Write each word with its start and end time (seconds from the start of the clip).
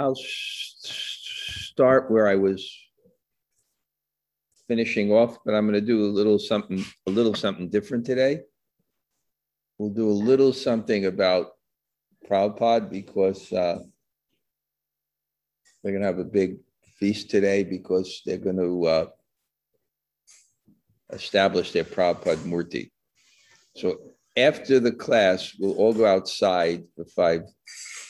I'll 0.00 0.16
start 0.16 2.10
where 2.10 2.26
I 2.26 2.34
was 2.34 2.74
finishing 4.66 5.12
off, 5.12 5.36
but 5.44 5.54
I'm 5.54 5.66
going 5.66 5.78
to 5.78 5.86
do 5.86 6.06
a 6.06 6.14
little 6.18 6.38
something, 6.38 6.82
a 7.06 7.10
little 7.10 7.34
something 7.34 7.68
different 7.68 8.06
today. 8.06 8.40
We'll 9.76 9.90
do 9.90 10.08
a 10.08 10.22
little 10.30 10.54
something 10.54 11.04
about 11.04 11.48
Prabhupada 12.26 12.88
because 12.88 13.52
uh, 13.52 13.80
we're 15.82 15.90
going 15.90 16.00
to 16.00 16.06
have 16.06 16.18
a 16.18 16.24
big 16.24 16.56
feast 16.98 17.28
today 17.28 17.62
because 17.62 18.22
they're 18.24 18.38
going 18.38 18.56
to 18.56 18.86
uh, 18.86 19.06
establish 21.12 21.72
their 21.72 21.84
Prabhupada 21.84 22.42
Murti. 22.46 22.90
So 23.76 23.98
after 24.34 24.80
the 24.80 24.92
class, 24.92 25.54
we'll 25.58 25.76
all 25.76 25.92
go 25.92 26.06
outside 26.06 26.84
for 26.96 27.04
five, 27.04 27.42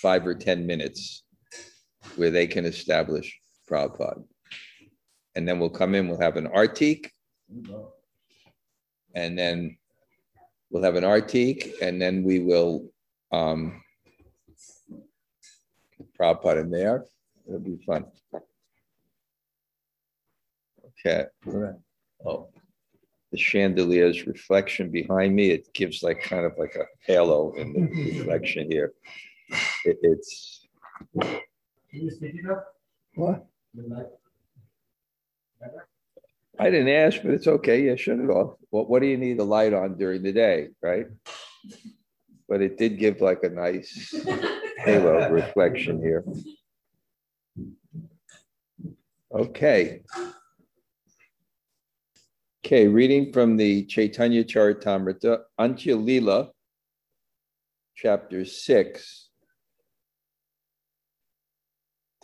five 0.01 0.25
or 0.25 0.37
10 0.37 0.65
minutes 0.65 1.25
where 2.17 2.31
they 2.31 2.47
can 2.47 2.65
establish 2.65 3.39
Prabhupada. 3.69 4.25
And 5.35 5.47
then 5.47 5.59
we'll 5.59 5.71
come 5.71 5.95
in, 5.95 6.09
we'll 6.09 6.21
have 6.21 6.37
an 6.37 6.49
artik, 6.49 7.11
and 9.15 9.39
then 9.39 9.77
we'll 10.71 10.83
have 10.83 10.97
an 10.97 11.05
artik, 11.05 11.81
and 11.81 12.01
then 12.01 12.25
we 12.25 12.41
will 12.41 12.91
um, 13.33 13.83
Prabhupada 16.19 16.63
in 16.63 16.71
there. 16.71 17.07
It'll 17.47 17.61
be 17.61 17.79
fun. 17.87 18.07
Okay. 21.07 21.25
Oh, 22.27 22.49
the 23.33 23.39
chandelier's 23.39 24.27
reflection 24.27 24.91
behind 24.91 25.35
me, 25.35 25.51
it 25.51 25.73
gives 25.73 26.03
like 26.03 26.21
kind 26.23 26.45
of 26.45 26.53
like 26.59 26.75
a 26.75 26.85
halo 27.07 27.53
in 27.55 27.73
the 27.73 28.19
reflection 28.19 28.71
here. 28.71 28.93
It, 29.85 29.99
it's. 30.03 30.67
Can 31.91 32.03
you 32.03 32.11
it 32.21 32.51
up? 32.51 32.75
What? 33.15 33.47
I 36.59 36.71
didn't 36.71 36.89
ask, 36.89 37.23
but 37.23 37.33
it's 37.33 37.47
okay. 37.47 37.87
Yeah, 37.87 37.97
shut 37.97 38.19
it 38.19 38.31
off. 38.31 38.57
What 38.71 38.89
What 38.89 39.03
do 39.03 39.09
you 39.09 39.17
need 39.17 39.39
the 39.39 39.45
light 39.45 39.73
on 39.73 39.97
during 39.97 40.23
the 40.23 40.33
day, 40.33 40.69
right? 40.83 41.07
But 42.49 42.61
it 42.61 42.79
did 42.79 42.99
give 42.99 43.21
like 43.21 43.43
a 43.43 43.49
nice 43.49 44.15
halo 44.79 45.31
reflection 45.31 46.01
here. 46.01 46.25
Okay. 49.33 50.03
Okay, 52.65 52.87
reading 52.87 53.33
from 53.33 53.57
the 53.57 53.85
Chaitanya 53.87 54.45
Charitamrita, 54.45 55.41
Antya 55.59 56.01
Lila, 56.01 56.51
chapter 57.97 58.45
6, 58.45 59.30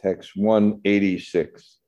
text 0.06 0.36
186. 0.36 1.78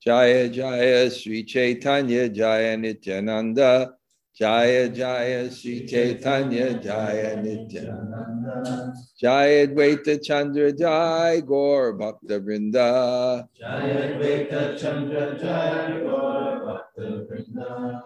Jaya 0.00 0.48
Jaya 0.48 1.10
Sri 1.10 1.42
Chaitanya 1.42 2.28
Jaya 2.28 2.76
Nityananda. 2.76 3.94
Jaya 4.32 4.88
Jaya 4.88 5.50
Sri 5.50 5.86
Chaitanya 5.86 6.78
Jaya 6.78 7.36
Nityananda. 7.36 8.94
Jaya 9.20 9.66
Dvaita 9.66 10.22
Chandra 10.22 10.72
Jaya 10.72 11.42
Gaur 11.42 11.98
Bhakta 11.98 12.38
Vrinda. 12.40 13.48
Jaya 13.58 14.14
Dvaita 14.14 14.78
Chandra 14.80 15.36
Jaya 15.36 16.00
Gaur 16.04 16.64
Bhakta 16.64 17.26
Vrinda. 17.26 18.02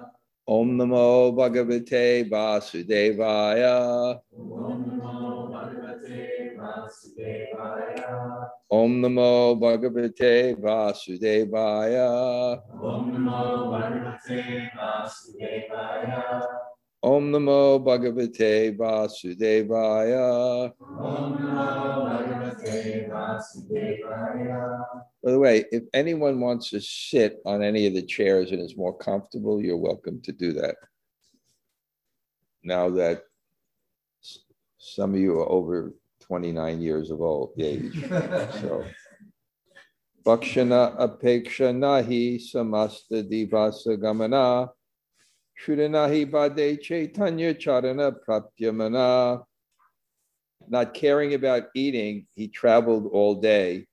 Om 0.48 0.78
Namo 0.78 1.32
Bhagavate 1.36 2.28
Vasudevaya. 2.28 4.19
Om 4.32 4.98
Namo 4.98 5.23
Om 8.70 9.00
Namo 9.00 9.55
Bhagavate 9.61 10.56
Vasudevaya. 10.61 12.08
Om 12.83 13.12
Namo 13.12 13.70
Bhagavate 13.70 14.70
Vasudevaya. 14.77 16.42
Om 17.03 17.31
Namo 17.31 17.78
Bhagavate 17.78 18.76
Vasudevaya. 18.76 20.72
Om 20.81 21.38
Namo 21.38 22.06
Bhagavate 22.09 23.09
Vasudevaya. 23.09 24.84
By 25.22 25.31
the 25.31 25.38
way, 25.38 25.65
if 25.70 25.84
anyone 25.93 26.41
wants 26.41 26.70
to 26.70 26.81
sit 26.81 27.41
on 27.47 27.62
any 27.62 27.87
of 27.87 27.94
the 27.94 28.03
chairs 28.03 28.50
and 28.50 28.60
is 28.60 28.76
more 28.76 28.97
comfortable, 28.99 29.62
you're 29.62 29.76
welcome 29.76 30.20
to 30.22 30.32
do 30.32 30.53
that. 30.54 30.76
Now 32.65 32.91
that 32.91 33.22
some 34.78 35.15
of 35.15 35.20
you 35.20 35.38
are 35.38 35.49
over 35.49 35.94
29 36.27 36.81
years 36.81 37.11
of 37.11 37.21
old 37.21 37.53
age, 37.59 38.05
so. 38.09 38.85
Bhakshana 40.25 40.99
apeksha 40.99 41.71
nahi 41.75 42.41
samasta 42.41 43.23
divasa 43.23 43.97
gamana 43.99 44.71
Shrudanahi 45.62 46.31
bade 46.31 46.81
chaitanya 46.83 47.55
charana 47.55 48.15
pratyamana. 48.27 49.45
Not 50.67 50.95
caring 50.95 51.35
about 51.35 51.65
eating, 51.75 52.27
he 52.35 52.49
traveled 52.49 53.09
all 53.12 53.35
day. 53.35 53.87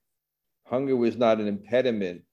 Hunger 0.65 0.95
was 0.95 1.17
not 1.17 1.39
an 1.39 1.47
impediment, 1.47 2.23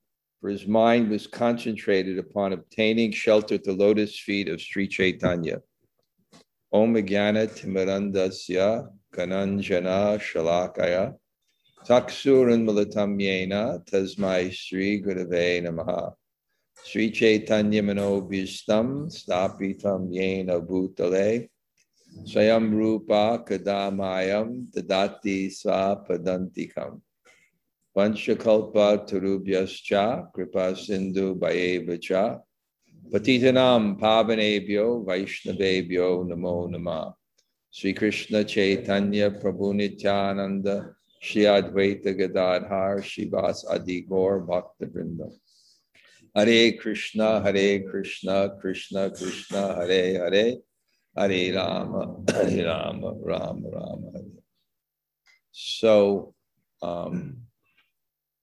for 0.41 0.49
his 0.49 0.67
mind 0.67 1.11
was 1.11 1.27
concentrated 1.27 2.19
upon 2.19 2.53
obtaining 2.53 3.13
shelter 3.13 3.57
at 3.57 3.65
the 3.65 3.73
lotus 3.73 4.19
feet 4.19 4.49
of 4.49 4.61
Sri 4.61 4.87
Chaitanya. 4.87 5.61
Om 6.73 6.95
Jnana 6.95 7.49
Timarandasya 7.49 8.89
Kananjana 9.15 10.19
Shalakaya. 10.19 11.15
Taksuran 11.87 12.65
Malatam 12.65 13.19
Yena 13.19 13.85
Tasmai 13.85 14.53
Sri 14.53 15.03
Gurave 15.03 15.63
Namaha. 15.63 16.13
Sri 16.85 17.11
Chaitanya 17.11 17.83
Manobhistam 17.83 19.07
Stapitam 19.07 20.13
Yena 20.13 20.61
Bhutale. 20.61 21.49
Swayam 22.25 22.73
Rupa 22.73 23.43
Kadamayam 23.47 24.67
Dadati 24.71 25.51
Sa 25.51 25.97
Padantikam. 25.97 27.01
Vanchakalpa 27.97 29.09
Tarubhyascha 29.09 30.33
Kripa 30.33 30.75
Sindhu 30.77 31.35
Bhayevacha. 31.39 32.41
Patitanam 33.11 33.99
Pavanebhyo 33.99 35.07
Vaishnavebhyo 35.07 36.29
Namo 36.29 36.71
Nama 36.71 37.15
Sri 37.71 37.93
Krishna 37.93 38.45
Chaitanya 38.45 39.31
Prabhu 39.31 39.75
Nityananda 39.75 40.95
Shri 41.21 41.43
Advaita 41.43 42.17
Gadadhar 42.17 42.99
Shivas 42.99 43.65
Adi 43.71 44.03
Gaur 44.03 44.41
Bhakta 44.41 44.87
Vrinda 44.87 45.31
Hare 46.35 46.73
Krishna 46.73 47.43
Hare 47.43 47.81
Krishna 47.91 48.57
Krishna 48.61 49.11
Krishna 49.11 49.75
Hare 49.75 50.19
Hare 50.19 50.55
Hare 51.17 51.55
Rama 51.55 52.17
Hare 52.31 52.67
Rama 52.67 53.13
Rama 53.21 53.69
Rama 53.69 54.11
Hare 54.15 54.43
So 55.53 56.35
um, 56.81 57.37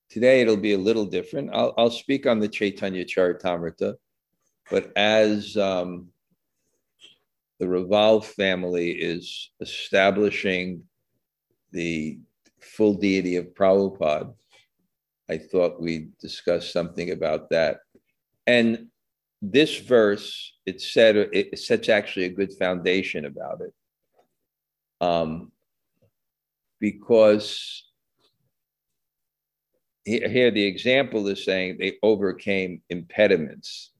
today 0.09 0.41
it'll 0.41 0.57
be 0.57 0.73
a 0.73 0.77
little 0.77 1.05
different. 1.05 1.49
I'll, 1.53 1.73
I'll 1.77 1.89
speak 1.89 2.27
on 2.27 2.39
the 2.39 2.47
Chaitanya 2.47 3.05
Charitamrita, 3.05 3.95
but 4.69 4.91
as 4.95 5.57
um, 5.57 6.09
the 7.59 7.65
Raval 7.65 8.23
family 8.23 8.91
is 8.91 9.51
establishing 9.61 10.83
the 11.71 12.19
full 12.59 12.95
deity 12.95 13.37
of 13.37 13.53
Prabhupada, 13.53 14.33
I 15.29 15.37
thought 15.37 15.81
we'd 15.81 16.17
discuss 16.17 16.71
something 16.71 17.11
about 17.11 17.49
that. 17.49 17.79
And 18.45 18.87
this 19.41 19.77
verse, 19.77 20.53
it 20.65 20.81
said 20.81 21.15
it 21.15 21.57
sets 21.59 21.89
actually 21.89 22.25
a 22.25 22.29
good 22.29 22.53
foundation 22.53 23.25
about 23.25 23.61
it. 23.61 23.73
Um, 25.01 25.51
because 26.79 27.83
here 30.03 30.51
the 30.51 30.65
example 30.65 31.27
is 31.27 31.43
saying 31.43 31.77
they 31.79 31.97
overcame 32.03 32.81
impediments, 32.89 33.91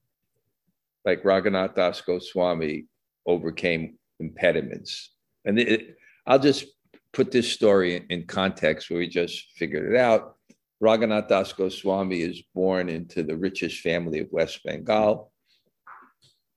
like 1.04 1.24
Raghunath 1.24 1.75
Das 1.75 2.01
Goswami 2.01 2.86
overcame 3.25 3.98
impediments. 4.19 5.12
And 5.45 5.60
it, 5.60 5.98
I'll 6.25 6.39
just 6.39 6.66
put 7.13 7.31
this 7.31 7.51
story 7.51 8.06
in, 8.10 8.25
context 8.25 8.89
where 8.89 9.00
we 9.00 9.07
just 9.07 9.51
figured 9.56 9.92
it 9.92 9.98
out. 9.98 10.36
Raghunath 10.83 11.30
Das 11.30 11.54
Goswami 11.54 12.22
is 12.22 12.44
born 12.54 12.89
into 12.89 13.24
the 13.24 13.38
richest 13.38 13.80
family 13.81 14.19
of 14.19 14.27
West 14.31 14.60
Bengal. 14.63 15.31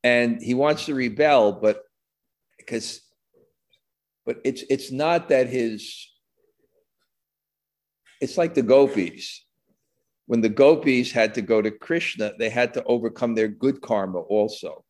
And 0.03 0.43
he 0.43 0.55
wants 0.55 0.87
to 0.87 0.95
rebel, 0.95 1.53
but 1.53 1.83
because 2.57 3.01
but 4.27 4.41
it's 4.45 4.63
it's 4.69 4.93
not 4.93 5.31
that 5.31 5.49
his 5.49 6.11
it's 8.21 8.37
like 8.37 8.55
the 8.55 8.63
gopis. 8.63 9.45
When 10.27 10.43
the 10.43 10.51
gopis 10.51 11.11
had 11.11 11.35
to 11.35 11.43
go 11.43 11.63
to 11.63 11.71
Krishna, 11.71 12.33
they 12.39 12.51
had 12.51 12.75
to 12.75 12.85
overcome 12.85 13.35
their 13.35 13.49
good 13.49 13.81
karma 13.81 14.19
also. 14.19 14.85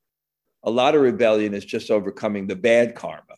A 0.68 0.70
lot 0.70 0.94
of 0.94 1.00
rebellion 1.00 1.54
is 1.54 1.64
just 1.64 1.90
overcoming 1.90 2.46
the 2.46 2.56
bad 2.56 2.94
karma 2.94 3.34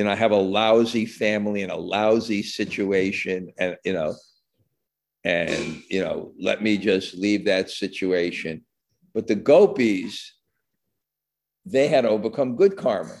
you 0.00 0.04
know, 0.04 0.12
I 0.12 0.14
have 0.14 0.30
a 0.30 0.36
lousy 0.36 1.04
family 1.04 1.62
and 1.62 1.70
a 1.70 1.76
lousy 1.76 2.42
situation, 2.42 3.52
and 3.58 3.76
you 3.84 3.92
know, 3.92 4.14
and 5.24 5.82
you 5.90 6.02
know, 6.02 6.32
let 6.40 6.62
me 6.62 6.78
just 6.78 7.14
leave 7.14 7.44
that 7.44 7.68
situation. 7.68 8.64
But 9.12 9.26
the 9.26 9.34
gopis, 9.34 10.34
they 11.66 11.88
had 11.88 12.06
overcome 12.06 12.56
good 12.56 12.78
karma. 12.78 13.18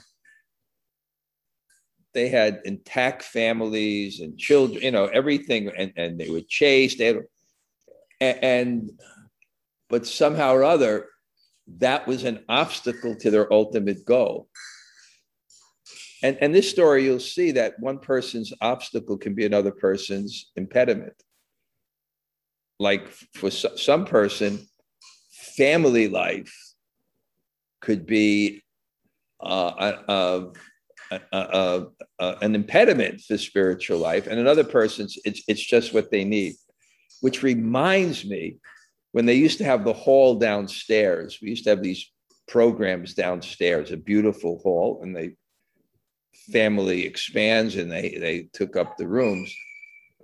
They 2.14 2.28
had 2.28 2.62
intact 2.64 3.24
families 3.24 4.20
and 4.20 4.38
children, 4.38 4.82
you 4.82 4.90
know, 4.90 5.04
everything, 5.04 5.70
and, 5.76 5.92
and 5.98 6.18
they 6.18 6.30
were 6.30 6.40
chased. 6.48 6.96
They 6.96 7.08
had, 7.08 8.38
and 8.42 8.90
but 9.90 10.06
somehow 10.06 10.54
or 10.54 10.64
other, 10.64 11.08
that 11.78 12.06
was 12.06 12.24
an 12.24 12.44
obstacle 12.48 13.14
to 13.16 13.30
their 13.30 13.52
ultimate 13.52 14.04
goal. 14.04 14.48
And, 16.22 16.36
and 16.40 16.54
this 16.54 16.68
story, 16.68 17.04
you'll 17.04 17.20
see 17.20 17.52
that 17.52 17.80
one 17.80 17.98
person's 17.98 18.52
obstacle 18.60 19.16
can 19.16 19.34
be 19.34 19.46
another 19.46 19.70
person's 19.70 20.50
impediment. 20.56 21.14
Like 22.78 23.08
for 23.34 23.50
some 23.50 24.04
person, 24.04 24.66
family 25.56 26.08
life 26.08 26.54
could 27.80 28.06
be 28.06 28.62
uh, 29.40 30.02
an 31.10 32.54
impediment 32.54 33.20
for 33.22 33.38
spiritual 33.38 33.98
life, 33.98 34.26
and 34.26 34.38
another 34.38 34.64
person's 34.64 35.18
it's 35.24 35.42
it's 35.48 35.64
just 35.64 35.92
what 35.92 36.10
they 36.10 36.24
need. 36.24 36.54
Which 37.20 37.42
reminds 37.42 38.24
me, 38.24 38.56
when 39.12 39.26
they 39.26 39.34
used 39.34 39.58
to 39.58 39.64
have 39.64 39.84
the 39.84 39.92
hall 39.92 40.36
downstairs, 40.36 41.38
we 41.42 41.50
used 41.50 41.64
to 41.64 41.70
have 41.70 41.82
these 41.82 42.10
programs 42.48 43.14
downstairs, 43.14 43.90
a 43.90 43.96
beautiful 43.96 44.58
hall, 44.62 45.00
and 45.02 45.14
the 45.14 45.34
family 46.52 47.04
expands 47.04 47.76
and 47.76 47.90
they 47.90 48.16
they 48.18 48.48
took 48.52 48.76
up 48.76 48.96
the 48.96 49.06
rooms. 49.06 49.54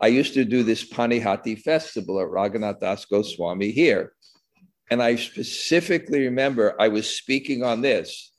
I 0.00 0.08
used 0.08 0.34
to 0.34 0.44
do 0.44 0.62
this 0.62 0.88
Panihati 0.88 1.58
festival 1.60 2.20
at 2.20 2.28
Raghunath 2.28 2.80
Das 2.80 3.04
Goswami 3.06 3.70
here. 3.70 4.12
And 4.90 5.02
I 5.02 5.16
specifically 5.16 6.20
remember 6.24 6.80
I 6.80 6.88
was 6.88 7.08
speaking 7.08 7.64
on 7.64 7.80
this. 7.80 8.32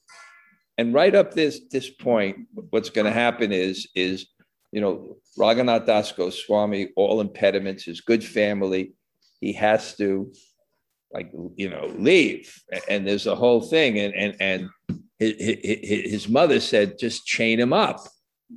And 0.77 0.93
right 0.93 1.13
up 1.15 1.33
this, 1.33 1.61
this 1.71 1.89
point, 1.89 2.47
what's 2.69 2.91
going 2.91 3.05
to 3.05 3.11
happen 3.11 3.51
is, 3.51 3.87
is, 3.95 4.27
you 4.71 4.79
know, 4.79 5.17
Raghunath 5.37 5.87
Das 5.87 6.11
Goswami, 6.11 6.89
all 6.95 7.19
impediments, 7.19 7.85
his 7.85 8.01
good 8.01 8.23
family, 8.23 8.93
he 9.39 9.53
has 9.53 9.95
to 9.97 10.31
like, 11.11 11.31
you 11.55 11.69
know, 11.69 11.87
leave. 11.97 12.53
And 12.89 13.07
there's 13.07 13.27
a 13.27 13.35
whole 13.35 13.61
thing. 13.61 13.99
And, 13.99 14.13
and, 14.13 14.35
and 14.39 14.69
his, 15.19 16.27
mother 16.27 16.59
said, 16.59 16.99
just 16.99 17.25
chain 17.25 17.59
him 17.59 17.73
up. 17.73 18.05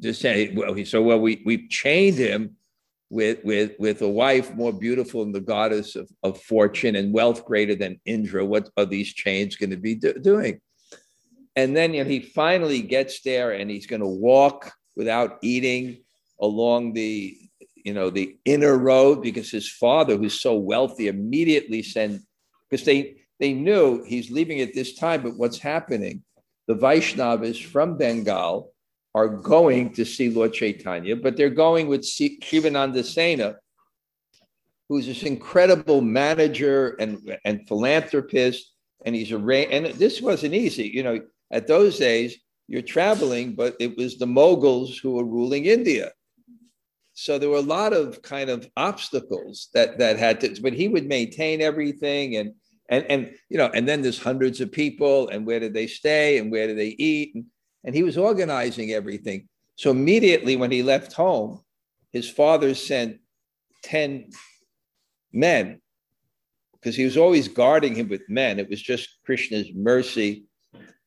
Just 0.00 0.20
say, 0.20 0.52
well, 0.54 0.74
he, 0.74 0.84
so, 0.84 1.02
well, 1.02 1.20
we, 1.20 1.42
we've 1.44 1.68
chained 1.68 2.16
him 2.16 2.56
with, 3.08 3.44
with, 3.44 3.72
with 3.78 4.02
a 4.02 4.08
wife 4.08 4.54
more 4.54 4.72
beautiful 4.72 5.24
than 5.24 5.32
the 5.32 5.40
goddess 5.40 5.96
of, 5.96 6.10
of 6.22 6.40
fortune 6.42 6.96
and 6.96 7.12
wealth 7.12 7.44
greater 7.44 7.74
than 7.74 8.00
Indra. 8.04 8.44
What 8.44 8.68
are 8.76 8.84
these 8.84 9.12
chains 9.12 9.56
going 9.56 9.70
to 9.70 9.76
be 9.76 9.94
do, 9.94 10.14
doing? 10.14 10.60
And 11.56 11.76
then 11.76 11.94
you 11.94 12.04
know, 12.04 12.10
he 12.10 12.20
finally 12.20 12.82
gets 12.82 13.22
there 13.22 13.52
and 13.52 13.70
he's 13.70 13.86
going 13.86 14.02
to 14.02 14.06
walk 14.06 14.72
without 14.96 15.38
eating 15.42 16.04
along 16.40 16.92
the, 16.94 17.49
you 17.84 17.94
know, 17.94 18.10
the 18.10 18.36
inner 18.44 18.76
road 18.76 19.22
because 19.22 19.50
his 19.50 19.70
father, 19.70 20.16
who's 20.16 20.40
so 20.40 20.54
wealthy, 20.54 21.08
immediately 21.08 21.82
sent, 21.82 22.22
because 22.68 22.84
they, 22.84 23.16
they 23.38 23.52
knew 23.52 24.02
he's 24.04 24.30
leaving 24.30 24.60
at 24.60 24.74
this 24.74 24.94
time, 24.94 25.22
but 25.22 25.36
what's 25.36 25.58
happening? 25.58 26.22
The 26.66 26.74
Vaishnavas 26.76 27.64
from 27.64 27.96
Bengal 27.96 28.72
are 29.14 29.28
going 29.28 29.92
to 29.94 30.04
see 30.04 30.30
Lord 30.30 30.52
Chaitanya, 30.52 31.16
but 31.16 31.36
they're 31.36 31.50
going 31.50 31.88
with 31.88 32.04
Shivananda 32.04 33.02
Sena, 33.02 33.56
who's 34.88 35.06
this 35.06 35.22
incredible 35.22 36.00
manager 36.00 36.96
and, 37.00 37.36
and 37.44 37.66
philanthropist. 37.66 38.72
And 39.04 39.14
he's 39.14 39.32
a 39.32 39.38
and 39.38 39.86
this 39.86 40.20
wasn't 40.20 40.54
easy. 40.54 40.88
You 40.92 41.02
know, 41.02 41.20
at 41.50 41.66
those 41.66 41.98
days, 41.98 42.36
you're 42.68 42.82
traveling, 42.82 43.54
but 43.54 43.74
it 43.80 43.96
was 43.96 44.18
the 44.18 44.26
Moguls 44.26 44.98
who 44.98 45.12
were 45.12 45.24
ruling 45.24 45.64
India. 45.64 46.12
So 47.22 47.38
there 47.38 47.50
were 47.50 47.58
a 47.58 47.74
lot 47.78 47.92
of 47.92 48.22
kind 48.22 48.48
of 48.48 48.66
obstacles 48.78 49.68
that 49.74 49.98
that 49.98 50.18
had 50.18 50.40
to, 50.40 50.62
but 50.62 50.72
he 50.72 50.88
would 50.88 51.06
maintain 51.06 51.60
everything 51.60 52.36
and 52.36 52.54
and 52.88 53.04
and 53.10 53.34
you 53.50 53.58
know, 53.58 53.70
and 53.74 53.86
then 53.86 54.00
there's 54.00 54.18
hundreds 54.18 54.62
of 54.62 54.72
people, 54.72 55.28
and 55.28 55.46
where 55.46 55.60
did 55.60 55.74
they 55.74 55.86
stay 55.86 56.38
and 56.38 56.50
where 56.50 56.66
do 56.66 56.74
they 56.74 56.96
eat? 56.98 57.34
And 57.34 57.44
and 57.84 57.94
he 57.94 58.02
was 58.02 58.16
organizing 58.16 58.92
everything. 58.92 59.48
So 59.76 59.90
immediately 59.90 60.56
when 60.56 60.70
he 60.70 60.82
left 60.82 61.12
home, 61.12 61.60
his 62.10 62.28
father 62.28 62.74
sent 62.74 63.18
10 63.82 64.30
men 65.32 65.80
because 66.72 66.96
he 66.96 67.04
was 67.04 67.18
always 67.18 67.48
guarding 67.48 67.94
him 67.94 68.08
with 68.08 68.28
men. 68.30 68.58
It 68.58 68.70
was 68.70 68.80
just 68.80 69.18
Krishna's 69.26 69.68
mercy. 69.74 70.44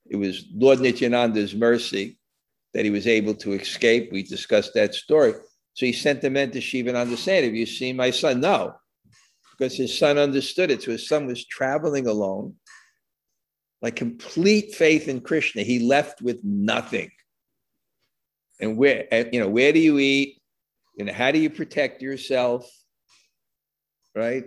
It 0.06 0.18
was 0.18 0.45
Lord 0.54 0.80
Nityananda's 0.80 1.56
mercy 1.56 2.19
that 2.75 2.86
he 2.86 2.92
was 2.92 3.07
able 3.07 3.33
to 3.36 3.54
escape. 3.54 4.12
We 4.12 4.21
discussed 4.21 4.75
that 4.75 4.94
story. 4.94 5.33
So 5.74 5.86
he 5.86 5.94
sent 5.94 6.22
the 6.22 6.30
men 6.30 6.52
to 6.52 6.62
Shivananda 6.62 7.18
saying, 7.18 7.46
Have 7.46 7.56
you 7.56 7.66
seen 7.66 7.96
my 7.96 8.12
son? 8.12 8.40
No, 8.40 8.75
because 9.52 9.75
his 9.75 9.98
son 9.98 10.18
understood 10.18 10.72
it. 10.72 10.84
So 10.84 10.92
his 10.92 11.08
son 11.08 11.25
was 11.25 11.46
traveling 11.46 12.08
alone 12.08 12.56
like 13.84 13.98
complete 13.98 14.74
faith 14.74 15.10
in 15.10 15.20
Krishna. 15.20 15.62
He 15.62 15.80
left 15.80 16.22
with 16.22 16.40
nothing. 16.42 17.12
And 18.62 18.78
where, 18.78 19.06
you 19.31 19.42
know, 19.42 19.50
where 19.50 19.74
do 19.74 19.80
you 19.80 20.00
eat? 20.00 20.42
And 20.98 21.10
how 21.10 21.31
do 21.31 21.40
you 21.40 21.50
protect 21.50 22.02
yourself? 22.02 22.66
Right? 24.16 24.46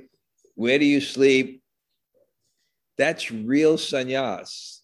Where 0.55 0.79
do 0.79 0.87
you 0.87 1.03
sleep? 1.03 1.63
That's 2.97 3.31
real 3.31 3.77
sannyas. 3.77 4.79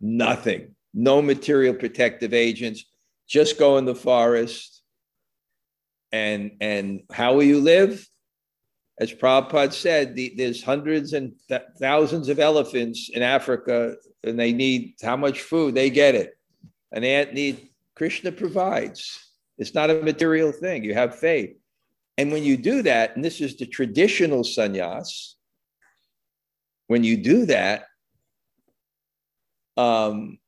Nothing. 0.00 0.76
No 0.94 1.20
material 1.20 1.74
protective 1.74 2.32
agents. 2.32 2.84
Just 3.28 3.58
go 3.58 3.78
in 3.78 3.84
the 3.84 3.96
forest. 3.96 4.81
And 6.12 6.52
and 6.60 7.02
how 7.10 7.34
will 7.34 7.44
you 7.44 7.60
live? 7.60 8.06
as 9.02 9.12
Prabhupada 9.12 9.72
said, 9.72 10.14
the, 10.14 10.32
there's 10.36 10.62
hundreds 10.62 11.12
and 11.12 11.32
th- 11.48 11.62
thousands 11.80 12.28
of 12.28 12.38
elephants 12.38 13.10
in 13.12 13.20
Africa, 13.20 13.96
and 14.22 14.38
they 14.38 14.52
need 14.52 14.94
how 15.02 15.16
much 15.16 15.40
food? 15.40 15.74
They 15.74 15.90
get 15.90 16.14
it. 16.14 16.38
An 16.92 17.02
ant 17.02 17.34
need 17.34 17.70
Krishna 17.96 18.30
provides. 18.30 19.18
It's 19.58 19.74
not 19.74 19.90
a 19.90 20.02
material 20.02 20.52
thing. 20.52 20.84
You 20.84 20.94
have 20.94 21.18
faith. 21.18 21.56
And 22.18 22.30
when 22.30 22.44
you 22.44 22.56
do 22.56 22.82
that, 22.82 23.16
and 23.16 23.24
this 23.24 23.40
is 23.40 23.56
the 23.56 23.66
traditional 23.66 24.42
sannyas, 24.42 25.34
when 26.86 27.02
you 27.02 27.16
do 27.16 27.46
that, 27.46 27.86
um, 29.76 30.38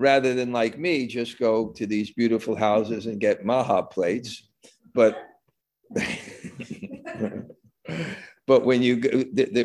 rather 0.00 0.34
than 0.34 0.50
like 0.50 0.78
me, 0.78 1.06
just 1.06 1.38
go 1.38 1.68
to 1.68 1.86
these 1.86 2.10
beautiful 2.10 2.56
houses 2.56 3.04
and 3.04 3.20
get 3.20 3.44
maha 3.44 3.82
plates, 3.82 4.48
but 4.94 5.18
but 8.46 8.64
when 8.64 8.80
you 8.82 8.96
go, 8.96 9.10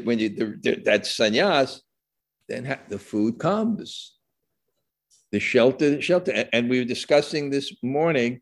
when 0.04 0.20
you 0.20 0.30
that 0.84 1.04
sannyas, 1.06 1.80
then 2.50 2.78
the 2.90 3.00
food 3.00 3.40
comes, 3.40 4.18
the 5.32 5.40
shelter, 5.40 6.02
shelter, 6.02 6.50
and 6.52 6.70
we 6.70 6.80
were 6.80 6.86
discussing 6.86 7.50
this 7.50 7.74
morning 7.82 8.42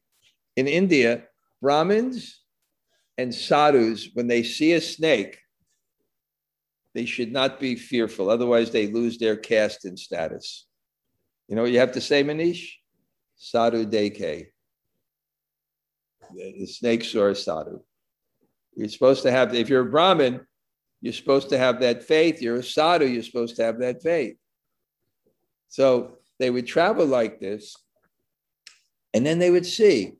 in 0.55 0.67
India, 0.67 1.25
Brahmins 1.61 2.41
and 3.19 3.33
sadhus 3.33 4.09
when 4.15 4.25
they 4.27 4.41
see 4.41 4.73
a 4.73 4.81
snake, 4.81 5.37
they 6.95 7.05
should 7.05 7.31
not 7.31 7.59
be 7.59 7.75
fearful, 7.75 8.31
otherwise 8.31 8.71
they 8.71 8.87
lose 8.87 9.19
their 9.19 9.35
caste 9.35 9.85
and 9.85 9.99
status. 9.99 10.65
You 11.47 11.55
know 11.55 11.63
what 11.63 11.71
you 11.71 11.79
have 11.79 11.91
to 11.93 12.01
say, 12.01 12.23
Manish? 12.23 12.71
Sadhu 13.35 13.85
deke. 13.85 14.51
The 16.35 16.65
snake 16.65 17.03
saw 17.03 17.27
a 17.27 17.35
sadhu. 17.35 17.79
You're 18.75 18.89
supposed 18.89 19.23
to 19.23 19.31
have, 19.31 19.53
if 19.53 19.69
you're 19.69 19.87
a 19.87 19.91
Brahmin, 19.91 20.41
you're 21.01 21.13
supposed 21.13 21.49
to 21.49 21.57
have 21.57 21.81
that 21.81 22.03
faith. 22.03 22.41
You're 22.41 22.57
a 22.57 22.63
sadhu, 22.63 23.05
you're 23.05 23.23
supposed 23.23 23.57
to 23.57 23.63
have 23.63 23.79
that 23.79 24.01
faith. 24.01 24.37
So 25.67 26.17
they 26.39 26.49
would 26.49 26.65
travel 26.65 27.05
like 27.05 27.39
this, 27.39 27.75
and 29.13 29.25
then 29.25 29.37
they 29.37 29.51
would 29.51 29.65
see 29.65 30.13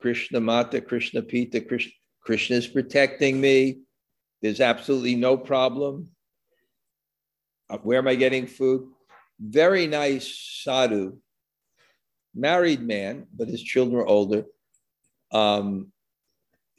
Krishna 0.00 0.40
Mata, 0.40 0.80
Krishna 0.80 1.22
Pita, 1.22 1.60
Krishna, 1.60 1.92
Krishna 2.22 2.56
is 2.56 2.66
protecting 2.66 3.40
me. 3.40 3.80
There's 4.42 4.60
absolutely 4.60 5.16
no 5.16 5.36
problem. 5.36 6.08
Uh, 7.68 7.78
where 7.78 7.98
am 7.98 8.08
I 8.08 8.14
getting 8.14 8.46
food? 8.46 8.88
Very 9.40 9.86
nice 9.86 10.60
sadhu, 10.62 11.16
married 12.34 12.82
man, 12.82 13.26
but 13.34 13.48
his 13.48 13.62
children 13.62 14.02
are 14.02 14.06
older. 14.06 14.44
Um, 15.32 15.92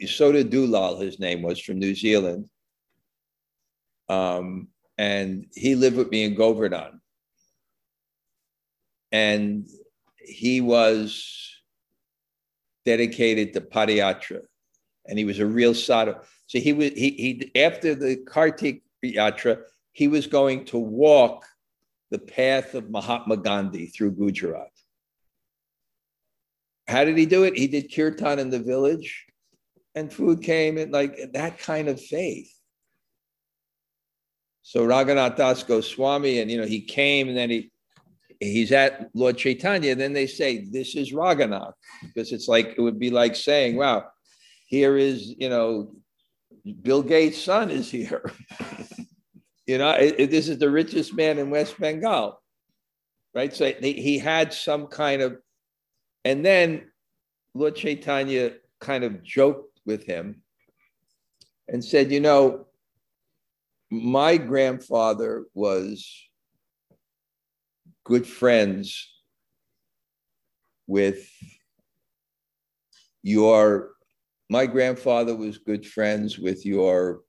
Yasoda 0.01 0.43
Dulal, 0.43 1.01
his 1.01 1.19
name 1.19 1.41
was 1.41 1.59
from 1.59 1.79
New 1.79 1.95
Zealand. 1.95 2.49
Um, 4.09 4.67
and 4.97 5.47
he 5.55 5.75
lived 5.75 5.97
with 5.97 6.11
me 6.11 6.23
in 6.23 6.35
Govardhan. 6.35 7.01
And 9.11 9.67
he 10.17 10.61
was 10.61 11.51
dedicated 12.85 13.53
to 13.53 13.61
Padayatra, 13.61 14.41
and 15.05 15.17
he 15.17 15.25
was 15.25 15.39
a 15.39 15.45
real 15.45 15.73
sadhu. 15.73 16.13
So 16.47 16.59
he 16.59 16.73
was 16.73 16.91
he 16.91 17.09
he 17.53 17.61
after 17.61 17.95
the 17.95 18.17
Kartik 18.17 18.83
Yatra, 19.03 19.61
he 19.91 20.07
was 20.07 20.27
going 20.27 20.65
to 20.65 20.77
walk 20.77 21.45
the 22.11 22.19
path 22.19 22.75
of 22.75 22.91
Mahatma 22.91 23.37
Gandhi 23.37 23.87
through 23.87 24.11
Gujarat. 24.11 24.69
How 26.87 27.05
did 27.05 27.17
he 27.17 27.25
do 27.25 27.45
it? 27.45 27.57
He 27.57 27.67
did 27.67 27.93
kirtan 27.93 28.37
in 28.37 28.49
the 28.49 28.59
village, 28.59 29.25
and 29.95 30.11
food 30.11 30.43
came, 30.43 30.77
and 30.77 30.91
like 30.91 31.31
that 31.33 31.57
kind 31.57 31.87
of 31.87 32.01
faith. 32.01 32.51
So 34.61 34.85
Raghunath 34.85 35.37
Das 35.37 35.63
Goswami, 35.63 36.39
and 36.39 36.51
you 36.51 36.59
know, 36.59 36.67
he 36.67 36.81
came, 36.81 37.29
and 37.29 37.37
then 37.37 37.49
he 37.49 37.71
he's 38.41 38.73
at 38.73 39.09
Lord 39.13 39.37
Chaitanya. 39.37 39.95
Then 39.95 40.11
they 40.11 40.27
say 40.27 40.65
this 40.65 40.95
is 40.95 41.13
Raghunath 41.13 41.73
because 42.03 42.33
it's 42.33 42.49
like 42.49 42.75
it 42.77 42.81
would 42.81 42.99
be 42.99 43.09
like 43.09 43.37
saying, 43.37 43.77
"Wow, 43.77 44.05
here 44.67 44.97
is 44.97 45.33
you 45.37 45.49
know, 45.49 45.95
Bill 46.81 47.03
Gates' 47.03 47.41
son 47.41 47.71
is 47.71 47.89
here." 47.89 48.31
you 49.71 49.77
know, 49.77 49.91
it, 49.91 50.15
it, 50.17 50.31
this 50.31 50.49
is 50.49 50.57
the 50.57 50.69
richest 50.69 51.15
man 51.15 51.39
in 51.39 51.49
West 51.49 51.79
Bengal, 51.79 52.41
right? 53.33 53.53
So 53.55 53.71
he 53.81 54.19
had 54.19 54.53
some 54.53 54.87
kind 54.87 55.21
of, 55.21 55.37
and 56.25 56.45
then 56.45 56.91
Lord 57.53 57.75
Chaitanya 57.75 58.51
kind 58.79 59.03
of 59.03 59.23
joked 59.23 59.79
with 59.85 60.05
him 60.05 60.43
and 61.67 61.83
said, 61.83 62.11
"You 62.11 62.19
know." 62.19 62.67
my 63.91 64.37
grandfather 64.37 65.43
was 65.53 66.09
good 68.05 68.25
friends 68.25 69.09
with 70.87 71.29
your 73.21 73.91
my 74.49 74.65
grandfather 74.65 75.35
was 75.35 75.57
good 75.57 75.85
friends 75.85 76.39
with 76.39 76.65
your 76.65 77.21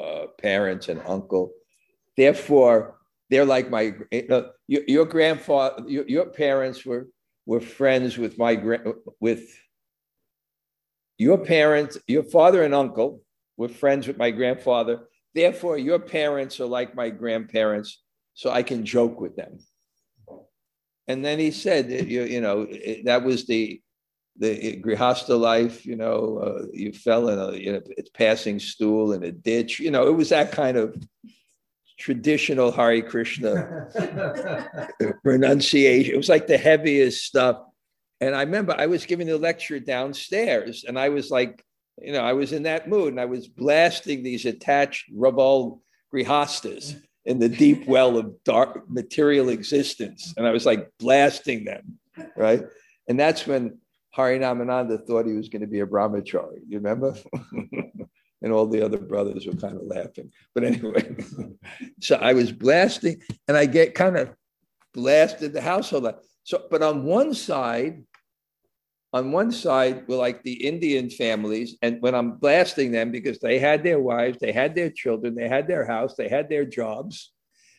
uh, 0.00 0.26
parents 0.40 0.88
and 0.88 1.00
uncle 1.06 1.52
therefore 2.16 2.96
they're 3.30 3.44
like 3.44 3.70
my 3.70 3.94
uh, 4.30 4.42
your, 4.66 4.82
your, 4.86 5.04
grandfather 5.04 5.84
your, 5.88 6.06
your, 6.08 6.26
parents 6.26 6.84
were 6.84 7.08
were 7.46 7.60
friends 7.60 8.16
with 8.18 8.38
my 8.38 8.60
with 9.20 9.44
your 11.18 11.38
parents 11.38 11.98
your 12.06 12.22
father 12.22 12.62
and 12.62 12.74
uncle 12.74 13.20
were 13.56 13.68
friends 13.68 14.06
with 14.06 14.16
my 14.16 14.30
grandfather 14.30 15.02
Therefore, 15.34 15.78
your 15.78 15.98
parents 15.98 16.60
are 16.60 16.66
like 16.66 16.94
my 16.94 17.08
grandparents, 17.08 18.02
so 18.34 18.50
I 18.50 18.62
can 18.62 18.84
joke 18.84 19.20
with 19.20 19.36
them. 19.36 19.58
And 21.08 21.24
then 21.24 21.38
he 21.38 21.50
said, 21.50 21.90
you, 21.90 22.24
you 22.24 22.40
know, 22.40 22.66
that 23.04 23.24
was 23.24 23.46
the 23.46 23.80
the 24.36 24.80
grihasta 24.82 25.38
life. 25.38 25.84
You 25.86 25.96
know, 25.96 26.38
uh, 26.38 26.66
you 26.72 26.92
fell 26.92 27.28
in 27.28 27.38
a 27.38 27.52
you 27.56 27.72
know, 27.72 27.80
passing 28.14 28.58
stool 28.58 29.12
in 29.12 29.22
a 29.24 29.32
ditch. 29.32 29.80
You 29.80 29.90
know, 29.90 30.06
it 30.06 30.14
was 30.14 30.30
that 30.30 30.52
kind 30.52 30.76
of 30.76 30.96
traditional 31.98 32.72
Hare 32.72 33.02
Krishna 33.02 33.88
renunciation. 35.24 36.14
It 36.14 36.16
was 36.16 36.28
like 36.28 36.46
the 36.46 36.58
heaviest 36.58 37.24
stuff. 37.24 37.62
And 38.20 38.34
I 38.34 38.42
remember 38.42 38.74
I 38.78 38.86
was 38.86 39.04
giving 39.04 39.30
a 39.30 39.36
lecture 39.36 39.80
downstairs, 39.80 40.84
and 40.86 40.98
I 40.98 41.08
was 41.08 41.30
like 41.30 41.64
you 42.00 42.12
know, 42.12 42.22
I 42.22 42.32
was 42.32 42.52
in 42.52 42.62
that 42.64 42.88
mood 42.88 43.08
and 43.12 43.20
I 43.20 43.26
was 43.26 43.48
blasting 43.48 44.22
these 44.22 44.46
attached 44.46 45.12
Raval 45.14 45.80
grihastas 46.12 47.00
in 47.24 47.38
the 47.38 47.48
deep 47.48 47.86
well 47.86 48.16
of 48.16 48.42
dark 48.44 48.88
material 48.88 49.48
existence. 49.48 50.34
And 50.36 50.46
I 50.46 50.50
was 50.50 50.66
like 50.66 50.90
blasting 50.98 51.64
them, 51.64 51.98
right? 52.36 52.62
And 53.08 53.18
that's 53.18 53.46
when 53.46 53.78
Harinamananda 54.16 55.06
thought 55.06 55.26
he 55.26 55.32
was 55.32 55.48
going 55.48 55.62
to 55.62 55.68
be 55.68 55.80
a 55.80 55.86
brahmachari. 55.86 56.60
You 56.68 56.78
remember? 56.78 57.14
and 58.42 58.52
all 58.52 58.66
the 58.66 58.84
other 58.84 58.98
brothers 58.98 59.46
were 59.46 59.54
kind 59.54 59.76
of 59.76 59.84
laughing. 59.84 60.30
But 60.54 60.64
anyway, 60.64 61.16
so 62.00 62.16
I 62.16 62.32
was 62.34 62.52
blasting 62.52 63.22
and 63.48 63.56
I 63.56 63.66
get 63.66 63.94
kind 63.94 64.16
of 64.16 64.34
blasted 64.92 65.52
the 65.52 65.60
household. 65.60 66.12
So, 66.44 66.64
but 66.70 66.82
on 66.82 67.04
one 67.04 67.34
side, 67.34 68.02
on 69.12 69.30
one 69.30 69.52
side 69.52 70.08
were 70.08 70.16
like 70.16 70.42
the 70.42 70.66
Indian 70.66 71.10
families, 71.10 71.76
and 71.82 72.00
when 72.00 72.14
I'm 72.14 72.32
blasting 72.32 72.92
them 72.92 73.12
because 73.12 73.38
they 73.38 73.58
had 73.58 73.84
their 73.84 74.00
wives, 74.00 74.38
they 74.40 74.52
had 74.52 74.74
their 74.74 74.90
children, 74.90 75.34
they 75.34 75.48
had 75.48 75.68
their 75.68 75.84
house, 75.84 76.14
they 76.16 76.28
had 76.28 76.48
their 76.48 76.64
jobs, 76.64 77.30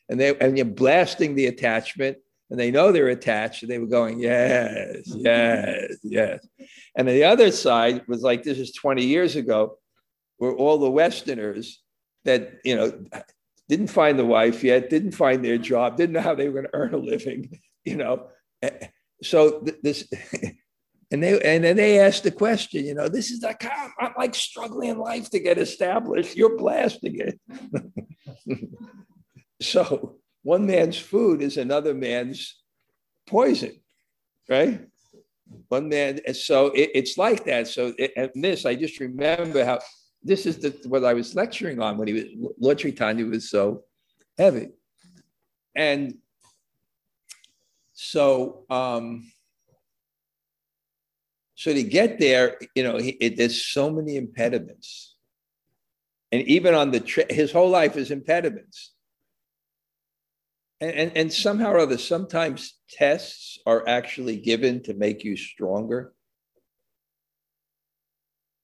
and 0.10 0.20
they 0.20 0.38
and 0.38 0.58
you're 0.58 0.66
blasting 0.66 1.36
the 1.36 1.48
attachment, 1.48 2.18
and 2.50 2.60
they 2.60 2.72
know 2.72 2.92
they're 2.92 3.08
attached, 3.08 3.64
and 3.64 3.72
they 3.72 3.80
were 3.80 3.88
going, 3.88 4.20
yes, 4.20 5.02
yes, 5.06 5.96
yes. 6.04 6.48
And 6.96 7.08
the 7.08 7.24
other 7.24 7.52
side 7.52 8.04
was 8.08 8.22
like, 8.22 8.44
this 8.44 8.60
is 8.60 8.74
20 8.74 9.04
years 9.06 9.36
ago, 9.36 9.78
where 10.38 10.54
all 10.54 10.78
the 10.78 10.92
Westerners 10.92 11.82
that 12.26 12.54
you 12.64 12.76
know 12.76 13.06
didn't 13.70 13.88
find 13.88 14.20
the 14.20 14.26
wife 14.26 14.64
yet, 14.64 14.90
didn't 14.90 15.14
find 15.14 15.44
their 15.44 15.58
job, 15.58 15.98
didn't 15.98 16.14
know 16.14 16.22
how 16.22 16.36
they 16.36 16.48
were 16.48 16.62
going 16.62 16.72
to 16.72 16.76
earn 16.78 16.94
a 16.94 16.98
living, 16.98 17.60
you 17.86 17.96
know. 17.96 18.28
Eh, 18.62 18.70
eh, 18.82 18.88
so 19.22 19.64
this 19.82 20.08
and 21.12 21.24
they 21.24 21.40
and 21.42 21.64
then 21.64 21.78
they 21.78 22.00
asked 22.00 22.24
the 22.24 22.32
question, 22.32 22.86
you 22.86 22.94
know, 22.94 23.08
this 23.08 23.32
is 23.32 23.42
like 23.42 23.66
I'm 24.00 24.14
like 24.18 24.36
struggling 24.36 24.90
in 24.90 24.98
life 24.98 25.30
to 25.30 25.40
get 25.40 25.58
established. 25.58 26.36
You're 26.36 26.58
blasting 26.58 27.20
it. 27.20 27.40
so 29.62 30.18
one 30.44 30.66
man's 30.66 30.98
food 30.98 31.42
is 31.42 31.58
another 31.58 31.94
man's 31.94 32.62
poison, 33.26 33.80
right? 34.48 34.82
One 35.70 35.90
man, 35.90 36.20
so 36.34 36.68
it, 36.68 36.92
it's 36.94 37.18
like 37.18 37.46
that. 37.46 37.68
So 37.68 37.94
it, 37.98 38.12
and 38.16 38.32
this, 38.36 38.66
I 38.66 38.76
just 38.76 39.00
remember 39.00 39.66
how 39.66 39.80
this 40.22 40.46
is 40.46 40.58
the, 40.58 40.78
what 40.88 41.04
I 41.04 41.14
was 41.14 41.36
lecturing 41.36 41.82
on 41.82 41.98
when 41.98 42.08
he 42.08 42.14
was 42.14 42.24
Lord 42.60 42.80
Chaitanya 42.80 43.26
was 43.26 43.50
so 43.50 43.84
heavy, 44.38 44.70
and 45.76 46.16
so. 47.94 48.66
um 48.70 49.26
so 51.56 51.74
to 51.74 51.84
get 51.84 52.20
there, 52.20 52.58
you 52.76 52.84
know, 52.84 53.00
it, 53.00 53.38
there's 53.38 53.64
so 53.66 53.90
many 53.90 54.18
impediments. 54.18 55.16
And 56.32 56.42
even 56.42 56.74
on 56.74 56.92
the 56.92 57.00
trip, 57.00 57.32
his 57.32 57.54
whole 57.54 57.70
life 57.70 57.96
is 57.96 58.12
impediments. 58.12 58.93
And, 60.82 60.92
and, 60.92 61.18
and 61.18 61.34
somehow 61.34 61.72
or 61.72 61.80
other, 61.80 61.98
sometimes 61.98 62.80
tests 62.90 63.58
are 63.66 63.88
actually 63.88 64.38
given 64.38 64.84
to 64.84 64.94
make 64.94 65.24
you 65.24 65.38
stronger 65.38 66.14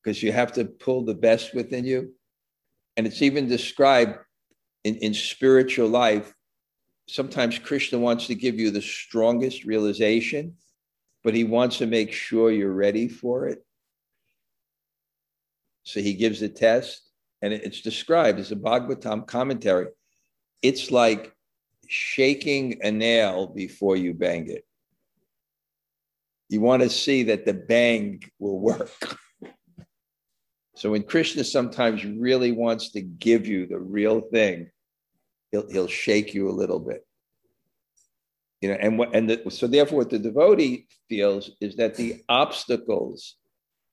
because 0.03 0.21
you 0.21 0.31
have 0.31 0.53
to 0.53 0.65
pull 0.65 1.05
the 1.05 1.13
best 1.13 1.53
within 1.53 1.85
you. 1.85 2.13
And 2.97 3.07
it's 3.07 3.21
even 3.21 3.47
described 3.47 4.17
in, 4.83 4.95
in 4.97 5.13
spiritual 5.13 5.87
life. 5.87 6.33
Sometimes 7.07 7.57
Krishna 7.57 7.99
wants 7.99 8.27
to 8.27 8.35
give 8.35 8.59
you 8.59 8.71
the 8.71 8.81
strongest 8.81 9.65
realization 9.65 10.55
but 11.23 11.33
he 11.33 11.43
wants 11.43 11.77
to 11.79 11.85
make 11.85 12.13
sure 12.13 12.51
you're 12.51 12.71
ready 12.71 13.07
for 13.07 13.47
it. 13.47 13.65
So 15.83 16.01
he 16.01 16.13
gives 16.13 16.41
a 16.41 16.49
test, 16.49 17.09
and 17.41 17.53
it's 17.53 17.81
described 17.81 18.39
as 18.39 18.51
a 18.51 18.55
Bhagavatam 18.55 19.25
commentary. 19.27 19.87
It's 20.61 20.91
like 20.91 21.33
shaking 21.89 22.79
a 22.83 22.91
nail 22.91 23.47
before 23.47 23.97
you 23.97 24.13
bang 24.13 24.49
it. 24.49 24.65
You 26.47 26.61
want 26.61 26.83
to 26.83 26.89
see 26.89 27.23
that 27.23 27.45
the 27.45 27.53
bang 27.53 28.23
will 28.39 28.59
work. 28.59 29.17
So 30.75 30.91
when 30.91 31.03
Krishna 31.03 31.43
sometimes 31.43 32.05
really 32.05 32.51
wants 32.51 32.91
to 32.91 33.01
give 33.01 33.45
you 33.45 33.67
the 33.67 33.79
real 33.79 34.21
thing, 34.21 34.71
he'll, 35.51 35.69
he'll 35.69 35.87
shake 35.87 36.33
you 36.33 36.49
a 36.49 36.51
little 36.51 36.79
bit 36.79 37.05
you 38.61 38.69
know 38.69 38.77
and 38.79 38.97
what 38.97 39.15
and 39.15 39.29
the, 39.29 39.49
so 39.49 39.67
therefore 39.67 39.99
what 39.99 40.09
the 40.09 40.19
devotee 40.19 40.87
feels 41.07 41.51
is 41.61 41.75
that 41.75 41.95
the 41.95 42.23
obstacles 42.29 43.35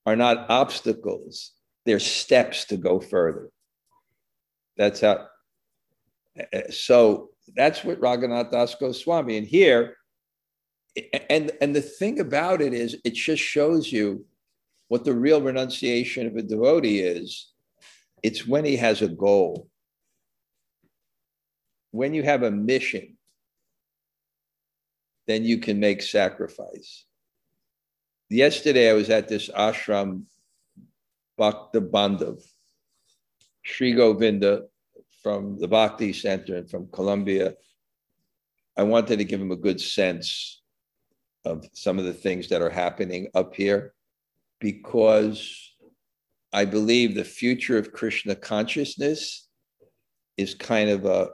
are 0.04 0.16
not 0.16 0.46
obstacles 0.50 1.52
they're 1.84 2.00
steps 2.00 2.64
to 2.64 2.76
go 2.76 3.00
further 3.00 3.50
that's 4.76 5.00
how 5.00 5.26
so 6.70 7.30
that's 7.54 7.84
what 7.84 8.00
Raghunath 8.00 8.50
Das 8.50 8.74
Goswami 8.74 9.36
and 9.36 9.46
here 9.46 9.96
and 11.30 11.52
and 11.60 11.76
the 11.76 11.82
thing 11.82 12.20
about 12.20 12.60
it 12.60 12.72
is 12.72 12.96
it 13.04 13.14
just 13.14 13.42
shows 13.42 13.92
you 13.92 14.24
what 14.88 15.04
the 15.04 15.14
real 15.14 15.40
renunciation 15.40 16.26
of 16.26 16.36
a 16.36 16.42
devotee 16.42 17.00
is 17.00 17.52
it's 18.22 18.46
when 18.46 18.64
he 18.64 18.76
has 18.76 19.02
a 19.02 19.08
goal 19.08 19.68
when 21.90 22.14
you 22.14 22.22
have 22.22 22.42
a 22.42 22.50
mission 22.50 23.16
then 25.26 25.44
you 25.44 25.58
can 25.58 25.78
make 25.78 26.02
sacrifice. 26.02 27.04
Yesterday, 28.30 28.90
I 28.90 28.94
was 28.94 29.10
at 29.10 29.28
this 29.28 29.48
ashram, 29.50 30.22
Bhakta 31.36 31.80
Bandhav, 31.80 32.42
Sri 33.62 33.92
Govinda 33.92 34.64
from 35.26 35.58
the 35.58 35.66
Bhakti 35.66 36.12
Center 36.12 36.54
and 36.54 36.70
from 36.70 36.86
Columbia. 36.92 37.54
I 38.76 38.84
wanted 38.84 39.16
to 39.16 39.24
give 39.24 39.40
him 39.40 39.50
a 39.50 39.56
good 39.56 39.80
sense 39.80 40.62
of 41.44 41.66
some 41.72 41.98
of 41.98 42.04
the 42.04 42.12
things 42.12 42.48
that 42.50 42.62
are 42.62 42.70
happening 42.70 43.26
up 43.34 43.52
here 43.52 43.92
because 44.60 45.74
I 46.52 46.64
believe 46.64 47.16
the 47.16 47.24
future 47.24 47.76
of 47.76 47.90
Krishna 47.92 48.36
consciousness 48.36 49.48
is 50.36 50.54
kind 50.54 50.90
of 50.90 51.06
a 51.06 51.30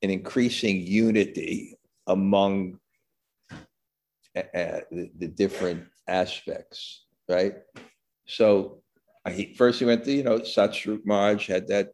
an 0.00 0.08
increasing 0.08 0.80
unity 0.80 1.76
among 2.06 2.78
uh, 4.34 4.80
the, 4.90 5.10
the, 5.18 5.28
different 5.28 5.84
aspects, 6.08 7.04
right? 7.28 7.56
So 8.26 8.80
I, 9.26 9.52
first 9.58 9.80
he 9.80 9.84
went 9.84 10.02
to, 10.04 10.12
you 10.12 10.22
know, 10.22 10.38
Satsvarup 10.38 11.04
Maharaj 11.04 11.46
had 11.46 11.68
that 11.68 11.92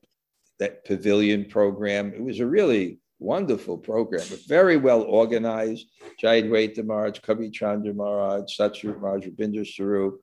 that 0.59 0.85
pavilion 0.85 1.45
program. 1.45 2.13
It 2.13 2.23
was 2.23 2.41
a 2.41 2.47
really 2.47 2.99
wonderful 3.21 3.77
program, 3.77 4.25
but 4.31 4.41
very 4.47 4.77
well 4.77 5.03
organized. 5.03 5.87
Jayadvaita 6.23 6.85
Maharaj, 6.85 7.21
Kavi 7.21 7.53
Chandra 7.53 7.93
Maharaj, 7.93 8.45
Satsvarup 8.57 9.01
Maharaj, 9.01 9.27
Rabindra 9.27 9.67
Swarup, 9.67 10.21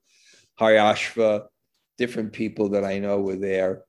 Haryashva, 0.60 1.46
different 1.98 2.32
people 2.34 2.70
that 2.70 2.86
I 2.86 3.00
know 3.00 3.20
were 3.20 3.36
there. 3.36 3.84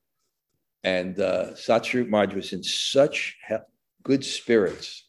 And 0.85 1.19
uh, 1.21 1.53
Satsvarup 1.55 2.09
Maharaj 2.09 2.35
was 2.35 2.53
in 2.53 2.63
such 2.63 3.37
good 4.03 4.25
spirits, 4.25 5.09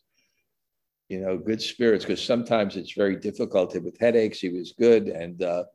you 1.08 1.20
know, 1.22 1.38
good 1.38 1.62
spirits, 1.62 2.04
because 2.04 2.24
sometimes 2.24 2.78
it's 2.78 2.94
very 2.94 3.16
difficult 3.16 3.76
with 3.82 4.00
headaches. 4.00 4.40
He 4.40 4.50
was 4.50 4.74
good. 4.74 5.08
And 5.08 5.42
uh, 5.44 5.66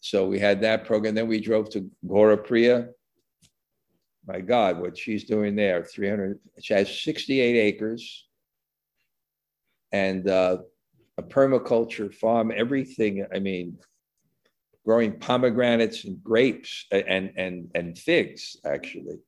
so 0.00 0.26
we 0.28 0.38
had 0.38 0.60
that 0.60 0.84
program. 0.84 1.14
Then 1.16 1.26
we 1.26 1.40
drove 1.40 1.70
to 1.70 1.90
Gaurapriya. 2.06 2.90
My 4.28 4.40
God, 4.40 4.78
what 4.78 4.98
she's 4.98 5.24
doing 5.24 5.56
there, 5.56 5.82
300, 5.82 6.38
she 6.60 6.74
has 6.74 7.00
68 7.00 7.56
acres 7.56 8.26
and 9.90 10.28
uh, 10.28 10.58
a 11.16 11.22
permaculture 11.22 12.12
farm, 12.14 12.52
everything. 12.54 13.24
I 13.34 13.38
mean, 13.38 13.78
growing 14.84 15.18
pomegranates 15.18 16.04
and 16.04 16.22
grapes 16.22 16.86
and 16.92 17.32
and 17.36 17.70
and 17.74 17.98
figs 17.98 18.58
actually. 18.66 19.18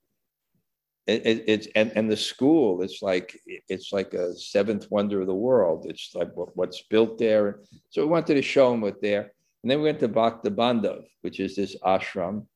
It, 1.07 1.26
it, 1.26 1.45
it's 1.47 1.69
and, 1.75 1.90
and 1.97 2.11
the 2.11 2.16
school 2.16 2.83
it's 2.83 3.02
like 3.02 3.38
it's 3.47 3.90
like 3.90 4.12
a 4.14 4.35
seventh 4.35 4.90
wonder 4.90 5.23
of 5.23 5.26
the 5.26 5.35
world 5.35 5.87
it's 5.88 6.14
like 6.14 6.30
what, 6.37 6.54
what's 6.57 6.83
built 6.83 7.19
there 7.19 7.61
so 7.88 8.02
we 8.02 8.09
wanted 8.09 8.35
to 8.35 8.42
show 8.42 8.71
them 8.71 8.83
what 8.83 9.00
there 9.00 9.33
and 9.62 9.71
then 9.71 9.78
we 9.78 9.85
went 9.85 10.00
to 10.00 10.09
Bhakta 10.09 10.50
Bandhav, 10.50 11.04
which 11.23 11.40
is 11.40 11.57
this 11.57 11.76
ashram 11.85 12.47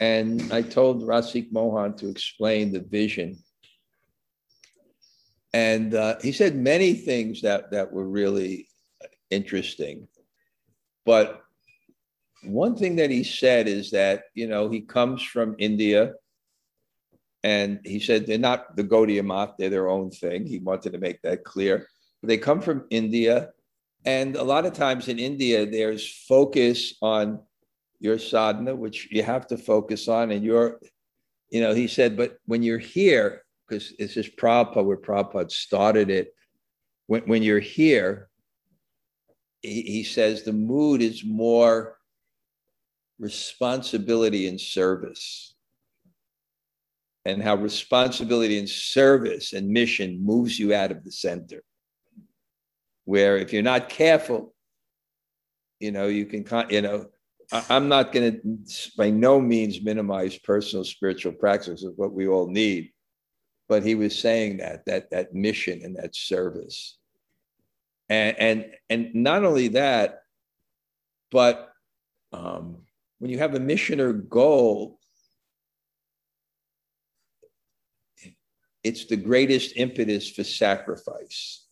and 0.00 0.52
I 0.52 0.62
told 0.62 1.02
Rasik 1.02 1.52
Mohan 1.52 1.94
to 1.96 2.08
explain 2.08 2.72
the 2.72 2.80
vision 2.80 3.38
and 5.52 5.94
uh, 5.94 6.16
he 6.22 6.32
said 6.32 6.56
many 6.56 6.94
things 6.94 7.42
that 7.42 7.70
that 7.70 7.92
were 7.92 8.08
really 8.08 8.68
interesting 9.30 10.08
but 11.04 11.42
one 12.42 12.76
thing 12.76 12.96
that 12.96 13.10
he 13.10 13.24
said 13.24 13.68
is 13.68 13.90
that 13.90 14.24
you 14.34 14.46
know 14.46 14.68
he 14.68 14.80
comes 14.80 15.22
from 15.22 15.56
India, 15.58 16.14
and 17.42 17.80
he 17.84 18.00
said 18.00 18.26
they're 18.26 18.38
not 18.38 18.76
the 18.76 18.84
Gaudiya 18.84 19.24
Math; 19.24 19.54
they're 19.58 19.70
their 19.70 19.88
own 19.88 20.10
thing. 20.10 20.46
He 20.46 20.58
wanted 20.58 20.92
to 20.92 20.98
make 20.98 21.20
that 21.22 21.44
clear. 21.44 21.86
But 22.20 22.28
they 22.28 22.38
come 22.38 22.60
from 22.60 22.86
India, 22.90 23.50
and 24.04 24.36
a 24.36 24.44
lot 24.44 24.66
of 24.66 24.72
times 24.72 25.08
in 25.08 25.18
India, 25.18 25.66
there's 25.66 26.06
focus 26.28 26.94
on 27.02 27.40
your 28.00 28.18
sadhana, 28.18 28.74
which 28.74 29.08
you 29.10 29.22
have 29.22 29.46
to 29.48 29.56
focus 29.56 30.08
on, 30.08 30.30
and 30.30 30.44
your, 30.44 30.80
you 31.50 31.60
know, 31.60 31.74
he 31.74 31.86
said, 31.86 32.16
but 32.16 32.38
when 32.46 32.62
you're 32.62 32.78
here, 32.78 33.42
because 33.68 33.92
this 33.98 34.16
is 34.16 34.28
Prabhupada, 34.28 34.84
where 34.84 34.96
Prabhupada 34.96 35.50
started 35.50 36.10
it, 36.10 36.34
when, 37.06 37.22
when 37.22 37.42
you're 37.42 37.60
here, 37.60 38.28
he, 39.62 39.82
he 39.82 40.02
says 40.02 40.42
the 40.42 40.52
mood 40.52 41.02
is 41.02 41.24
more 41.24 41.98
responsibility 43.18 44.48
and 44.48 44.60
service. 44.60 45.54
And 47.26 47.42
how 47.42 47.56
responsibility 47.56 48.58
and 48.58 48.68
service 48.68 49.52
and 49.52 49.68
mission 49.68 50.24
moves 50.24 50.58
you 50.58 50.72
out 50.74 50.90
of 50.90 51.04
the 51.04 51.12
center. 51.12 51.62
Where 53.04 53.36
if 53.36 53.52
you're 53.52 53.62
not 53.62 53.90
careful 53.90 54.54
you 55.80 55.90
know 55.90 56.06
you 56.06 56.26
can 56.26 56.44
you 56.68 56.82
know 56.82 57.06
i'm 57.52 57.88
not 57.88 58.12
going 58.12 58.32
to 58.32 58.90
by 58.96 59.10
no 59.10 59.40
means 59.40 59.82
minimize 59.82 60.38
personal 60.38 60.84
spiritual 60.84 61.32
practice 61.32 61.84
of 61.84 61.94
what 61.96 62.12
we 62.12 62.26
all 62.26 62.48
need 62.48 62.90
but 63.68 63.82
he 63.82 63.94
was 63.94 64.18
saying 64.18 64.56
that 64.56 64.84
that 64.86 65.10
that 65.10 65.34
mission 65.34 65.80
and 65.84 65.96
that 65.96 66.14
service 66.14 66.98
and 68.08 68.36
and 68.38 68.66
and 68.88 69.14
not 69.14 69.44
only 69.44 69.68
that 69.68 70.20
but 71.30 71.70
um, 72.32 72.78
when 73.18 73.30
you 73.30 73.38
have 73.38 73.54
a 73.54 73.60
mission 73.60 74.00
or 74.00 74.12
goal, 74.12 74.98
it's 78.82 79.04
the 79.06 79.16
greatest 79.16 79.76
impetus 79.76 80.30
for 80.30 80.44
sacrifice. 80.44 81.66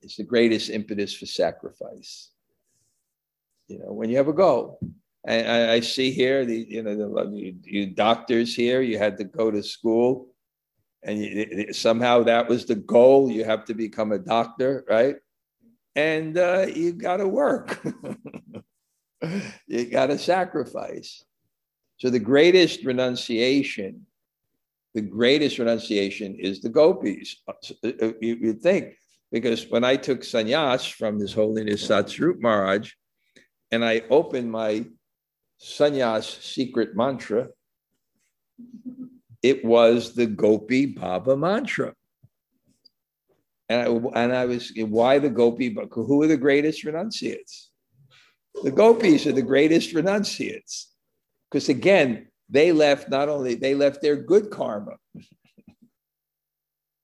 It's 0.00 0.16
the 0.16 0.24
greatest 0.24 0.70
impetus 0.70 1.14
for 1.14 1.26
sacrifice. 1.26 2.30
You 3.72 3.78
know, 3.78 3.92
when 3.92 4.10
you 4.10 4.18
have 4.18 4.28
a 4.28 4.34
goal, 4.34 4.78
and 5.24 5.48
I, 5.48 5.74
I 5.74 5.80
see 5.80 6.10
here 6.10 6.44
the 6.44 6.66
you 6.68 6.82
know 6.82 6.94
the 6.94 7.30
you, 7.34 7.54
you, 7.64 7.86
doctors 7.86 8.54
here, 8.54 8.82
you 8.82 8.98
had 8.98 9.16
to 9.16 9.24
go 9.24 9.50
to 9.50 9.62
school, 9.62 10.28
and 11.02 11.18
you, 11.18 11.72
somehow 11.72 12.22
that 12.24 12.48
was 12.48 12.66
the 12.66 12.74
goal. 12.74 13.30
You 13.30 13.44
have 13.44 13.64
to 13.66 13.74
become 13.74 14.12
a 14.12 14.18
doctor, 14.18 14.84
right? 14.86 15.16
And 15.96 16.36
uh, 16.36 16.66
you 16.74 16.92
got 16.92 17.16
to 17.18 17.28
work. 17.28 17.82
you 19.66 19.86
got 19.86 20.08
to 20.08 20.18
sacrifice. 20.18 21.24
So 21.96 22.10
the 22.10 22.18
greatest 22.18 22.84
renunciation, 22.84 24.04
the 24.92 25.00
greatest 25.00 25.58
renunciation 25.58 26.34
is 26.38 26.60
the 26.60 26.68
gopis. 26.68 27.36
Uh, 27.48 27.52
uh, 28.02 28.12
you, 28.20 28.38
would 28.42 28.60
think, 28.60 28.96
because 29.30 29.70
when 29.70 29.84
I 29.84 29.96
took 29.96 30.20
sannyas 30.20 30.92
from 30.92 31.18
His 31.18 31.32
Holiness 31.32 31.88
Satsvarup 31.88 32.40
Maharaj, 32.40 32.92
and 33.72 33.84
I 33.84 34.02
opened 34.10 34.52
my 34.52 34.84
sannyas 35.60 36.42
secret 36.42 36.94
mantra, 36.94 37.48
it 39.42 39.64
was 39.64 40.14
the 40.14 40.26
Gopi 40.26 40.94
Bhava 40.94 41.36
mantra. 41.36 41.94
And 43.68 43.80
I, 43.80 44.22
and 44.22 44.32
I 44.32 44.44
was, 44.44 44.72
why 44.76 45.18
the 45.18 45.30
Gopi? 45.30 45.76
Who 45.90 46.22
are 46.22 46.26
the 46.26 46.36
greatest 46.36 46.84
renunciates? 46.84 47.70
The 48.62 48.70
gopis 48.70 49.26
are 49.26 49.32
the 49.32 49.42
greatest 49.42 49.94
renunciates 49.94 50.92
because 51.50 51.68
again, 51.68 52.28
they 52.48 52.72
left 52.72 53.08
not 53.08 53.28
only 53.28 53.54
they 53.54 53.74
left 53.74 54.02
their 54.02 54.16
good 54.16 54.50
karma, 54.50 54.96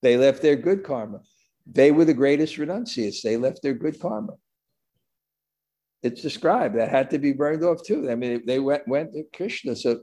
they 0.01 0.17
left 0.17 0.41
their 0.41 0.55
good 0.55 0.83
karma. 0.83 1.21
They 1.65 1.91
were 1.91 2.05
the 2.05 2.13
greatest 2.13 2.57
renunciates. 2.57 3.21
They 3.21 3.37
left 3.37 3.61
their 3.61 3.73
good 3.73 3.99
karma. 3.99 4.33
It's 6.01 6.21
described 6.21 6.77
that 6.77 6.89
had 6.89 7.09
to 7.11 7.19
be 7.19 7.33
burned 7.33 7.63
off 7.63 7.83
too. 7.83 8.09
I 8.09 8.15
mean, 8.15 8.43
they 8.45 8.59
went 8.59 8.87
went 8.87 9.13
to 9.13 9.23
Krishna. 9.33 9.75
So, 9.75 10.01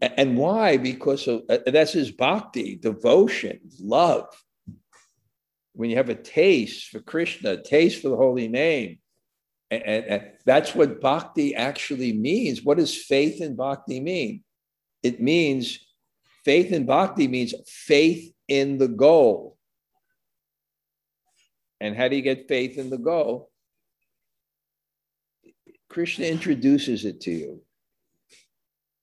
and 0.00 0.36
why? 0.36 0.76
Because 0.76 1.26
of, 1.26 1.42
uh, 1.48 1.58
that's 1.66 1.92
his 1.92 2.10
bhakti, 2.10 2.76
devotion, 2.76 3.60
love. 3.80 4.26
When 5.72 5.90
you 5.90 5.96
have 5.96 6.08
a 6.08 6.14
taste 6.14 6.88
for 6.88 7.00
Krishna, 7.00 7.52
a 7.52 7.62
taste 7.62 8.02
for 8.02 8.08
the 8.08 8.16
holy 8.16 8.48
name, 8.48 8.98
and, 9.70 9.82
and, 9.82 10.30
that's 10.46 10.74
what 10.74 11.00
bhakti 11.00 11.54
actually 11.54 12.12
means. 12.12 12.62
What 12.62 12.78
does 12.78 12.96
faith 12.96 13.40
in 13.40 13.54
bhakti 13.54 14.00
mean? 14.00 14.42
It 15.02 15.20
means 15.20 15.78
faith 16.44 16.72
in 16.72 16.86
bhakti 16.86 17.28
means 17.28 17.54
faith 17.66 18.32
in 18.48 18.78
the 18.78 18.88
goal. 18.88 19.56
And 21.80 21.96
how 21.96 22.08
do 22.08 22.16
you 22.16 22.22
get 22.22 22.48
faith 22.48 22.78
in 22.78 22.90
the 22.90 22.98
goal? 22.98 23.50
Krishna 25.88 26.26
introduces 26.26 27.04
it 27.04 27.20
to 27.22 27.30
you. 27.30 27.62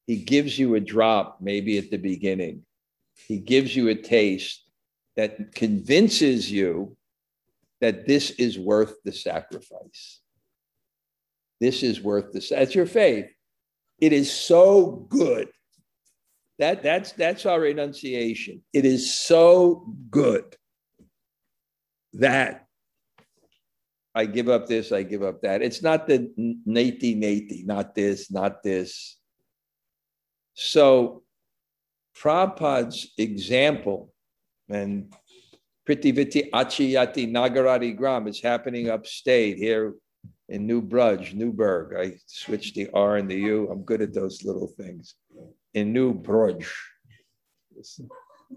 He 0.08 0.18
gives 0.18 0.58
you 0.58 0.76
a 0.76 0.80
drop, 0.80 1.38
maybe 1.42 1.78
at 1.78 1.90
the 1.90 1.98
beginning. 1.98 2.62
He 3.28 3.40
gives 3.40 3.76
you 3.76 3.90
a 3.90 3.96
taste 3.96 4.64
that 5.16 5.56
convinces 5.56 6.52
you 6.52 6.96
that 7.82 8.06
this 8.06 8.32
is 8.32 8.60
worth 8.60 8.96
the 9.04 9.12
sacrifice. 9.12 10.20
This 11.60 11.84
is 11.84 12.02
worth 12.02 12.34
the 12.34 12.46
That's 12.50 12.76
your 12.76 12.86
faith. 12.86 13.28
It 14.00 14.14
is 14.14 14.32
so 14.32 15.08
good. 15.10 15.50
That, 16.60 16.84
that's, 16.84 17.14
that's 17.14 17.46
our 17.46 17.60
renunciation. 17.60 18.62
It 18.74 18.86
is 18.86 19.14
so 19.14 19.94
good 20.10 20.56
that 22.14 22.65
I 24.16 24.26
give 24.26 24.48
up 24.48 24.66
this, 24.66 24.94
I 24.94 25.04
give 25.04 25.24
up 25.24 25.42
that. 25.42 25.62
It's 25.62 25.84
not 25.84 26.08
the 26.08 26.32
nati 26.66 27.16
nati, 27.16 27.64
not 27.66 27.94
this, 27.94 28.32
not 28.32 28.64
this. 28.64 29.18
So 30.54 31.24
Prabhupada's 32.18 33.12
example, 33.18 34.14
and 34.70 35.14
Pritiviti 35.88 36.50
Achiyati 36.50 37.30
Nagarati 37.30 37.96
Gram 37.96 38.28
is 38.28 38.40
happening 38.42 38.90
upstate 38.90 39.58
here 39.58 39.96
in 40.48 40.66
New 40.66 40.82
Bruges, 40.82 41.34
Newburgh. 41.34 41.94
I 42.00 42.18
switched 42.26 42.76
the 42.76 42.90
R 42.94 43.18
and 43.18 43.30
the 43.30 43.36
U. 43.36 43.70
I'm 43.70 43.84
good 43.84 44.02
at 44.02 44.14
those 44.14 44.44
little 44.46 44.68
things. 44.78 45.16
In 45.74 45.92
New 45.92 46.14
Brudge, 46.14 46.74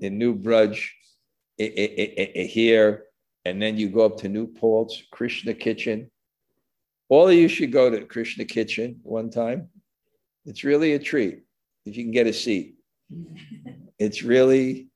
in 0.00 0.18
New 0.18 0.36
Bruges, 0.36 0.88
here, 1.58 3.07
and 3.48 3.60
then 3.60 3.78
you 3.78 3.88
go 3.88 4.04
up 4.04 4.18
to 4.18 4.28
New 4.28 4.46
Paltz, 4.46 5.02
Krishna 5.10 5.54
Kitchen. 5.54 6.10
All 7.08 7.28
of 7.28 7.34
you 7.34 7.48
should 7.48 7.72
go 7.72 7.88
to 7.88 8.04
Krishna 8.04 8.44
Kitchen 8.44 9.00
one 9.02 9.30
time. 9.30 9.68
It's 10.44 10.64
really 10.64 10.92
a 10.92 10.98
treat 10.98 11.42
if 11.86 11.96
you 11.96 12.04
can 12.04 12.12
get 12.12 12.26
a 12.26 12.32
seat. 12.32 12.76
It's 14.00 14.22
really, 14.22 14.90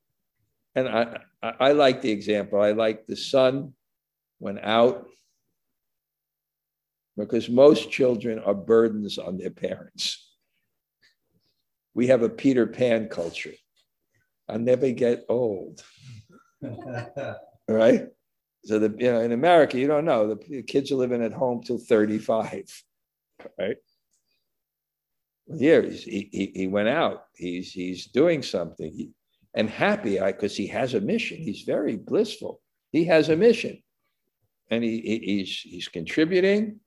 and 0.77 0.88
I, 0.88 1.19
I, 1.43 1.55
I 1.59 1.73
like 1.73 2.03
the 2.03 2.12
example. 2.12 2.61
I 2.61 2.71
like 2.71 3.05
the 3.05 3.17
son 3.17 3.73
went 4.38 4.61
out 4.62 5.09
because 7.17 7.49
most 7.49 7.91
children 7.91 8.38
are 8.38 8.55
burdens 8.55 9.19
on 9.19 9.38
their 9.38 9.51
parents. 9.51 10.25
We 11.95 12.07
have 12.07 12.23
a 12.23 12.29
Peter 12.29 12.69
Pan 12.69 13.09
culture. 13.09 13.55
I 14.49 14.59
never 14.59 14.93
get 14.93 15.25
old. 15.29 15.83
right? 17.69 18.07
So 18.64 18.79
the 18.79 18.94
you 18.98 19.11
know 19.11 19.20
in 19.20 19.33
America 19.33 19.79
you 19.79 19.88
don't 19.88 20.05
know 20.05 20.35
the 20.35 20.62
kids 20.62 20.92
are 20.92 20.96
living 20.96 21.22
at 21.22 21.33
home 21.33 21.62
till 21.62 21.79
35, 21.79 22.64
right? 23.59 23.77
Here 25.59 25.83
he, 25.83 26.29
he, 26.33 26.53
he 26.55 26.66
went 26.68 26.88
out. 26.88 27.25
He's 27.35 27.72
he's 27.72 28.07
doing 28.07 28.42
something 28.42 28.92
he, 28.92 29.11
and 29.55 29.68
happy 29.68 30.20
I 30.20 30.33
because 30.33 30.57
he 30.57 30.68
has 30.68 30.94
a 30.94 31.01
mission. 31.01 31.38
He's 31.38 31.62
very 31.62 31.96
blissful. 31.96 32.61
He 32.92 33.05
has 33.07 33.29
a 33.29 33.37
mission, 33.37 33.83
and 34.70 34.85
he, 34.85 35.01
he 35.01 35.18
he's 35.18 35.61
he's 35.61 35.88
contributing, 35.88 36.79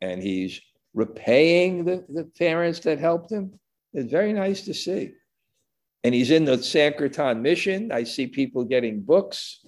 and 0.00 0.22
he's 0.22 0.60
repaying 0.94 1.84
the, 1.84 2.04
the 2.08 2.24
parents 2.38 2.80
that 2.80 2.98
helped 2.98 3.30
him. 3.30 3.58
It's 3.92 4.10
very 4.10 4.32
nice 4.32 4.62
to 4.62 4.74
see. 4.74 5.12
And 6.04 6.14
he's 6.14 6.30
in 6.30 6.44
the 6.44 6.62
Sankirtan 6.62 7.42
mission. 7.42 7.92
I 7.92 8.04
see 8.04 8.26
people 8.26 8.64
getting 8.64 9.02
books. 9.02 9.64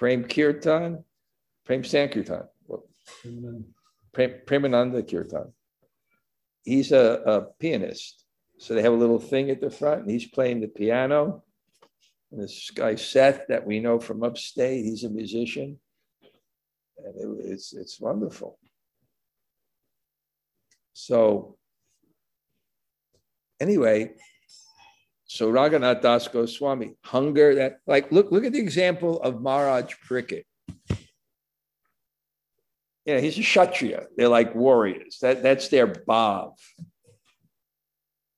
Prem 0.00 0.24
Kirtan, 0.24 1.04
Prem 1.66 1.84
Sankirtan, 1.84 2.48
Prem, 4.14 4.34
Premananda 4.46 5.06
Kirtan. 5.06 5.52
He's 6.62 6.90
a, 6.90 7.20
a 7.26 7.42
pianist. 7.60 8.24
So 8.58 8.72
they 8.72 8.80
have 8.80 8.94
a 8.94 8.96
little 8.96 9.18
thing 9.18 9.50
at 9.50 9.60
the 9.60 9.68
front, 9.70 10.00
and 10.00 10.10
he's 10.10 10.26
playing 10.26 10.62
the 10.62 10.68
piano. 10.68 11.44
And 12.32 12.42
this 12.42 12.70
guy 12.70 12.94
Seth, 12.94 13.42
that 13.48 13.66
we 13.66 13.78
know 13.78 14.00
from 14.00 14.22
upstate, 14.22 14.86
he's 14.86 15.04
a 15.04 15.10
musician. 15.10 15.78
And 17.04 17.14
it, 17.42 17.50
it's, 17.50 17.74
it's 17.74 18.00
wonderful. 18.00 18.58
So 20.94 21.58
anyway, 23.60 24.12
so 25.32 25.48
Raghunath 25.48 26.02
Das 26.02 26.26
Goswami, 26.26 26.96
hunger, 27.04 27.54
that 27.54 27.78
like 27.86 28.10
look, 28.10 28.32
look 28.32 28.44
at 28.44 28.52
the 28.52 28.58
example 28.58 29.22
of 29.22 29.40
Maharaj 29.40 29.94
Parikshit. 30.08 30.42
Yeah, 33.06 33.20
he's 33.20 33.38
a 33.38 33.42
Kshatriya. 33.42 34.06
They're 34.16 34.28
like 34.28 34.56
warriors. 34.56 35.18
That, 35.22 35.40
that's 35.40 35.68
their 35.68 35.86
bhav. 35.86 36.54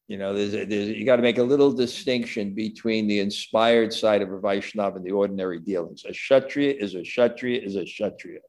You 0.07 0.19
know, 0.19 0.35
there's, 0.35 0.53
a, 0.53 0.67
there's 0.67 0.89
you 0.89 1.07
got 1.07 1.17
to 1.17 1.23
make 1.23 1.39
a 1.39 1.43
little 1.43 1.73
distinction 1.73 2.53
between 2.53 3.07
the 3.07 3.21
inspired 3.21 3.95
side 3.95 4.21
of 4.21 4.31
a 4.31 4.39
Vaishnava 4.39 4.97
and 4.97 5.07
the 5.07 5.13
ordinary 5.13 5.61
dealings. 5.61 6.05
A 6.05 6.13
Kshatriya 6.13 6.75
is 6.79 6.95
a 6.95 7.01
Kshatriya 7.01 7.63
is 7.63 7.77
a 7.77 7.85
Kshatriya. 7.85 8.41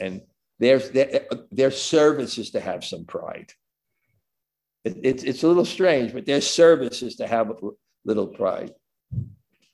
And 0.00 0.22
their, 0.58 0.80
their, 0.80 1.28
their 1.52 1.70
service 1.70 2.36
is 2.36 2.50
to 2.50 2.58
have 2.60 2.84
some 2.84 3.04
pride. 3.04 3.52
It, 4.84 4.98
it's, 5.02 5.22
it's 5.24 5.42
a 5.42 5.48
little 5.48 5.64
strange, 5.64 6.12
but 6.12 6.26
their 6.26 6.40
service 6.40 7.02
is 7.02 7.16
to 7.16 7.26
have 7.26 7.50
a 7.50 7.54
little 8.04 8.26
pride. 8.26 8.72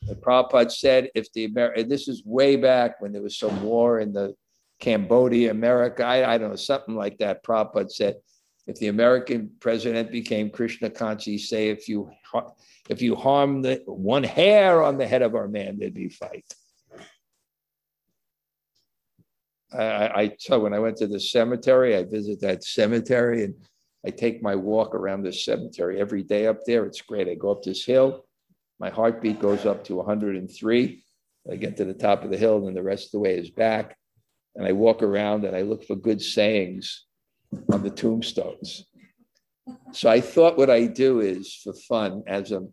The 0.02 0.14
Prabhupada 0.14 0.70
said, 0.70 1.10
if 1.14 1.32
the 1.32 1.46
America, 1.46 1.84
this 1.84 2.08
is 2.08 2.22
way 2.24 2.56
back 2.56 3.00
when 3.00 3.12
there 3.12 3.22
was 3.22 3.38
some 3.38 3.62
war 3.62 4.00
in 4.00 4.12
the 4.12 4.34
Cambodia, 4.80 5.50
America, 5.50 6.04
I, 6.04 6.34
I 6.34 6.38
don't 6.38 6.50
know, 6.50 6.56
something 6.56 6.94
like 6.94 7.18
that. 7.18 7.42
Prabhupada 7.42 7.90
said, 7.90 8.16
if 8.66 8.76
the 8.76 8.88
American 8.88 9.50
president 9.60 10.10
became 10.10 10.50
Krishna 10.50 10.90
conscious, 10.90 11.48
say 11.48 11.68
if 11.68 11.88
you 11.88 12.10
if 12.88 13.00
you 13.02 13.14
harm 13.14 13.62
the 13.62 13.82
one 13.86 14.24
hair 14.24 14.82
on 14.82 14.98
the 14.98 15.06
head 15.06 15.22
of 15.22 15.34
our 15.34 15.48
man, 15.48 15.78
there'd 15.78 15.94
be 15.94 16.08
fight. 16.08 16.46
I, 19.72 20.08
I 20.08 20.36
so 20.38 20.60
when 20.60 20.72
I 20.72 20.78
went 20.78 20.96
to 20.98 21.06
the 21.06 21.20
cemetery, 21.20 21.96
I 21.96 22.04
visit 22.04 22.40
that 22.40 22.64
cemetery 22.64 23.44
and 23.44 23.54
I 24.06 24.10
take 24.10 24.42
my 24.42 24.54
walk 24.54 24.94
around 24.94 25.22
this 25.22 25.44
cemetery 25.44 26.00
every 26.00 26.22
day 26.22 26.46
up 26.46 26.64
there. 26.66 26.84
It's 26.84 27.00
great. 27.00 27.28
I 27.28 27.34
go 27.34 27.50
up 27.50 27.62
this 27.62 27.84
hill. 27.84 28.26
My 28.78 28.90
heartbeat 28.90 29.40
goes 29.40 29.64
up 29.64 29.84
to 29.84 29.96
103. 29.96 31.04
I 31.50 31.56
get 31.56 31.76
to 31.78 31.84
the 31.84 31.94
top 31.94 32.24
of 32.24 32.30
the 32.30 32.36
hill, 32.36 32.66
and 32.66 32.76
the 32.76 32.82
rest 32.82 33.06
of 33.06 33.12
the 33.12 33.20
way 33.20 33.38
is 33.38 33.50
back. 33.50 33.96
And 34.56 34.66
I 34.66 34.72
walk 34.72 35.02
around 35.02 35.44
and 35.44 35.56
I 35.56 35.62
look 35.62 35.84
for 35.84 35.96
good 35.96 36.20
sayings 36.20 37.04
on 37.72 37.82
the 37.82 37.90
tombstones. 37.90 38.84
So 39.92 40.10
I 40.10 40.20
thought 40.20 40.58
what 40.58 40.70
I 40.70 40.86
do 40.86 41.20
is 41.20 41.54
for 41.62 41.72
fun, 41.72 42.22
as 42.26 42.52
I'm, 42.52 42.72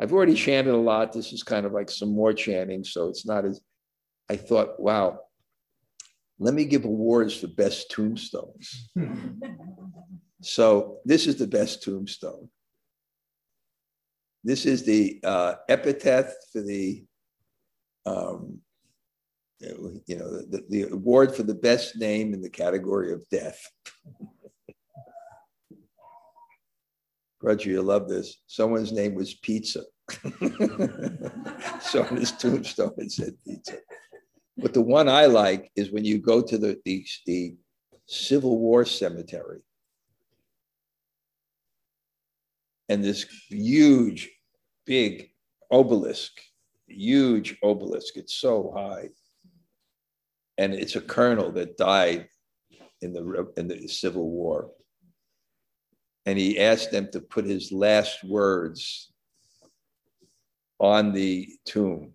I've 0.00 0.12
already 0.12 0.34
chanted 0.34 0.74
a 0.74 0.78
lot. 0.78 1.12
This 1.12 1.32
is 1.32 1.42
kind 1.42 1.66
of 1.66 1.72
like 1.72 1.90
some 1.90 2.14
more 2.14 2.32
chanting, 2.32 2.84
so 2.84 3.08
it's 3.08 3.26
not 3.26 3.44
as. 3.44 3.60
I 4.30 4.36
thought, 4.36 4.80
wow, 4.80 5.18
let 6.38 6.54
me 6.54 6.64
give 6.64 6.84
awards 6.84 7.36
for 7.36 7.48
best 7.48 7.90
tombstones. 7.90 8.90
So 10.42 10.98
this 11.04 11.26
is 11.26 11.36
the 11.36 11.46
best 11.46 11.82
tombstone. 11.82 12.48
This 14.44 14.66
is 14.66 14.84
the 14.84 15.20
uh, 15.22 15.54
epitaph 15.68 16.32
for 16.52 16.60
the, 16.60 17.04
um, 18.04 18.58
you 19.60 20.16
know, 20.18 20.42
the, 20.42 20.64
the 20.68 20.82
award 20.90 21.34
for 21.36 21.44
the 21.44 21.54
best 21.54 21.96
name 21.96 22.34
in 22.34 22.42
the 22.42 22.50
category 22.50 23.12
of 23.12 23.28
death. 23.28 23.60
Roger, 27.40 27.70
you 27.70 27.82
love 27.82 28.08
this. 28.08 28.38
Someone's 28.48 28.92
name 28.92 29.14
was 29.14 29.34
Pizza. 29.34 29.82
so 31.80 32.04
on 32.04 32.16
his 32.16 32.32
tombstone 32.32 32.92
it 32.98 33.12
said 33.12 33.34
pizza. 33.46 33.76
But 34.56 34.74
the 34.74 34.82
one 34.82 35.08
I 35.08 35.26
like 35.26 35.70
is 35.76 35.92
when 35.92 36.04
you 36.04 36.18
go 36.18 36.42
to 36.42 36.58
the, 36.58 36.80
the, 36.84 37.06
the 37.26 37.54
Civil 38.06 38.58
War 38.58 38.84
cemetery 38.84 39.60
and 42.88 43.02
this 43.02 43.24
huge, 43.48 44.30
big 44.86 45.30
obelisk, 45.70 46.32
huge 46.86 47.56
obelisk. 47.62 48.16
It's 48.16 48.34
so 48.34 48.72
high. 48.76 49.08
And 50.58 50.74
it's 50.74 50.96
a 50.96 51.00
colonel 51.00 51.50
that 51.52 51.76
died 51.76 52.28
in 53.00 53.12
the, 53.12 53.52
in 53.56 53.68
the 53.68 53.88
Civil 53.88 54.30
War. 54.30 54.70
And 56.26 56.38
he 56.38 56.60
asked 56.60 56.92
them 56.92 57.08
to 57.12 57.20
put 57.20 57.44
his 57.44 57.72
last 57.72 58.22
words 58.22 59.12
on 60.78 61.12
the 61.12 61.48
tomb. 61.64 62.12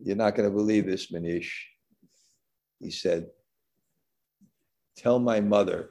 You're 0.00 0.16
not 0.16 0.34
going 0.34 0.48
to 0.48 0.54
believe 0.54 0.86
this, 0.86 1.12
Manish. 1.12 1.50
He 2.80 2.90
said, 2.90 3.26
Tell 4.96 5.18
my 5.18 5.40
mother 5.40 5.90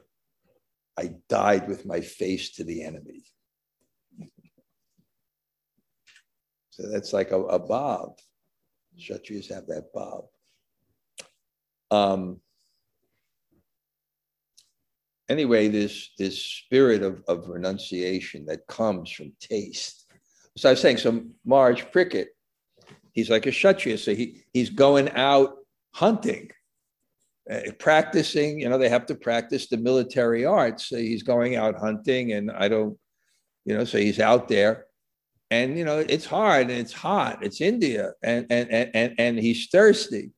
I 0.98 1.14
died 1.28 1.68
with 1.68 1.86
my 1.86 2.00
face 2.00 2.52
to 2.52 2.64
the 2.64 2.82
enemy. 2.82 3.24
So 6.70 6.88
that's 6.88 7.12
like 7.12 7.30
a, 7.30 7.40
a 7.40 7.60
bhav. 7.60 8.18
Kshatriyas 8.98 9.52
have 9.52 9.66
that 9.66 9.92
bhav. 9.94 10.26
Um, 11.90 12.40
anyway, 15.28 15.68
this, 15.68 16.10
this 16.18 16.42
spirit 16.42 17.02
of, 17.02 17.22
of 17.28 17.48
renunciation 17.48 18.46
that 18.46 18.66
comes 18.66 19.10
from 19.10 19.32
taste. 19.40 20.06
So 20.56 20.68
I 20.68 20.72
was 20.72 20.80
saying, 20.80 20.98
so 20.98 21.22
Maharaj 21.44 21.84
Parikshit, 21.84 22.26
he's 23.12 23.30
like 23.30 23.46
a 23.46 23.50
Kshatriya, 23.50 23.98
so 23.98 24.14
he, 24.14 24.44
he's 24.52 24.70
going 24.70 25.10
out 25.10 25.56
hunting 25.92 26.50
Uh, 27.50 27.60
practicing, 27.78 28.60
you 28.60 28.68
know, 28.68 28.78
they 28.78 28.88
have 28.88 29.06
to 29.06 29.14
practice 29.16 29.68
the 29.68 29.76
military 29.76 30.44
arts. 30.44 30.86
So 30.86 30.96
he's 30.96 31.22
going 31.24 31.56
out 31.56 31.76
hunting, 31.78 32.32
and 32.32 32.50
I 32.52 32.68
don't, 32.68 32.96
you 33.64 33.76
know, 33.76 33.84
so 33.84 33.98
he's 33.98 34.20
out 34.20 34.48
there, 34.48 34.86
and 35.50 35.76
you 35.76 35.84
know, 35.84 35.98
it's 35.98 36.24
hard 36.26 36.70
and 36.70 36.78
it's 36.78 36.92
hot. 36.92 37.42
It's 37.42 37.60
India, 37.60 38.12
and 38.22 38.46
and 38.50 38.70
and 38.70 39.14
and 39.18 39.38
he's 39.38 39.68
thirsty, 39.68 40.30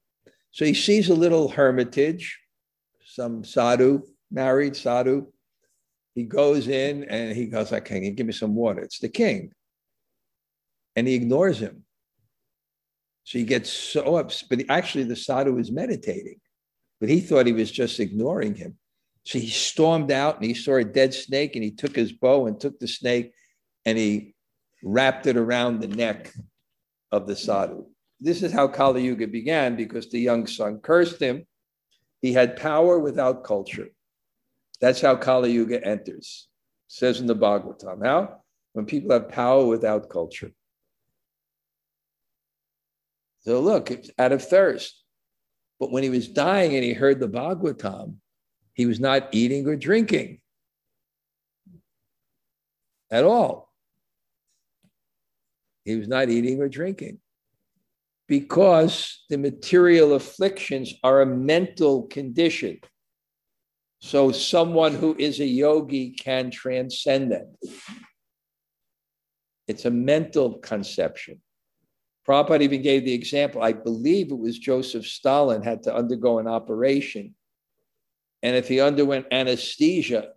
so 0.50 0.64
he 0.64 0.74
sees 0.74 1.10
a 1.10 1.14
little 1.14 1.48
hermitage, 1.48 2.38
some 3.04 3.44
sadhu, 3.44 4.02
married 4.30 4.74
sadhu. 4.76 5.26
He 6.14 6.24
goes 6.24 6.68
in 6.68 7.04
and 7.04 7.36
he 7.36 7.46
goes, 7.46 7.72
"Okay, 7.72 7.80
can 7.96 8.04
you 8.04 8.12
give 8.12 8.26
me 8.26 8.32
some 8.32 8.54
water?" 8.54 8.80
It's 8.82 8.98
the 9.00 9.08
king. 9.10 9.52
and 10.96 11.06
he 11.08 11.14
ignores 11.14 11.58
him. 11.58 11.84
So 13.24 13.38
he 13.38 13.44
gets 13.44 13.70
so 13.72 14.16
upset, 14.16 14.48
but 14.48 14.60
actually 14.68 15.04
the 15.04 15.16
sadhu 15.16 15.58
is 15.58 15.70
meditating, 15.72 16.40
but 17.00 17.08
he 17.08 17.20
thought 17.20 17.46
he 17.46 17.52
was 17.52 17.70
just 17.70 18.00
ignoring 18.00 18.54
him. 18.54 18.76
So 19.24 19.38
he 19.38 19.48
stormed 19.48 20.10
out 20.10 20.36
and 20.36 20.44
he 20.44 20.54
saw 20.54 20.76
a 20.76 20.84
dead 20.84 21.14
snake 21.14 21.56
and 21.56 21.64
he 21.64 21.70
took 21.70 21.96
his 21.96 22.12
bow 22.12 22.46
and 22.46 22.60
took 22.60 22.78
the 22.78 22.88
snake 22.88 23.32
and 23.86 23.96
he 23.96 24.34
wrapped 24.82 25.26
it 25.26 25.36
around 25.36 25.80
the 25.80 25.88
neck 25.88 26.32
of 27.10 27.26
the 27.26 27.36
sadhu. 27.36 27.86
This 28.20 28.42
is 28.42 28.52
how 28.52 28.68
Kali 28.68 29.04
Yuga 29.04 29.26
began 29.26 29.76
because 29.76 30.08
the 30.08 30.20
young 30.20 30.46
son 30.46 30.78
cursed 30.78 31.20
him. 31.20 31.46
He 32.20 32.32
had 32.32 32.56
power 32.56 32.98
without 32.98 33.44
culture. 33.44 33.88
That's 34.80 35.00
how 35.00 35.16
Kali 35.16 35.52
Yuga 35.52 35.84
enters. 35.86 36.48
says 36.88 37.20
in 37.20 37.26
the 37.26 37.36
Bhagavatam. 37.36 38.04
How? 38.04 38.36
When 38.72 38.86
people 38.86 39.12
have 39.12 39.28
power 39.28 39.64
without 39.66 40.08
culture. 40.08 40.52
So 43.40 43.60
look, 43.60 43.90
out 44.18 44.32
of 44.32 44.42
thirst. 44.42 45.03
But 45.80 45.90
when 45.90 46.02
he 46.02 46.10
was 46.10 46.28
dying 46.28 46.74
and 46.74 46.84
he 46.84 46.92
heard 46.92 47.20
the 47.20 47.28
Bhagavatam, 47.28 48.16
he 48.74 48.86
was 48.86 49.00
not 49.00 49.28
eating 49.32 49.66
or 49.66 49.76
drinking 49.76 50.40
at 53.10 53.24
all. 53.24 53.72
He 55.84 55.96
was 55.96 56.08
not 56.08 56.30
eating 56.30 56.60
or 56.60 56.68
drinking 56.68 57.18
because 58.26 59.24
the 59.28 59.36
material 59.36 60.14
afflictions 60.14 60.94
are 61.02 61.20
a 61.20 61.26
mental 61.26 62.04
condition. 62.04 62.80
So 64.00 64.32
someone 64.32 64.94
who 64.94 65.14
is 65.18 65.40
a 65.40 65.46
yogi 65.46 66.10
can 66.10 66.50
transcend 66.50 67.32
them. 67.32 67.54
It's 69.66 69.84
a 69.84 69.90
mental 69.90 70.58
conception. 70.58 71.40
Prabhupada 72.26 72.62
even 72.62 72.82
gave 72.82 73.04
the 73.04 73.12
example, 73.12 73.62
I 73.62 73.72
believe 73.72 74.30
it 74.30 74.38
was 74.38 74.58
Joseph 74.58 75.06
Stalin 75.06 75.62
had 75.62 75.82
to 75.82 75.94
undergo 75.94 76.38
an 76.38 76.46
operation. 76.46 77.34
And 78.42 78.56
if 78.56 78.68
he 78.68 78.80
underwent 78.80 79.26
anesthesia, 79.30 80.30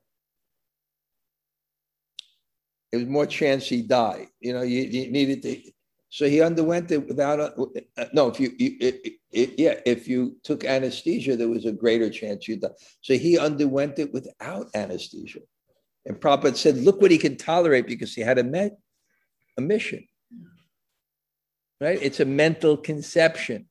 there 2.92 3.00
was 3.00 3.10
more 3.10 3.26
chance 3.26 3.68
he 3.68 3.82
died. 3.82 4.28
You 4.40 4.54
know, 4.54 4.64
you, 4.64 4.82
you 4.84 5.12
needed 5.12 5.42
to. 5.44 5.62
So 6.10 6.28
he 6.28 6.42
underwent 6.42 6.92
it 6.92 7.08
without. 7.08 7.40
A, 7.40 7.54
uh, 7.98 8.06
no, 8.14 8.28
if 8.28 8.40
you, 8.40 8.52
you 8.58 8.78
it, 8.80 9.14
it, 9.32 9.54
yeah, 9.58 9.80
if 9.86 10.08
you 10.08 10.38
took 10.44 10.64
anesthesia, 10.64 11.36
there 11.36 11.50
was 11.50 11.66
a 11.66 11.72
greater 11.72 12.10
chance 12.10 12.48
you'd 12.48 12.62
die. 12.62 12.70
So 13.02 13.16
he 13.16 13.38
underwent 13.38 14.00
it 14.00 14.14
without 14.14 14.68
anesthesia. 14.74 15.42
And 16.06 16.18
Prabhupada 16.18 16.56
said, 16.56 16.78
look 16.78 17.02
what 17.02 17.12
he 17.12 17.18
can 17.18 17.36
tolerate 17.36 17.88
because 17.88 18.14
he 18.14 18.22
had 18.22 18.40
a, 18.40 18.44
met, 18.44 18.78
a 19.58 19.62
mission 19.62 20.08
right? 21.80 22.00
It's 22.02 22.20
a 22.20 22.26
mental 22.26 22.78
conception. 22.78 23.68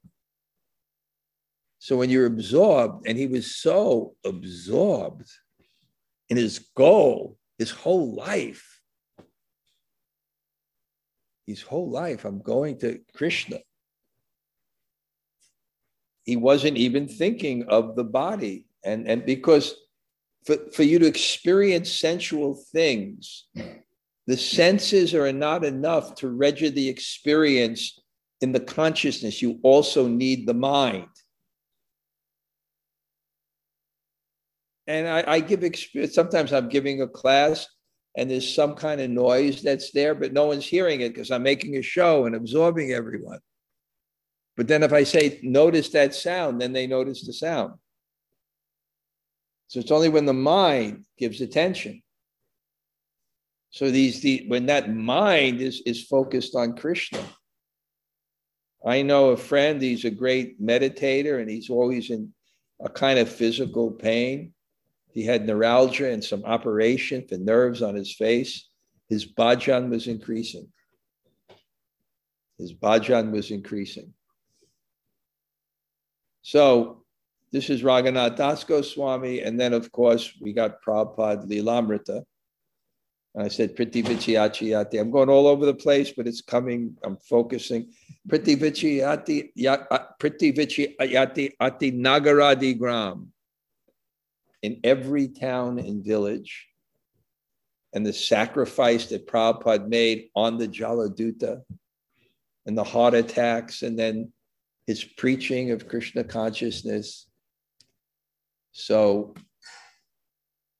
So 1.79 1.97
when 1.97 2.11
you're 2.11 2.27
absorbed, 2.27 3.07
and 3.07 3.19
he 3.19 3.27
was 3.27 3.55
so 3.55 4.14
absorbed 4.25 5.31
in 6.29 6.37
his 6.37 6.59
goal, 6.77 7.37
his 7.59 7.71
whole 7.71 8.14
life, 8.14 8.81
his 11.47 11.62
whole 11.62 11.90
life, 11.90 12.25
I'm 12.25 12.40
going 12.40 12.79
to 12.81 13.01
Krishna. 13.14 13.59
He 16.25 16.37
wasn't 16.37 16.77
even 16.77 17.07
thinking 17.07 17.66
of 17.69 17.95
the 17.95 18.05
body. 18.05 18.66
And, 18.85 19.07
and 19.07 19.25
because 19.25 19.75
for, 20.45 20.57
for 20.73 20.83
you 20.83 20.99
to 20.99 21.07
experience 21.07 21.90
sensual 21.92 22.55
things, 22.73 23.47
the 24.27 24.37
senses 24.37 25.15
are 25.15 25.33
not 25.33 25.65
enough 25.65 26.17
to 26.17 26.29
register 26.29 26.75
the 26.75 26.89
experience 26.89 27.99
in 28.41 28.53
the 28.53 28.61
consciousness. 28.61 29.41
You 29.41 29.61
also 29.62 30.09
need 30.09 30.47
the 30.47 30.55
mind. 30.55 31.09
And 34.89 35.09
I, 35.09 35.25
I 35.27 35.41
give 35.41 35.65
experience. 35.65 36.15
Sometimes 36.15 36.53
I'm 36.53 36.69
giving 36.69 37.03
a 37.03 37.09
class 37.09 37.67
and 38.17 38.31
there's 38.31 38.53
some 38.53 38.75
kind 38.75 39.01
of 39.01 39.11
noise 39.11 39.62
that's 39.62 39.91
there, 39.93 40.15
but 40.15 40.33
no 40.33 40.47
one's 40.47 40.67
hearing 40.67 41.01
it 41.01 41.11
because 41.11 41.31
I'm 41.31 41.43
making 41.43 41.77
a 41.77 41.83
show 41.83 42.27
and 42.27 42.35
absorbing 42.35 42.93
everyone. 42.93 43.41
But 44.57 44.69
then 44.69 44.83
if 44.83 44.93
I 44.93 45.05
say, 45.05 45.39
notice 45.43 45.91
that 45.91 46.15
sound, 46.15 46.61
then 46.61 46.73
they 46.73 46.87
notice 46.87 47.27
the 47.27 47.33
sound. 47.33 47.75
So 49.69 49.81
it's 49.81 49.91
only 49.91 50.09
when 50.09 50.25
the 50.25 50.33
mind 50.33 51.05
gives 51.19 51.41
attention 51.41 52.03
so 53.71 53.91
these 53.91 54.21
the 54.21 54.45
when 54.49 54.67
that 54.67 54.95
mind 54.95 55.61
is 55.61 55.83
is 55.87 56.05
focused 56.05 56.55
on 56.55 56.77
Krishna. 56.77 57.21
I 58.85 59.03
know 59.03 59.31
a 59.31 59.37
friend, 59.37 59.83
he's 59.83 60.05
a 60.05 60.11
great 60.11 60.63
meditator 60.63 61.41
and 61.41 61.51
he's 61.51 61.71
always 61.71 62.11
in 62.11 62.33
a 62.81 62.89
kind 62.89 63.19
of 63.19 63.29
physical 63.29 63.91
pain. 63.91 64.53
He 65.13 65.25
had 65.25 65.47
neuralgia 65.47 66.13
and 66.13 66.23
some 66.23 66.45
operation 66.45 67.27
for 67.27 67.37
nerves 67.37 67.83
on 67.83 67.95
his 67.95 68.15
face. 68.15 68.69
His 69.09 69.27
bhajan 69.27 69.89
was 69.89 70.07
increasing. 70.07 70.69
His 72.59 72.73
bhajan 72.73 73.33
was 73.33 73.51
increasing. 73.51 74.13
So 76.43 77.05
this 77.51 77.71
is 77.71 77.83
Raghunath 77.83 78.37
Das 78.37 78.63
Goswami. 78.65 79.41
And 79.41 79.59
then, 79.59 79.73
of 79.73 79.91
course, 79.91 80.33
we 80.41 80.53
got 80.53 80.83
Prabhupada 80.83 81.47
Lilamrita. 81.47 82.23
And 83.37 83.44
I 83.44 83.49
said, 83.49 83.77
Priti 83.77 84.03
Vichayati. 84.03 84.99
I'm 84.99 85.11
going 85.11 85.29
all 85.29 85.46
over 85.46 85.66
the 85.66 85.75
place, 85.75 86.11
but 86.11 86.27
it's 86.27 86.40
coming. 86.40 86.96
I'm 87.05 87.18
focusing. 87.18 87.92
Priti 88.27 88.57
Vichayati, 88.57 89.51
uh, 89.90 89.99
Priti 90.18 90.57
Vichayati 90.57 91.53
Ati 91.61 91.92
Nagaradi 91.92 92.79
Gram. 92.79 93.31
In 94.62 94.81
every 94.83 95.29
town 95.29 95.79
and 95.79 96.03
village, 96.03 96.66
and 97.92 98.07
the 98.07 98.12
sacrifice 98.12 99.07
that 99.07 99.27
Prabhupada 99.27 99.87
made 99.87 100.31
on 100.35 100.57
the 100.57 100.66
Jaladuta, 100.66 101.61
and 102.64 102.77
the 102.77 102.85
heart 102.85 103.12
attacks, 103.12 103.83
and 103.83 103.99
then 103.99 104.33
his 104.87 105.05
preaching 105.05 105.72
of 105.72 105.87
Krishna 105.87 106.25
consciousness. 106.25 107.27
So 108.72 109.35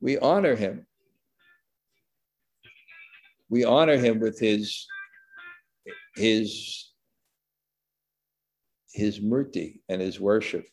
we 0.01 0.17
honor 0.19 0.57
him 0.57 0.87
we 3.49 3.65
honor 3.65 3.97
him 3.97 4.21
with 4.21 4.39
his 4.39 4.87
his 6.17 6.91
his 8.93 9.21
murti 9.21 9.81
and 9.89 10.01
his 10.01 10.19
worship. 10.19 10.67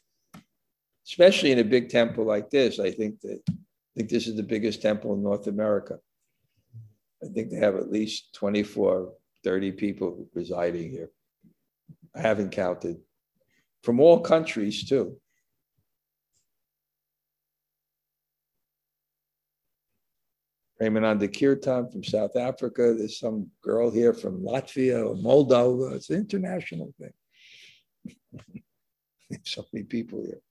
Especially 1.05 1.51
in 1.51 1.59
a 1.59 1.63
big 1.63 1.89
temple 1.89 2.25
like 2.25 2.49
this 2.49 2.79
i 2.79 2.89
think 2.89 3.19
that 3.21 3.41
i 3.49 3.53
think 3.95 4.09
this 4.09 4.25
is 4.25 4.35
the 4.35 4.43
biggest 4.43 4.81
temple 4.81 5.13
in 5.13 5.21
north 5.21 5.47
america. 5.47 5.97
I 7.21 7.27
think 7.27 7.51
they 7.51 7.57
have 7.57 7.75
at 7.75 7.91
least 7.91 8.33
24 8.35 9.13
30 9.43 9.71
people 9.73 10.27
residing 10.33 10.89
here 10.91 11.09
i 12.15 12.21
haven't 12.21 12.51
counted 12.51 12.97
from 13.81 13.99
all 13.99 14.21
countries 14.21 14.87
too 14.87 15.17
Premananda 20.83 21.27
Kirtan 21.31 21.89
from 21.89 22.03
South 22.03 22.35
Africa. 22.35 22.93
There's 22.97 23.17
some 23.17 23.47
girl 23.61 23.89
here 23.89 24.13
from 24.13 24.41
Latvia 24.41 25.07
or 25.07 25.15
Moldova. 25.15 25.95
It's 25.95 26.09
an 26.09 26.17
international 26.17 26.93
thing. 26.99 28.63
so 29.43 29.65
many 29.71 29.85
people 29.85 30.21
here. 30.25 30.41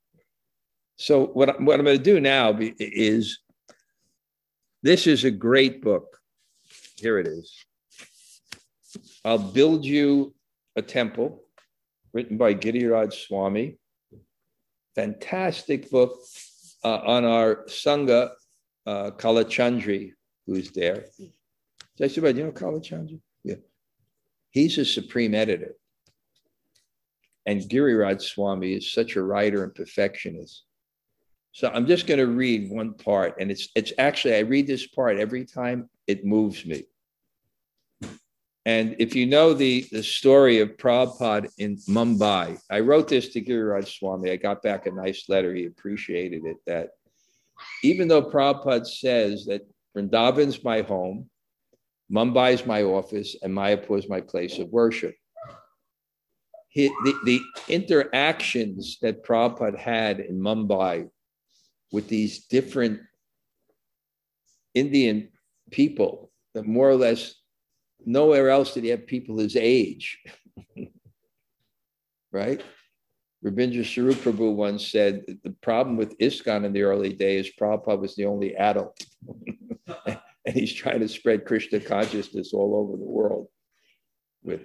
So 0.96 1.26
what, 1.26 1.60
what 1.60 1.78
I'm 1.78 1.84
going 1.84 1.98
to 1.98 2.02
do 2.02 2.18
now 2.18 2.56
is 2.58 3.40
this 4.82 5.06
is 5.06 5.24
a 5.24 5.30
great 5.30 5.82
book. 5.82 6.18
Here 6.96 7.18
it 7.18 7.26
is. 7.26 7.54
I'll 9.24 9.38
build 9.38 9.84
you 9.84 10.34
a 10.76 10.82
temple 10.82 11.42
written 12.14 12.38
by 12.38 12.54
Giriraj 12.54 13.12
Swami. 13.12 13.76
Fantastic 14.94 15.90
book 15.90 16.18
uh, 16.84 17.00
on 17.04 17.24
our 17.24 17.64
Sangha 17.66 18.30
uh, 18.86 19.10
Kalachandri, 19.12 20.12
who's 20.46 20.70
there. 20.70 21.06
Did 21.18 22.04
I 22.04 22.08
say 22.08 22.20
about, 22.20 22.36
you 22.36 22.44
know 22.44 22.52
Kalachandri? 22.52 23.20
Yeah. 23.44 23.56
He's 24.50 24.78
a 24.78 24.84
supreme 24.84 25.34
editor. 25.34 25.74
And 27.46 27.60
Giriraj 27.62 28.22
Swami 28.22 28.74
is 28.74 28.92
such 28.92 29.16
a 29.16 29.22
writer 29.22 29.64
and 29.64 29.74
perfectionist. 29.74 30.64
So 31.52 31.70
I'm 31.72 31.86
just 31.86 32.06
going 32.06 32.18
to 32.18 32.26
read 32.26 32.70
one 32.70 32.94
part, 32.94 33.34
and 33.38 33.50
it's 33.50 33.68
it's 33.74 33.92
actually 33.98 34.36
I 34.36 34.40
read 34.40 34.66
this 34.66 34.86
part 34.86 35.18
every 35.18 35.44
time 35.44 35.90
it 36.06 36.24
moves 36.24 36.64
me. 36.64 36.84
And 38.64 38.96
if 38.98 39.14
you 39.14 39.26
know 39.26 39.52
the, 39.52 39.86
the 39.90 40.04
story 40.04 40.60
of 40.60 40.76
Prabhupada 40.76 41.50
in 41.58 41.76
Mumbai, 41.88 42.58
I 42.70 42.80
wrote 42.80 43.08
this 43.08 43.28
to 43.30 43.40
Giriraj 43.42 43.88
Swami. 43.88 44.30
I 44.30 44.36
got 44.36 44.62
back 44.62 44.86
a 44.86 44.92
nice 44.92 45.28
letter. 45.28 45.52
He 45.52 45.66
appreciated 45.66 46.46
it 46.46 46.58
that 46.66 46.90
even 47.82 48.08
though 48.08 48.22
Prabhupada 48.22 48.86
says 48.86 49.44
that 49.46 49.62
Vrindavan's 49.96 50.62
my 50.64 50.82
home, 50.82 51.28
Mumbai 52.12 52.52
is 52.52 52.66
my 52.66 52.82
office, 52.82 53.36
and 53.42 53.54
Mayapur 53.54 53.98
is 53.98 54.08
my 54.08 54.20
place 54.20 54.58
of 54.58 54.68
worship. 54.68 55.14
He, 56.68 56.88
the, 56.88 57.14
the 57.24 57.40
interactions 57.68 58.98
that 59.02 59.24
Prabhupada 59.24 59.78
had 59.78 60.20
in 60.20 60.40
Mumbai 60.40 61.08
with 61.90 62.08
these 62.08 62.46
different 62.46 63.00
Indian 64.74 65.28
people 65.70 66.30
that 66.54 66.66
more 66.66 66.88
or 66.88 66.96
less 66.96 67.34
nowhere 68.04 68.48
else 68.48 68.74
did 68.74 68.84
he 68.84 68.90
have 68.90 69.06
people 69.06 69.38
his 69.38 69.56
age. 69.56 70.18
right? 72.32 72.62
Rabindra 73.44 73.84
Swarup 73.84 74.16
Prabhu 74.16 74.54
once 74.54 74.86
said 74.86 75.24
the 75.42 75.50
problem 75.62 75.96
with 75.96 76.16
ISKCON 76.18 76.64
in 76.64 76.72
the 76.72 76.82
early 76.82 77.12
days, 77.12 77.50
Prabhupada 77.60 78.00
was 78.00 78.14
the 78.14 78.26
only 78.26 78.56
adult. 78.56 78.98
and 80.06 80.54
he's 80.54 80.72
trying 80.72 81.00
to 81.00 81.08
spread 81.08 81.44
Krishna 81.44 81.80
consciousness 81.80 82.52
all 82.52 82.76
over 82.76 82.96
the 82.96 83.08
world. 83.08 83.48
With 84.42 84.62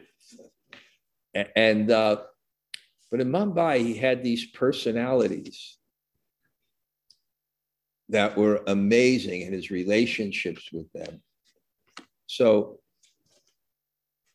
and 1.55 1.91
uh, 1.91 2.17
but 3.11 3.21
in 3.21 3.29
Mumbai, 3.31 3.79
he 3.79 3.95
had 3.95 4.23
these 4.23 4.47
personalities 4.47 5.77
that 8.09 8.37
were 8.37 8.63
amazing 8.67 9.41
in 9.41 9.53
his 9.53 9.69
relationships 9.69 10.69
with 10.71 10.91
them. 10.93 11.21
So 12.25 12.79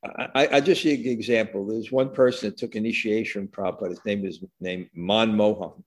I, 0.04 0.48
I 0.52 0.60
just 0.60 0.82
give 0.82 1.00
an 1.00 1.06
example. 1.06 1.66
There's 1.66 1.92
one 1.92 2.12
person 2.12 2.50
that 2.50 2.58
took 2.58 2.74
initiation 2.74 3.48
Prabhupada. 3.48 3.90
His 3.90 4.04
name 4.04 4.26
is 4.26 4.40
named 4.60 4.90
Man 4.94 5.34
Mohan, 5.36 5.84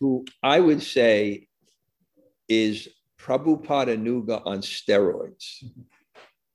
who 0.00 0.24
I 0.42 0.60
would 0.60 0.82
say 0.82 1.48
is 2.48 2.88
Prabhupada 3.24 3.96
Nuga 3.96 4.42
on 4.44 4.58
steroids. 4.58 5.64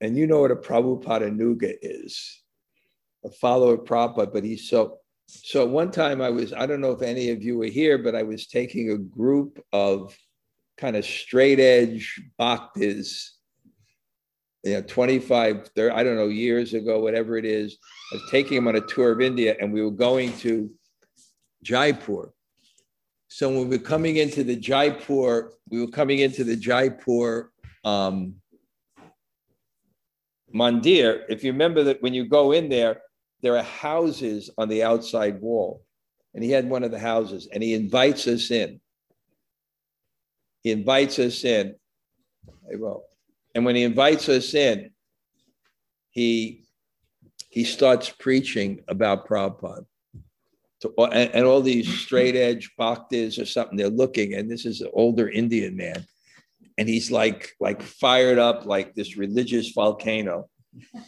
And 0.01 0.15
you 0.15 0.27
know 0.27 0.41
what 0.41 0.51
a 0.51 0.55
Prabhupada 0.55 1.35
Nuga 1.35 1.73
is, 1.81 2.41
a 3.25 3.31
follower 3.31 3.73
of 3.73 3.81
Prabhupada, 3.81 4.31
but 4.31 4.43
he's 4.43 4.69
so. 4.69 4.97
So 5.27 5.63
one 5.63 5.91
time 5.91 6.23
I 6.23 6.29
was, 6.31 6.53
I 6.53 6.65
don't 6.65 6.81
know 6.81 6.91
if 6.91 7.03
any 7.03 7.29
of 7.29 7.43
you 7.43 7.59
were 7.59 7.65
here, 7.65 7.99
but 7.99 8.15
I 8.15 8.23
was 8.23 8.47
taking 8.47 8.89
a 8.89 8.97
group 8.97 9.63
of 9.71 10.17
kind 10.75 10.95
of 10.95 11.05
straight 11.05 11.59
edge 11.59 12.19
bhaktas 12.39 13.29
you 14.63 14.73
know, 14.73 14.81
25, 14.81 15.69
30, 15.75 15.95
I 15.95 16.03
don't 16.03 16.15
know, 16.15 16.27
years 16.27 16.73
ago, 16.73 16.99
whatever 16.99 17.37
it 17.37 17.45
is. 17.45 17.77
I 18.11 18.15
was 18.15 18.31
taking 18.31 18.55
them 18.55 18.67
on 18.67 18.75
a 18.75 18.81
tour 18.81 19.11
of 19.11 19.21
India 19.21 19.55
and 19.59 19.71
we 19.71 19.81
were 19.81 19.91
going 19.91 20.35
to 20.39 20.69
Jaipur. 21.63 22.33
So 23.29 23.47
when 23.47 23.69
we 23.69 23.77
were 23.77 23.83
coming 23.83 24.17
into 24.17 24.43
the 24.43 24.55
Jaipur, 24.55 25.53
we 25.69 25.79
were 25.79 25.91
coming 25.91 26.19
into 26.19 26.43
the 26.43 26.55
Jaipur 26.55 27.51
um, 27.85 28.35
Mandir. 30.53 31.21
If 31.29 31.43
you 31.43 31.51
remember 31.51 31.83
that 31.83 32.01
when 32.01 32.15
you 32.15 32.27
go 32.27 32.51
in 32.51 32.69
there, 32.69 33.01
there 33.41 33.55
are 33.55 33.63
houses 33.63 34.49
on 34.57 34.67
the 34.67 34.83
outside 34.83 35.39
wall. 35.41 35.83
And 36.33 36.43
he 36.43 36.49
had 36.49 36.67
one 36.67 36.83
of 36.83 36.91
the 36.91 36.99
houses 36.99 37.47
and 37.53 37.61
he 37.61 37.75
invites 37.75 38.27
us 38.27 38.49
in. 38.49 38.81
He 40.63 40.71
invites 40.71 41.19
us 41.19 41.43
in. 41.43 41.75
Hey, 42.67 42.77
well, 42.77 43.05
and 43.53 43.63
when 43.63 43.75
he 43.75 43.83
invites 43.83 44.27
us 44.27 44.53
in, 44.53 44.91
he 46.09 46.65
he 47.49 47.63
starts 47.63 48.09
preaching 48.09 48.83
about 48.87 49.27
Prabhupada. 49.27 49.85
To, 50.81 50.93
and, 50.97 51.31
and, 51.33 51.45
all 51.45 51.61
these 51.61 51.87
straight 51.99 52.35
edge 52.35 52.71
bhaktas 52.79 53.37
or 53.37 53.45
something, 53.45 53.77
they're 53.77 53.89
looking, 53.89 54.33
and 54.33 54.49
this 54.49 54.65
is 54.65 54.79
an 54.79 54.89
older 54.93 55.27
Indian 55.27 55.75
man. 55.75 56.05
And 56.77 56.87
he's 56.87 57.11
like, 57.11 57.51
like 57.59 57.81
fired 57.81 58.39
up 58.39 58.65
like 58.65 58.95
this 58.95 59.17
religious 59.17 59.71
volcano. 59.71 60.49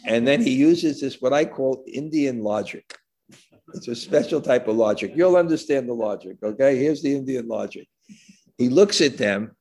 And 0.04 0.26
then 0.26 0.42
he 0.42 0.50
uses 0.50 1.00
this, 1.00 1.22
what 1.22 1.32
I 1.32 1.46
call 1.46 1.84
Indian 1.86 2.42
logic. 2.42 2.98
It's 3.74 3.88
a 3.88 3.94
special 3.94 4.40
type 4.42 4.68
of 4.68 4.76
logic. 4.76 5.12
You'll 5.14 5.36
understand 5.36 5.88
the 5.88 5.94
logic. 5.94 6.36
Okay. 6.42 6.76
Here's 6.76 7.02
the 7.02 7.14
Indian 7.14 7.48
logic. 7.48 7.88
He 8.58 8.68
looks 8.68 9.00
at 9.00 9.16
them 9.16 9.56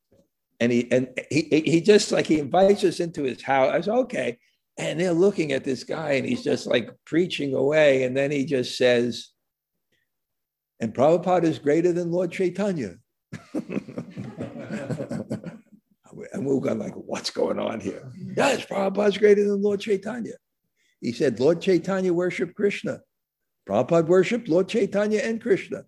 and 0.62 0.72
he 0.72 0.90
and 0.92 1.10
he 1.30 1.64
he 1.66 1.82
just 1.82 2.12
like 2.12 2.28
he 2.28 2.40
invites 2.40 2.84
us 2.84 3.00
into 3.00 3.24
his 3.24 3.42
house. 3.42 3.74
I 3.74 3.82
said, 3.82 3.94
okay. 3.94 4.38
And 4.78 5.00
they're 5.00 5.12
looking 5.12 5.52
at 5.52 5.64
this 5.64 5.84
guy, 5.84 6.14
and 6.14 6.26
he's 6.26 6.44
just 6.44 6.66
like 6.68 6.90
preaching 7.06 7.54
away. 7.56 8.04
And 8.04 8.16
then 8.16 8.32
he 8.32 8.46
just 8.46 8.78
says, 8.78 9.30
and 10.82 10.94
Prabhupada 10.94 11.44
is 11.44 11.60
greater 11.60 11.94
than 11.94 12.12
Lord 12.12 12.32
Chaitanya. 12.32 12.96
and 13.54 13.66
we're 16.46 16.60
going 16.60 16.80
like, 16.80 16.94
what's 16.96 17.30
going 17.30 17.60
on 17.60 17.80
here? 17.80 18.12
Yes, 18.36 18.66
Prabhupada's 18.66 19.18
greater 19.18 19.44
than 19.44 19.62
Lord 19.62 19.80
Chaitanya. 19.80 20.34
He 21.00 21.12
said, 21.14 21.40
Lord 21.40 21.62
Chaitanya 21.62 22.12
worshiped 22.14 22.56
Krishna. 22.56 23.02
Prabhupada 23.70 24.08
worshiped 24.08 24.50
Lord 24.50 24.68
Chaitanya 24.68 25.20
and 25.20 25.40
Krishna. 25.40 25.84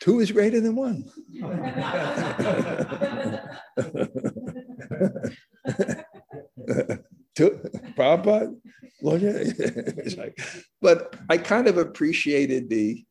Two 0.00 0.20
is 0.20 0.32
greater 0.32 0.60
than 0.60 0.74
one. 0.74 1.04
Two, 7.36 7.60
Prabhupada, 7.96 8.54
but 10.80 11.16
I 11.28 11.36
kind 11.36 11.68
of 11.68 11.76
appreciated 11.76 12.70
the 12.70 13.04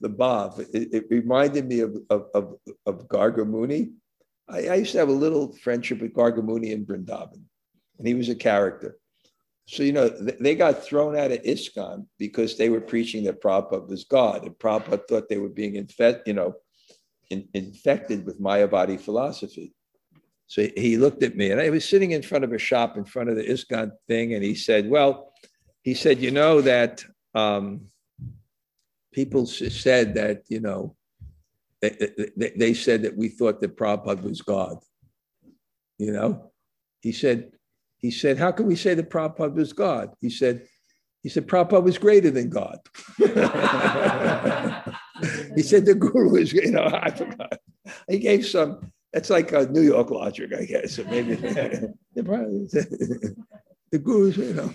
the 0.00 0.10
bhav. 0.10 0.58
It, 0.74 0.92
it 0.92 1.04
reminded 1.10 1.66
me 1.66 1.80
of, 1.80 1.96
of, 2.10 2.26
of, 2.34 2.54
of 2.86 3.08
Gargamuni. 3.08 3.92
I, 4.48 4.68
I, 4.68 4.74
used 4.76 4.92
to 4.92 4.98
have 4.98 5.08
a 5.08 5.12
little 5.12 5.52
friendship 5.52 6.00
with 6.00 6.14
Gargamuni 6.14 6.70
in 6.70 6.86
Vrindavan, 6.86 7.42
and 7.98 8.06
he 8.06 8.14
was 8.14 8.28
a 8.28 8.34
character. 8.34 8.98
So, 9.66 9.82
you 9.82 9.92
know, 9.92 10.08
they 10.08 10.54
got 10.54 10.82
thrown 10.82 11.14
out 11.14 11.30
of 11.30 11.42
ISKCON 11.42 12.06
because 12.18 12.56
they 12.56 12.70
were 12.70 12.80
preaching 12.80 13.24
that 13.24 13.42
Prabhupada 13.42 13.86
was 13.86 14.04
God. 14.04 14.46
And 14.46 14.58
Prabhupada 14.58 15.06
thought 15.06 15.28
they 15.28 15.36
were 15.36 15.50
being 15.50 15.76
infected, 15.76 16.26
you 16.26 16.32
know, 16.32 16.54
in, 17.28 17.46
infected 17.52 18.24
with 18.24 18.40
Mayavadi 18.40 18.98
philosophy. 18.98 19.74
So 20.46 20.66
he 20.74 20.96
looked 20.96 21.22
at 21.22 21.36
me 21.36 21.50
and 21.50 21.60
I 21.60 21.68
was 21.68 21.86
sitting 21.86 22.12
in 22.12 22.22
front 22.22 22.44
of 22.44 22.54
a 22.54 22.58
shop 22.58 22.96
in 22.96 23.04
front 23.04 23.28
of 23.28 23.36
the 23.36 23.44
ISKCON 23.44 23.92
thing. 24.06 24.32
And 24.32 24.42
he 24.42 24.54
said, 24.54 24.88
well, 24.88 25.34
he 25.82 25.92
said, 25.92 26.18
you 26.18 26.30
know, 26.30 26.62
that 26.62 27.04
um, 27.34 27.88
people 29.12 29.46
said 29.46 30.14
that, 30.14 30.42
you 30.48 30.60
know, 30.60 30.96
they, 31.80 32.10
they, 32.36 32.52
they 32.56 32.74
said 32.74 33.02
that 33.02 33.16
we 33.16 33.28
thought 33.28 33.60
that 33.60 33.76
Prabhupada 33.76 34.22
was 34.22 34.42
God. 34.42 34.78
You 35.98 36.12
know, 36.12 36.50
he 37.00 37.12
said, 37.12 37.52
he 37.98 38.10
said, 38.10 38.38
How 38.38 38.52
can 38.52 38.66
we 38.66 38.76
say 38.76 38.94
that 38.94 39.10
Prabhupada 39.10 39.54
was 39.54 39.72
God? 39.72 40.10
He 40.20 40.30
said, 40.30 40.66
he 41.22 41.28
said, 41.28 41.46
Prabhupada 41.46 41.82
was 41.82 41.98
greater 41.98 42.30
than 42.30 42.48
God. 42.48 42.78
he 43.18 43.24
said 45.62 45.84
the 45.84 45.96
guru 45.98 46.36
is, 46.36 46.52
you 46.52 46.70
know, 46.70 46.84
I 46.84 47.10
forgot. 47.10 47.58
He 48.08 48.18
gave 48.18 48.46
some, 48.46 48.92
that's 49.12 49.30
like 49.30 49.52
a 49.52 49.66
New 49.66 49.82
York 49.82 50.10
logic, 50.10 50.52
I 50.56 50.64
guess. 50.64 50.98
Maybe 50.98 51.34
the 52.14 53.98
guru, 54.02 54.30
you 54.30 54.54
know. 54.54 54.72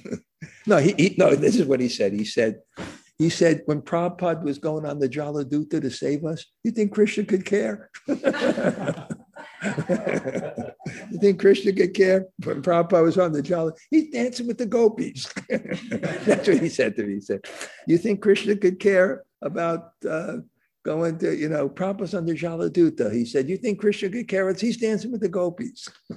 No, 0.67 0.77
he, 0.77 0.93
he, 0.97 1.15
no, 1.17 1.35
this 1.35 1.55
is 1.55 1.65
what 1.65 1.79
he 1.79 1.87
said. 1.89 2.13
He 2.13 2.25
said, 2.25 2.59
he 3.17 3.29
said, 3.29 3.61
when 3.65 3.81
Prabhupada 3.81 4.43
was 4.43 4.57
going 4.57 4.85
on 4.85 4.99
the 4.99 5.07
Jaladuta 5.07 5.81
to 5.81 5.89
save 5.89 6.25
us, 6.25 6.45
you 6.63 6.71
think 6.71 6.93
Krishna 6.93 7.23
could 7.23 7.45
care? 7.45 7.89
you 8.07 8.15
think 11.19 11.39
Krishna 11.39 11.73
could 11.73 11.93
care 11.93 12.25
when 12.43 12.61
Prabhupada 12.61 13.03
was 13.03 13.17
on 13.17 13.31
the 13.31 13.41
Jala? 13.41 13.73
He's 13.89 14.09
dancing 14.09 14.47
with 14.47 14.57
the 14.57 14.65
gopis. 14.65 15.31
That's 15.49 16.47
what 16.47 16.59
he 16.59 16.69
said 16.69 16.95
to 16.95 17.03
me. 17.03 17.15
He 17.15 17.21
said, 17.21 17.45
You 17.87 17.97
think 17.97 18.21
Krishna 18.21 18.55
could 18.55 18.79
care 18.79 19.23
about 19.41 19.91
uh, 20.09 20.37
going 20.83 21.17
to, 21.19 21.35
you 21.35 21.49
know, 21.49 21.69
Prabhupada's 21.69 22.13
on 22.13 22.25
the 22.25 22.33
Jaladuta? 22.33 23.13
He 23.13 23.25
said, 23.25 23.49
You 23.49 23.57
think 23.57 23.79
Krishna 23.79 24.09
could 24.09 24.27
care? 24.27 24.51
He's 24.53 24.77
dancing 24.77 25.11
with 25.11 25.21
the 25.21 25.29
gopis. 25.29 25.87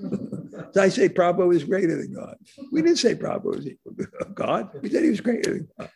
so 0.72 0.82
I 0.82 0.88
say 0.88 1.08
Prabhupada 1.08 1.46
was 1.46 1.64
greater 1.64 1.96
than 1.96 2.14
God. 2.14 2.36
We 2.72 2.82
didn't 2.82 2.98
say 2.98 3.14
Prabhupada 3.14 3.56
was 3.56 3.66
equal 3.66 3.94
to 3.94 4.08
God. 4.34 4.70
We 4.82 4.90
said 4.90 5.04
he 5.04 5.10
was 5.10 5.20
greater 5.20 5.54
than 5.54 5.68
God. 5.78 5.90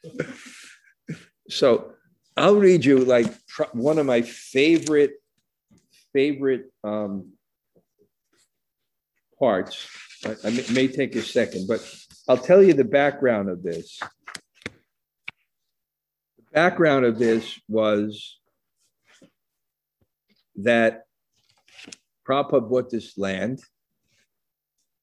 So 1.51 1.92
I'll 2.36 2.57
read 2.57 2.84
you 2.84 3.05
like 3.05 3.32
one 3.72 3.98
of 3.98 4.07
my 4.07 4.22
favorite 4.22 5.12
favorite 6.12 6.72
um, 6.82 7.32
parts. 9.38 9.88
I, 10.24 10.36
I 10.44 10.64
may, 10.72 10.88
take 10.88 11.16
a 11.16 11.22
second, 11.22 11.66
but 11.66 11.80
I'll 12.28 12.36
tell 12.36 12.62
you 12.62 12.74
the 12.74 12.84
background 12.84 13.48
of 13.48 13.62
this. 13.62 13.98
The 16.36 16.44
background 16.53 17.05
of 17.05 17.18
this 17.18 17.59
was 17.68 18.38
that 20.57 21.05
Prabhupada 22.28 22.68
bought 22.68 22.90
this 22.90 23.16
land 23.16 23.61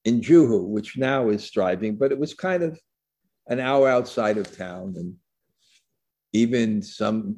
in 0.05 0.21
Juhu, 0.21 0.67
which 0.67 0.97
now 0.97 1.29
is 1.29 1.49
thriving, 1.49 1.95
but 1.95 2.11
it 2.11 2.19
was 2.19 2.33
kind 2.33 2.63
of 2.63 2.79
an 3.47 3.59
hour 3.59 3.89
outside 3.89 4.37
of 4.37 4.55
town. 4.55 4.93
And 4.97 5.15
even 6.37 6.81
some 6.81 7.37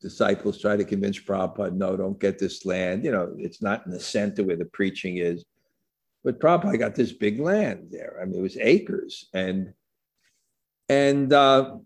disciples 0.00 0.60
try 0.60 0.76
to 0.76 0.84
convince 0.84 1.18
Prabhupada, 1.18 1.72
no, 1.72 1.96
don't 1.96 2.18
get 2.18 2.38
this 2.38 2.64
land. 2.64 3.04
You 3.04 3.12
know, 3.12 3.34
it's 3.38 3.62
not 3.62 3.84
in 3.84 3.92
the 3.92 4.00
center 4.00 4.42
where 4.42 4.56
the 4.56 4.64
preaching 4.66 5.18
is. 5.18 5.44
But 6.22 6.40
Prabhupada 6.40 6.78
got 6.78 6.94
this 6.94 7.12
big 7.12 7.38
land 7.38 7.88
there. 7.90 8.18
I 8.20 8.24
mean, 8.24 8.38
it 8.38 8.42
was 8.42 8.56
acres. 8.56 9.28
And 9.34 9.74
and 10.88 11.32
uh, 11.32 11.76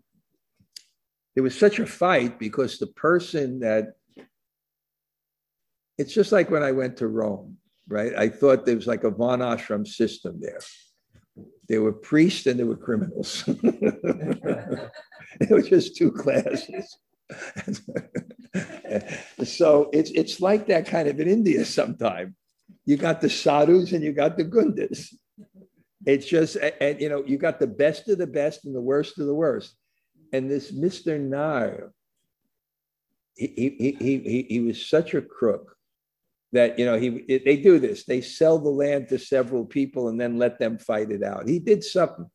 there 1.35 1.43
was 1.43 1.57
such 1.57 1.79
a 1.79 1.85
fight 1.85 2.39
because 2.39 2.77
the 2.77 2.87
person 2.87 3.59
that 3.59 3.95
it's 5.97 6.13
just 6.13 6.31
like 6.31 6.49
when 6.49 6.63
I 6.63 6.71
went 6.71 6.97
to 6.97 7.07
Rome, 7.07 7.57
right? 7.87 8.13
I 8.15 8.29
thought 8.29 8.65
there 8.65 8.75
was 8.75 8.87
like 8.87 9.03
a 9.03 9.11
Varnashram 9.11 9.85
system 9.85 10.39
there. 10.39 10.59
There 11.67 11.81
were 11.81 11.93
priests 11.93 12.47
and 12.47 12.57
there 12.57 12.65
were 12.65 12.77
criminals. 12.77 13.43
it 15.49 15.51
was 15.51 15.69
just 15.69 15.95
two 15.95 16.11
classes. 16.11 16.97
so 19.43 19.89
it's 19.93 20.11
it's 20.11 20.41
like 20.41 20.67
that 20.67 20.87
kind 20.87 21.07
of 21.07 21.19
in 21.19 21.27
India 21.27 21.63
sometimes. 21.63 22.33
You 22.85 22.97
got 22.97 23.21
the 23.21 23.29
sadhus 23.29 23.91
and 23.91 24.03
you 24.03 24.11
got 24.11 24.35
the 24.35 24.45
gundas. 24.45 25.13
It's 26.05 26.25
just 26.25 26.55
and 26.55 26.99
you 26.99 27.09
know 27.09 27.23
you 27.25 27.37
got 27.37 27.59
the 27.59 27.67
best 27.67 28.09
of 28.09 28.17
the 28.17 28.27
best 28.27 28.65
and 28.65 28.75
the 28.75 28.81
worst 28.81 29.19
of 29.19 29.27
the 29.27 29.33
worst. 29.33 29.75
And 30.33 30.49
this 30.49 30.71
Mr. 30.71 31.19
Nair, 31.19 31.91
he 33.35 33.75
he 33.79 33.97
he 33.99 34.19
he, 34.19 34.45
he 34.49 34.59
was 34.59 34.89
such 34.89 35.13
a 35.13 35.21
crook 35.21 35.75
that 36.51 36.79
you 36.79 36.85
know 36.85 36.97
he 36.97 37.41
they 37.45 37.57
do 37.57 37.79
this. 37.79 38.05
They 38.05 38.21
sell 38.21 38.57
the 38.57 38.69
land 38.69 39.09
to 39.09 39.19
several 39.19 39.65
people 39.65 40.09
and 40.09 40.19
then 40.19 40.37
let 40.37 40.57
them 40.57 40.79
fight 40.79 41.11
it 41.11 41.23
out. 41.23 41.47
He 41.47 41.59
did 41.59 41.83
something, 41.83 42.29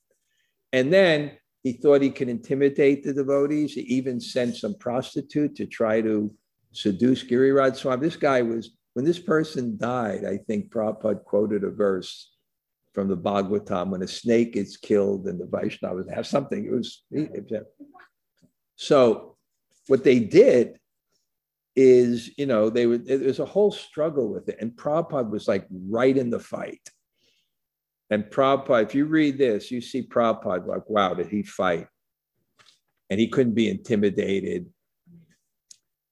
and 0.72 0.92
then 0.92 1.32
he 1.64 1.72
thought 1.72 2.02
he 2.02 2.10
could 2.10 2.28
intimidate 2.28 3.02
the 3.02 3.12
devotees. 3.12 3.72
He 3.72 3.80
even 3.80 4.20
sent 4.20 4.54
some 4.56 4.74
prostitute 4.74 5.56
to 5.56 5.66
try 5.66 6.02
to 6.02 6.32
seduce 6.72 7.24
Giriraj 7.24 7.76
Swami. 7.76 8.02
This 8.02 8.16
guy 8.16 8.42
was, 8.42 8.76
when 8.92 9.06
this 9.06 9.18
person 9.18 9.78
died, 9.78 10.24
I 10.24 10.36
think 10.36 10.70
Prabhupada 10.70 11.24
quoted 11.24 11.64
a 11.64 11.70
verse 11.70 12.30
from 12.92 13.08
the 13.08 13.16
Bhagavatam 13.16 13.88
when 13.88 14.02
a 14.02 14.06
snake 14.06 14.56
is 14.56 14.76
killed 14.76 15.26
and 15.26 15.40
the 15.40 15.46
Vaishnavas 15.46 16.14
have 16.14 16.26
something. 16.26 16.66
It 16.66 16.70
was, 16.70 17.02
so 18.76 19.36
what 19.86 20.04
they 20.04 20.20
did 20.20 20.78
is, 21.74 22.30
you 22.36 22.46
know, 22.46 22.68
they 22.68 22.86
would, 22.86 23.06
there's 23.06 23.40
a 23.40 23.46
whole 23.46 23.72
struggle 23.72 24.28
with 24.28 24.48
it. 24.50 24.58
And 24.60 24.72
Prabhupada 24.72 25.30
was 25.30 25.48
like 25.48 25.66
right 25.70 26.16
in 26.16 26.28
the 26.28 26.38
fight. 26.38 26.90
And 28.14 28.24
Prabhupada, 28.26 28.84
if 28.84 28.94
you 28.94 29.06
read 29.06 29.38
this, 29.38 29.72
you 29.72 29.80
see 29.80 30.06
Prabhupada 30.06 30.68
like, 30.68 30.88
wow, 30.88 31.14
did 31.14 31.26
he 31.26 31.42
fight? 31.42 31.88
And 33.10 33.18
he 33.18 33.26
couldn't 33.26 33.54
be 33.54 33.68
intimidated. 33.68 34.66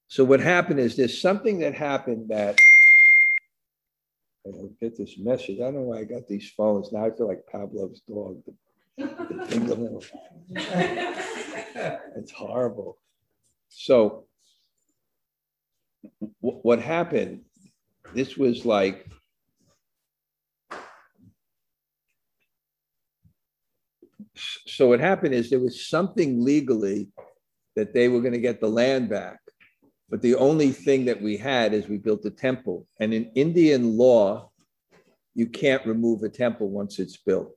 So 0.08 0.24
what 0.24 0.40
happened 0.40 0.80
is 0.80 0.96
there's 0.96 1.20
something 1.20 1.60
that 1.60 1.74
happened 1.74 2.30
that 2.30 2.58
I 4.44 4.50
don't 4.50 4.80
get 4.80 4.98
this 4.98 5.16
message. 5.16 5.60
I 5.60 5.66
don't 5.66 5.74
know 5.74 5.82
why 5.82 6.00
I 6.00 6.04
got 6.04 6.26
these 6.26 6.50
phones. 6.56 6.90
Now 6.90 7.06
I 7.06 7.12
feel 7.12 7.28
like 7.28 7.46
Pavlov's 7.46 8.00
dog. 8.00 8.42
it's 12.16 12.32
horrible. 12.32 12.98
So 13.68 14.26
what 16.40 16.80
happened, 16.80 17.42
this 18.12 18.36
was 18.36 18.66
like 18.66 19.06
so 24.34 24.88
what 24.88 25.00
happened 25.00 25.34
is 25.34 25.50
there 25.50 25.60
was 25.60 25.88
something 25.88 26.44
legally 26.44 27.08
that 27.76 27.94
they 27.94 28.08
were 28.08 28.20
going 28.20 28.32
to 28.32 28.38
get 28.38 28.60
the 28.60 28.68
land 28.68 29.08
back. 29.08 29.38
But 30.08 30.20
the 30.20 30.34
only 30.34 30.72
thing 30.72 31.06
that 31.06 31.20
we 31.20 31.36
had 31.36 31.72
is 31.72 31.88
we 31.88 31.96
built 31.96 32.24
a 32.26 32.30
temple. 32.30 32.86
And 33.00 33.14
in 33.14 33.30
Indian 33.34 33.96
law, 33.96 34.50
you 35.34 35.46
can't 35.46 35.84
remove 35.86 36.22
a 36.22 36.28
temple 36.28 36.68
once 36.68 36.98
it's 36.98 37.16
built. 37.16 37.56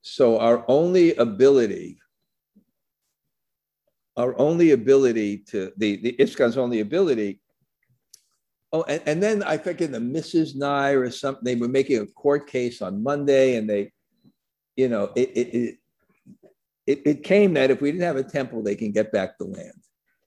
So 0.00 0.38
our 0.38 0.64
only 0.68 1.14
ability, 1.16 1.98
our 4.16 4.38
only 4.38 4.70
ability 4.70 5.38
to 5.48 5.72
the, 5.76 5.96
the 5.96 6.16
ISKCON's 6.18 6.56
only 6.56 6.80
ability. 6.80 7.40
Oh, 8.72 8.82
and, 8.84 9.02
and 9.06 9.22
then 9.22 9.42
I 9.42 9.56
think 9.56 9.80
in 9.80 9.92
the 9.92 9.98
Mrs. 9.98 10.56
Nair 10.56 11.02
or 11.02 11.10
something, 11.10 11.44
they 11.44 11.56
were 11.56 11.68
making 11.68 11.98
a 12.00 12.06
court 12.06 12.46
case 12.46 12.80
on 12.80 13.02
Monday 13.02 13.56
and 13.56 13.68
they 13.68 13.92
you 14.76 14.88
know, 14.88 15.10
it, 15.14 15.30
it, 15.34 15.78
it, 16.86 17.02
it 17.06 17.24
came 17.24 17.54
that 17.54 17.70
if 17.70 17.80
we 17.80 17.90
didn't 17.90 18.04
have 18.04 18.16
a 18.16 18.22
temple, 18.22 18.62
they 18.62 18.74
can 18.74 18.92
get 18.92 19.12
back 19.12 19.38
the 19.38 19.44
land. 19.44 19.72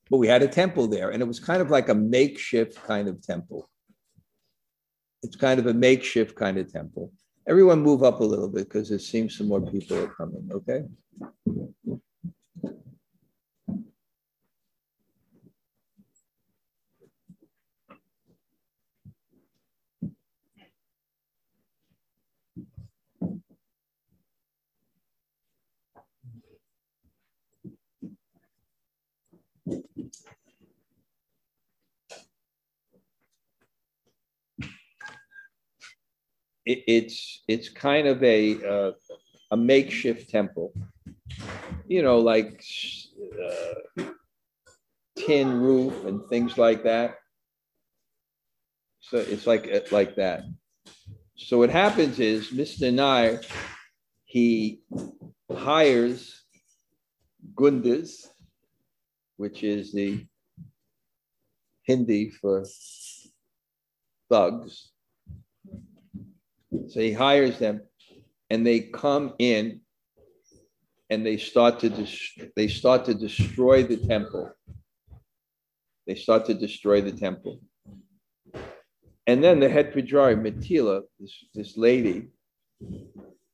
But 0.09 0.17
we 0.17 0.27
had 0.27 0.41
a 0.41 0.47
temple 0.47 0.87
there, 0.87 1.09
and 1.09 1.21
it 1.21 1.25
was 1.25 1.39
kind 1.39 1.61
of 1.61 1.69
like 1.69 1.89
a 1.89 1.95
makeshift 1.95 2.81
kind 2.85 3.07
of 3.07 3.21
temple. 3.21 3.69
It's 5.23 5.35
kind 5.35 5.59
of 5.59 5.67
a 5.67 5.73
makeshift 5.73 6.35
kind 6.35 6.57
of 6.57 6.71
temple. 6.71 7.11
Everyone 7.47 7.81
move 7.81 8.03
up 8.03 8.19
a 8.19 8.23
little 8.23 8.49
bit 8.49 8.69
because 8.69 8.91
it 8.91 8.99
seems 8.99 9.37
some 9.37 9.47
more 9.47 9.61
people 9.61 9.97
are 9.97 10.07
coming, 10.07 10.49
okay? 10.51 10.83
It, 36.67 36.83
it's 36.87 37.43
it's 37.47 37.69
kind 37.69 38.07
of 38.07 38.21
a 38.23 38.39
uh, 38.63 38.91
a 39.51 39.57
makeshift 39.57 40.29
temple, 40.29 40.73
you 41.87 42.03
know, 42.03 42.19
like 42.19 42.61
uh, 43.97 44.03
tin 45.15 45.59
roof 45.59 46.05
and 46.05 46.21
things 46.29 46.57
like 46.57 46.83
that. 46.83 47.15
So 48.99 49.17
it's 49.17 49.47
like 49.47 49.71
uh, 49.73 49.79
like 49.91 50.15
that. 50.17 50.43
So 51.37 51.57
what 51.59 51.69
happens 51.69 52.19
is 52.19 52.51
Mr. 52.51 52.91
Nair, 52.91 53.41
he 54.25 54.81
hires 55.55 56.43
gundas, 57.55 58.27
which 59.37 59.63
is 59.63 59.93
the 59.93 60.25
Hindi 61.83 62.31
for 62.31 62.65
thugs, 64.29 64.91
so 66.71 66.99
he 66.99 67.13
hires 67.13 67.59
them 67.59 67.81
and 68.49 68.65
they 68.65 68.79
come 68.79 69.33
in 69.39 69.81
and 71.09 71.25
they 71.25 71.37
start 71.37 71.79
to 71.79 71.89
dis- 71.89 72.37
they 72.55 72.67
start 72.67 73.05
to 73.05 73.13
destroy 73.13 73.83
the 73.83 73.97
temple. 73.97 74.51
They 76.05 76.15
start 76.15 76.45
to 76.45 76.53
destroy 76.53 77.01
the 77.01 77.11
temple. 77.11 77.59
And 79.25 79.43
then 79.43 79.59
the 79.59 79.69
head 79.69 79.93
pujari, 79.93 80.35
Matila, 80.35 81.01
this, 81.19 81.45
this 81.53 81.77
lady, 81.77 82.29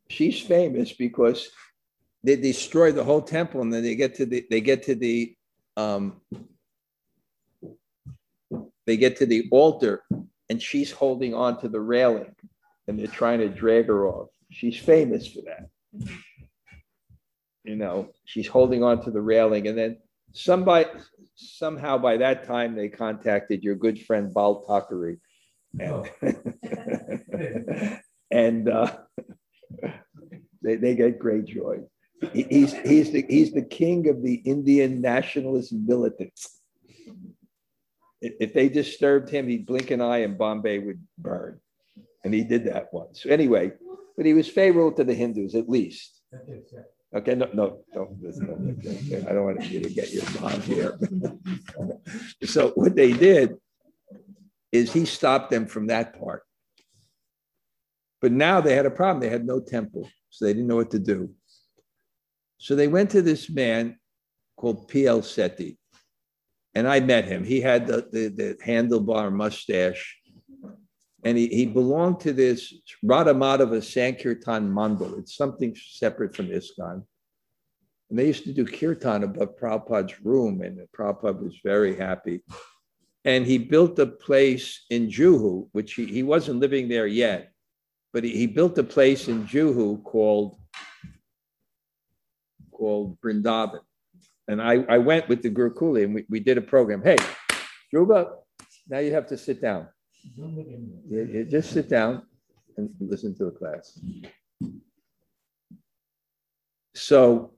she's 0.08 0.40
famous 0.40 0.94
because 0.94 1.50
they 2.24 2.36
destroy 2.36 2.92
the 2.92 3.04
whole 3.04 3.22
temple 3.22 3.62
and 3.62 3.74
then 3.74 3.84
they 3.84 3.96
get 3.96 4.16
to 4.16 4.26
the 4.26 4.46
they 4.50 4.62
get 4.62 4.84
to 4.84 4.96
the 4.96 5.36
um, 5.78 6.22
they 8.86 8.98
get 8.98 9.18
to 9.18 9.26
the 9.26 9.48
altar 9.52 10.04
and 10.50 10.62
she's 10.62 10.92
holding 10.92 11.34
on 11.34 11.60
to 11.60 11.68
the 11.68 11.80
railing 11.80 12.36
and 12.88 13.00
they're 13.00 13.08
trying 13.08 13.40
to 13.40 13.50
drag 13.50 13.88
her 13.88 14.08
off. 14.08 14.30
She's 14.52 14.78
famous 14.78 15.28
for 15.28 15.42
that. 15.42 15.70
You 17.64 17.76
know, 17.76 18.10
she's 18.26 18.48
holding 18.48 18.84
on 18.84 19.04
to 19.04 19.12
the 19.12 19.22
railing, 19.22 19.68
and 19.68 19.78
then 19.78 19.98
somebody 20.34 20.90
somehow 21.36 21.98
by 21.98 22.18
that 22.18 22.46
time 22.46 22.76
they 22.76 22.90
contacted 22.90 23.64
your 23.64 23.76
good 23.76 24.02
friend 24.02 24.34
Bal 24.34 24.66
Thackeray. 24.68 25.18
And, 25.80 26.10
oh. 26.22 27.98
and 28.32 28.70
uh, 28.70 28.96
they, 30.62 30.76
they 30.76 30.96
get 30.96 31.20
great 31.20 31.46
joy. 31.46 31.80
He's, 32.32 32.74
he's, 32.74 33.12
the, 33.12 33.26
he's 33.28 33.52
the 33.52 33.64
king 33.64 34.08
of 34.08 34.22
the 34.24 34.36
Indian 34.36 35.02
nationalist 35.02 35.74
militants. 35.74 36.62
If 38.22 38.54
they 38.54 38.70
disturbed 38.70 39.30
him, 39.30 39.50
he'd 39.50 39.66
blink 39.66 39.92
an 39.92 40.00
eye 40.00 40.20
and 40.20 40.38
Bombay 40.38 40.80
would 40.80 41.06
burn. 41.18 41.60
And 42.24 42.34
he 42.34 42.44
did 42.44 42.66
that 42.66 42.94
once. 42.94 43.26
Anyway, 43.26 43.72
but 44.16 44.26
he 44.26 44.34
was 44.34 44.48
favorable 44.48 44.92
to 44.94 45.04
the 45.04 45.14
Hindus 45.14 45.56
at 45.56 45.70
least. 45.70 46.22
Okay, 47.16 47.36
no, 47.36 47.48
no, 47.54 47.84
no, 47.94 48.18
okay, 48.26 49.24
I 49.30 49.34
don't 49.34 49.44
want 49.44 49.70
you 49.70 49.82
to 49.82 49.90
get 49.90 50.12
your 50.12 50.24
mom 50.42 50.60
here. 50.62 50.98
so 52.44 52.70
what 52.70 52.96
they 52.96 53.14
did 53.14 53.56
is 54.72 54.92
he 54.92 55.06
stopped 55.06 55.52
them 55.52 55.68
from 55.68 55.88
that 55.88 56.20
part. 56.20 56.42
But 58.20 58.32
now 58.32 58.62
they 58.62 58.74
had 58.74 58.88
a 58.88 58.92
problem. 58.92 59.20
They 59.20 59.30
had 59.30 59.46
no 59.46 59.60
temple, 59.60 60.10
so 60.32 60.46
they 60.46 60.54
didn't 60.54 60.68
know 60.68 60.78
what 60.78 60.92
to 60.92 61.00
do. 61.00 61.30
So 62.58 62.76
they 62.76 62.88
went 62.88 63.12
to 63.12 63.22
this 63.22 63.48
man 63.50 64.00
called 64.58 64.88
P.L. 64.88 65.22
Sethi, 65.22 65.78
and 66.74 66.88
I 66.88 67.00
met 67.00 67.26
him. 67.26 67.44
He 67.44 67.62
had 67.62 67.86
the, 67.86 68.08
the, 68.12 68.30
the 68.30 68.58
handlebar 68.66 69.32
mustache 69.32 70.18
and 71.24 71.38
he, 71.38 71.48
he 71.48 71.66
belonged 71.66 72.20
to 72.22 72.34
this 72.34 72.74
Radhamadhava 73.04 73.82
Sankirtan 73.82 74.70
Mandal. 74.70 75.18
It's 75.20 75.36
something 75.36 75.76
separate 75.76 76.36
from 76.36 76.48
ISKCON. 76.48 77.04
And 78.10 78.20
they 78.20 78.28
used 78.28 78.44
to 78.44 78.54
do 78.54 78.66
kirtan 78.66 79.24
above 79.24 79.58
Prabhupada's 79.58 80.22
room, 80.24 80.62
and 80.62 80.80
Prabhupada 80.96 81.42
was 81.42 81.58
very 81.64 81.96
happy. 81.96 82.42
And 83.26 83.46
he 83.46 83.58
built 83.58 83.98
a 84.00 84.06
place 84.06 84.86
in 84.90 85.08
Juhu, 85.08 85.70
which 85.72 85.94
he, 85.94 86.06
he 86.06 86.24
wasn't 86.24 86.60
living 86.60 86.90
there 86.90 87.08
yet, 87.08 87.52
but 88.12 88.26
he, 88.26 88.32
he 88.32 88.46
built 88.46 88.78
a 88.78 88.84
place 88.84 89.30
in 89.30 89.48
Juhu 89.48 90.04
called, 90.04 90.58
called 92.72 93.18
Brindavan. 93.22 93.80
And 94.50 94.62
I, 94.62 94.84
I 94.90 94.98
went 94.98 95.30
with 95.30 95.42
the 95.42 95.50
Gurukuli 95.50 96.04
and 96.04 96.16
we, 96.16 96.26
we 96.30 96.40
did 96.42 96.58
a 96.58 96.62
program. 96.62 97.02
Hey, 97.02 97.16
Dhruva, 97.94 98.34
now 98.90 99.00
you 99.00 99.14
have 99.14 99.28
to 99.28 99.38
sit 99.38 99.62
down. 99.62 99.88
You, 100.24 101.04
you 101.10 101.46
just 101.46 101.72
sit 101.72 101.90
down 101.90 102.24
and 102.78 102.90
listen 103.00 103.36
to 103.36 103.46
the 103.46 103.52
class. 103.52 104.00
So 106.96 107.52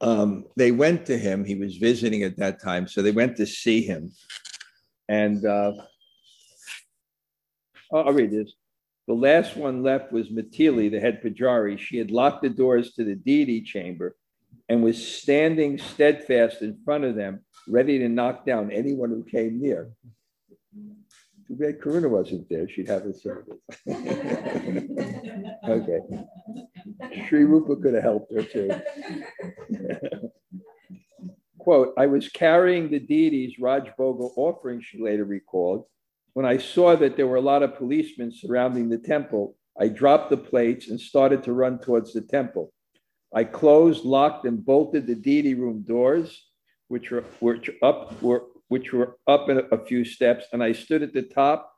um, 0.00 0.44
they 0.56 0.70
went 0.70 1.06
to 1.06 1.16
him. 1.16 1.44
He 1.44 1.54
was 1.54 1.76
visiting 1.76 2.22
at 2.22 2.36
that 2.36 2.62
time. 2.62 2.86
So 2.86 3.02
they 3.02 3.12
went 3.12 3.36
to 3.36 3.46
see 3.46 3.82
him. 3.82 4.12
And 5.08 5.44
uh, 5.44 5.72
I'll 7.92 8.12
read 8.12 8.30
this. 8.30 8.52
The 9.06 9.14
last 9.14 9.56
one 9.56 9.82
left 9.82 10.12
was 10.12 10.28
Matili, 10.28 10.90
the 10.90 11.00
head 11.00 11.22
pujari. 11.22 11.78
She 11.78 11.98
had 11.98 12.10
locked 12.10 12.42
the 12.42 12.48
doors 12.48 12.94
to 12.94 13.04
the 13.04 13.14
deity 13.14 13.60
chamber 13.60 14.16
and 14.68 14.82
was 14.82 15.06
standing 15.06 15.78
steadfast 15.78 16.62
in 16.62 16.78
front 16.84 17.04
of 17.04 17.14
them, 17.14 17.40
ready 17.68 17.98
to 17.98 18.08
knock 18.08 18.46
down 18.46 18.70
anyone 18.70 19.10
who 19.10 19.22
came 19.22 19.60
near. 19.60 19.90
Too 21.46 21.56
bad 21.56 21.80
Karuna 21.80 22.08
wasn't 22.08 22.48
there. 22.48 22.68
She'd 22.68 22.88
have 22.88 23.04
a 23.04 23.12
service. 23.12 23.58
okay. 25.68 26.00
Sri 27.26 27.44
Rupa 27.44 27.76
could 27.76 27.94
have 27.94 28.02
helped 28.02 28.32
her 28.32 28.42
too. 28.42 28.70
Quote, 31.58 31.94
I 31.98 32.06
was 32.06 32.28
carrying 32.28 32.90
the 32.90 32.98
deity's 32.98 33.58
Raj 33.58 33.88
Bhoga 33.98 34.30
offering, 34.36 34.80
she 34.82 35.02
later 35.02 35.24
recalled. 35.24 35.84
When 36.32 36.46
I 36.46 36.58
saw 36.58 36.96
that 36.96 37.16
there 37.16 37.26
were 37.26 37.36
a 37.36 37.42
lot 37.42 37.62
of 37.62 37.76
policemen 37.76 38.32
surrounding 38.32 38.88
the 38.88 38.98
temple, 38.98 39.56
I 39.78 39.88
dropped 39.88 40.30
the 40.30 40.36
plates 40.36 40.88
and 40.88 41.00
started 41.00 41.42
to 41.44 41.52
run 41.52 41.78
towards 41.78 42.12
the 42.12 42.20
temple. 42.20 42.72
I 43.34 43.44
closed, 43.44 44.04
locked, 44.04 44.46
and 44.46 44.64
bolted 44.64 45.06
the 45.06 45.14
deity 45.14 45.54
room 45.54 45.82
doors, 45.82 46.46
which 46.88 47.10
were, 47.10 47.24
which 47.40 47.70
up 47.82 48.20
were 48.22 48.44
which 48.74 48.92
were 48.92 49.16
up 49.28 49.48
a 49.48 49.84
few 49.84 50.04
steps, 50.04 50.46
and 50.52 50.60
I 50.60 50.72
stood 50.72 51.04
at 51.04 51.12
the 51.12 51.22
top 51.22 51.72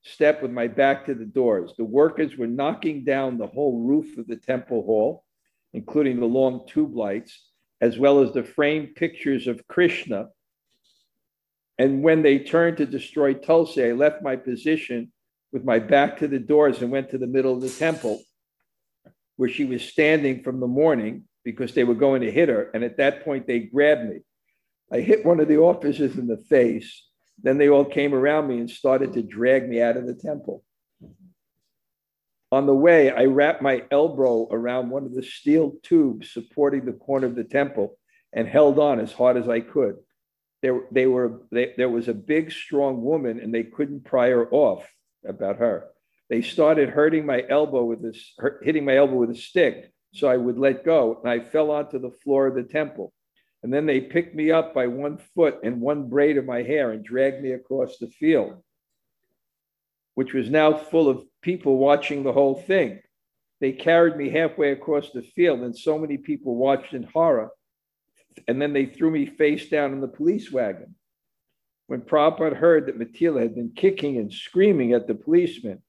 step 0.00 0.40
with 0.40 0.50
my 0.50 0.66
back 0.66 1.04
to 1.04 1.14
the 1.14 1.26
doors. 1.26 1.74
The 1.76 1.84
workers 1.84 2.38
were 2.38 2.46
knocking 2.46 3.04
down 3.04 3.36
the 3.36 3.46
whole 3.46 3.82
roof 3.82 4.16
of 4.16 4.26
the 4.26 4.36
temple 4.36 4.84
hall, 4.86 5.22
including 5.74 6.18
the 6.18 6.24
long 6.24 6.66
tube 6.66 6.96
lights, 6.96 7.50
as 7.82 7.98
well 7.98 8.22
as 8.22 8.32
the 8.32 8.42
framed 8.42 8.94
pictures 8.94 9.46
of 9.46 9.68
Krishna. 9.68 10.28
And 11.76 12.02
when 12.02 12.22
they 12.22 12.38
turned 12.38 12.78
to 12.78 12.86
destroy 12.86 13.34
Tulsi, 13.34 13.84
I 13.84 13.92
left 13.92 14.22
my 14.22 14.36
position 14.36 15.12
with 15.52 15.62
my 15.62 15.78
back 15.78 16.20
to 16.20 16.26
the 16.26 16.38
doors 16.38 16.80
and 16.80 16.90
went 16.90 17.10
to 17.10 17.18
the 17.18 17.26
middle 17.26 17.52
of 17.52 17.60
the 17.60 17.68
temple 17.68 18.22
where 19.36 19.50
she 19.50 19.66
was 19.66 19.82
standing 19.82 20.42
from 20.42 20.58
the 20.58 20.66
morning 20.66 21.24
because 21.44 21.74
they 21.74 21.84
were 21.84 21.94
going 21.94 22.22
to 22.22 22.32
hit 22.32 22.48
her. 22.48 22.70
And 22.72 22.82
at 22.82 22.96
that 22.96 23.26
point, 23.26 23.46
they 23.46 23.58
grabbed 23.58 24.08
me. 24.08 24.20
I 24.92 25.00
hit 25.00 25.24
one 25.24 25.40
of 25.40 25.48
the 25.48 25.58
officers 25.58 26.16
in 26.18 26.26
the 26.26 26.42
face. 26.48 27.06
Then 27.42 27.58
they 27.58 27.68
all 27.68 27.84
came 27.84 28.14
around 28.14 28.48
me 28.48 28.58
and 28.58 28.70
started 28.70 29.12
to 29.14 29.22
drag 29.22 29.68
me 29.68 29.82
out 29.82 29.96
of 29.96 30.06
the 30.06 30.14
temple. 30.14 30.62
On 32.52 32.66
the 32.66 32.74
way, 32.74 33.10
I 33.10 33.24
wrapped 33.24 33.62
my 33.62 33.82
elbow 33.90 34.46
around 34.50 34.90
one 34.90 35.04
of 35.04 35.14
the 35.14 35.24
steel 35.24 35.72
tubes 35.82 36.30
supporting 36.30 36.84
the 36.84 36.92
corner 36.92 37.26
of 37.26 37.34
the 37.34 37.42
temple 37.42 37.98
and 38.32 38.46
held 38.46 38.78
on 38.78 39.00
as 39.00 39.12
hard 39.12 39.36
as 39.36 39.48
I 39.48 39.60
could. 39.60 39.96
There, 40.62 40.82
they 40.92 41.06
were, 41.06 41.42
they, 41.50 41.74
there 41.76 41.88
was 41.88 42.06
a 42.06 42.14
big, 42.14 42.52
strong 42.52 43.02
woman, 43.02 43.40
and 43.40 43.52
they 43.52 43.64
couldn't 43.64 44.04
pry 44.04 44.28
her 44.28 44.48
off 44.50 44.88
about 45.26 45.56
her. 45.56 45.88
They 46.30 46.42
started 46.42 46.88
hurting 46.90 47.26
my 47.26 47.44
elbow 47.48 47.84
with 47.84 48.02
this, 48.02 48.34
hitting 48.62 48.84
my 48.84 48.96
elbow 48.96 49.16
with 49.16 49.30
a 49.30 49.34
stick, 49.34 49.92
so 50.14 50.28
I 50.28 50.36
would 50.36 50.56
let 50.56 50.84
go, 50.84 51.20
and 51.22 51.30
I 51.30 51.40
fell 51.40 51.70
onto 51.70 51.98
the 51.98 52.16
floor 52.22 52.46
of 52.46 52.54
the 52.54 52.62
temple. 52.62 53.12
And 53.64 53.72
then 53.72 53.86
they 53.86 54.02
picked 54.02 54.34
me 54.34 54.50
up 54.50 54.74
by 54.74 54.88
one 54.88 55.16
foot 55.34 55.60
and 55.64 55.80
one 55.80 56.10
braid 56.10 56.36
of 56.36 56.44
my 56.44 56.62
hair 56.62 56.90
and 56.90 57.02
dragged 57.02 57.42
me 57.42 57.52
across 57.52 57.96
the 57.96 58.08
field, 58.08 58.62
which 60.16 60.34
was 60.34 60.50
now 60.50 60.74
full 60.74 61.08
of 61.08 61.24
people 61.40 61.78
watching 61.78 62.22
the 62.22 62.32
whole 62.32 62.56
thing. 62.56 63.00
They 63.62 63.72
carried 63.72 64.18
me 64.18 64.28
halfway 64.28 64.72
across 64.72 65.12
the 65.12 65.22
field, 65.22 65.60
and 65.60 65.74
so 65.74 65.98
many 65.98 66.18
people 66.18 66.56
watched 66.56 66.92
in 66.92 67.04
horror. 67.04 67.52
And 68.46 68.60
then 68.60 68.74
they 68.74 68.84
threw 68.84 69.10
me 69.10 69.24
face 69.24 69.70
down 69.70 69.94
in 69.94 70.02
the 70.02 70.08
police 70.08 70.52
wagon. 70.52 70.94
When 71.86 72.02
Prabhupada 72.02 72.56
heard 72.56 72.84
that 72.84 72.98
Matila 72.98 73.40
had 73.40 73.54
been 73.54 73.72
kicking 73.74 74.18
and 74.18 74.30
screaming 74.30 74.92
at 74.92 75.06
the 75.06 75.14
policemen 75.14 75.80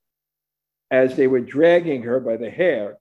as 0.89 1.17
they 1.17 1.27
were 1.27 1.41
dragging 1.41 2.03
her 2.03 2.21
by 2.21 2.37
the 2.37 2.49
hair, 2.49 2.99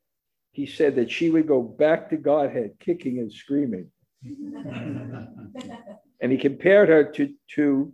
he 0.50 0.66
said 0.66 0.96
that 0.96 1.12
she 1.12 1.30
would 1.30 1.46
go 1.46 1.62
back 1.62 2.10
to 2.10 2.16
Godhead 2.16 2.72
kicking 2.80 3.20
and 3.20 3.32
screaming 3.32 3.92
and 6.20 6.32
he 6.32 6.38
compared 6.38 6.88
her 6.88 7.04
to, 7.04 7.34
to 7.54 7.92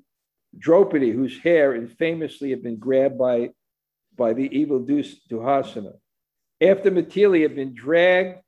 Draupadi, 0.58 1.10
whose 1.10 1.38
hair 1.38 1.74
infamously 1.74 2.50
had 2.50 2.62
been 2.62 2.78
grabbed 2.78 3.18
by, 3.18 3.50
by 4.16 4.32
the 4.32 4.48
evil 4.56 4.80
Dushasana. 4.80 5.94
After 6.60 6.90
Matili 6.90 7.42
had 7.42 7.56
been 7.56 7.74
dragged 7.74 8.40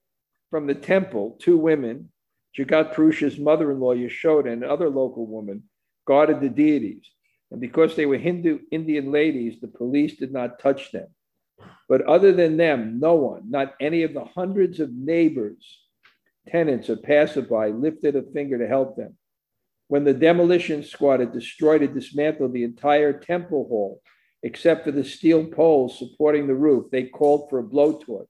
from 0.51 0.67
the 0.67 0.75
temple, 0.75 1.39
two 1.41 1.57
women, 1.57 2.11
Jagat 2.57 2.95
Purusha's 2.95 3.39
mother-in-law 3.39 3.95
Yashoda 3.95 4.53
and 4.53 4.63
other 4.63 4.91
local 4.91 5.27
woman, 5.27 5.65
guarded 6.07 6.41
the 6.41 6.49
deities. 6.49 7.11
And 7.51 7.61
because 7.61 7.97
they 7.97 8.07
were 8.07 8.19
Hindu 8.19 8.61
Indian 8.71 9.11
ladies, 9.11 9.61
the 9.61 9.69
police 9.69 10.17
did 10.17 10.33
not 10.33 10.59
touch 10.59 10.93
them. 10.93 11.09
But 11.89 12.03
other 12.03 12.33
than 12.33 12.57
them, 12.57 12.99
no 13.01 13.15
one, 13.15 13.51
not 13.51 13.75
any 13.81 14.03
of 14.03 14.15
the 14.15 14.25
hundreds 14.25 14.81
of 14.81 14.93
neighbors 14.93 15.82
tenants 16.49 16.91
or 16.91 16.97
passerby 16.97 17.73
lifted 17.73 18.17
a 18.17 18.23
finger 18.23 18.59
to 18.59 18.67
help 18.67 18.97
them. 18.97 19.17
When 19.89 20.05
the 20.05 20.15
demolition 20.15 20.83
squad 20.85 21.21
had 21.21 21.33
destroyed 21.33 21.83
and 21.83 21.95
dismantled 21.95 22.53
the 22.53 22.65
entire 22.65 23.13
temple 23.13 23.67
hall, 23.69 24.03
except 24.43 24.85
for 24.85 24.91
the 24.91 25.05
steel 25.05 25.45
poles 25.47 25.99
supporting 25.99 26.47
the 26.47 26.55
roof, 26.55 26.91
they 26.91 27.05
called 27.05 27.49
for 27.49 27.59
a 27.59 27.65
blowtorch. 27.65 28.27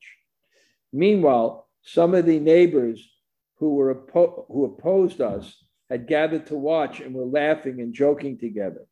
Meanwhile, 0.92 1.68
some 1.82 2.14
of 2.14 2.26
the 2.26 2.38
neighbors 2.38 3.08
who 3.56 3.74
were 3.74 3.94
oppo- 3.94 4.46
who 4.48 4.64
opposed 4.64 5.20
us 5.20 5.64
had 5.88 6.06
gathered 6.06 6.46
to 6.46 6.56
watch 6.56 7.00
and 7.00 7.14
were 7.14 7.24
laughing 7.24 7.80
and 7.80 7.94
joking 7.94 8.38
together. 8.38 8.86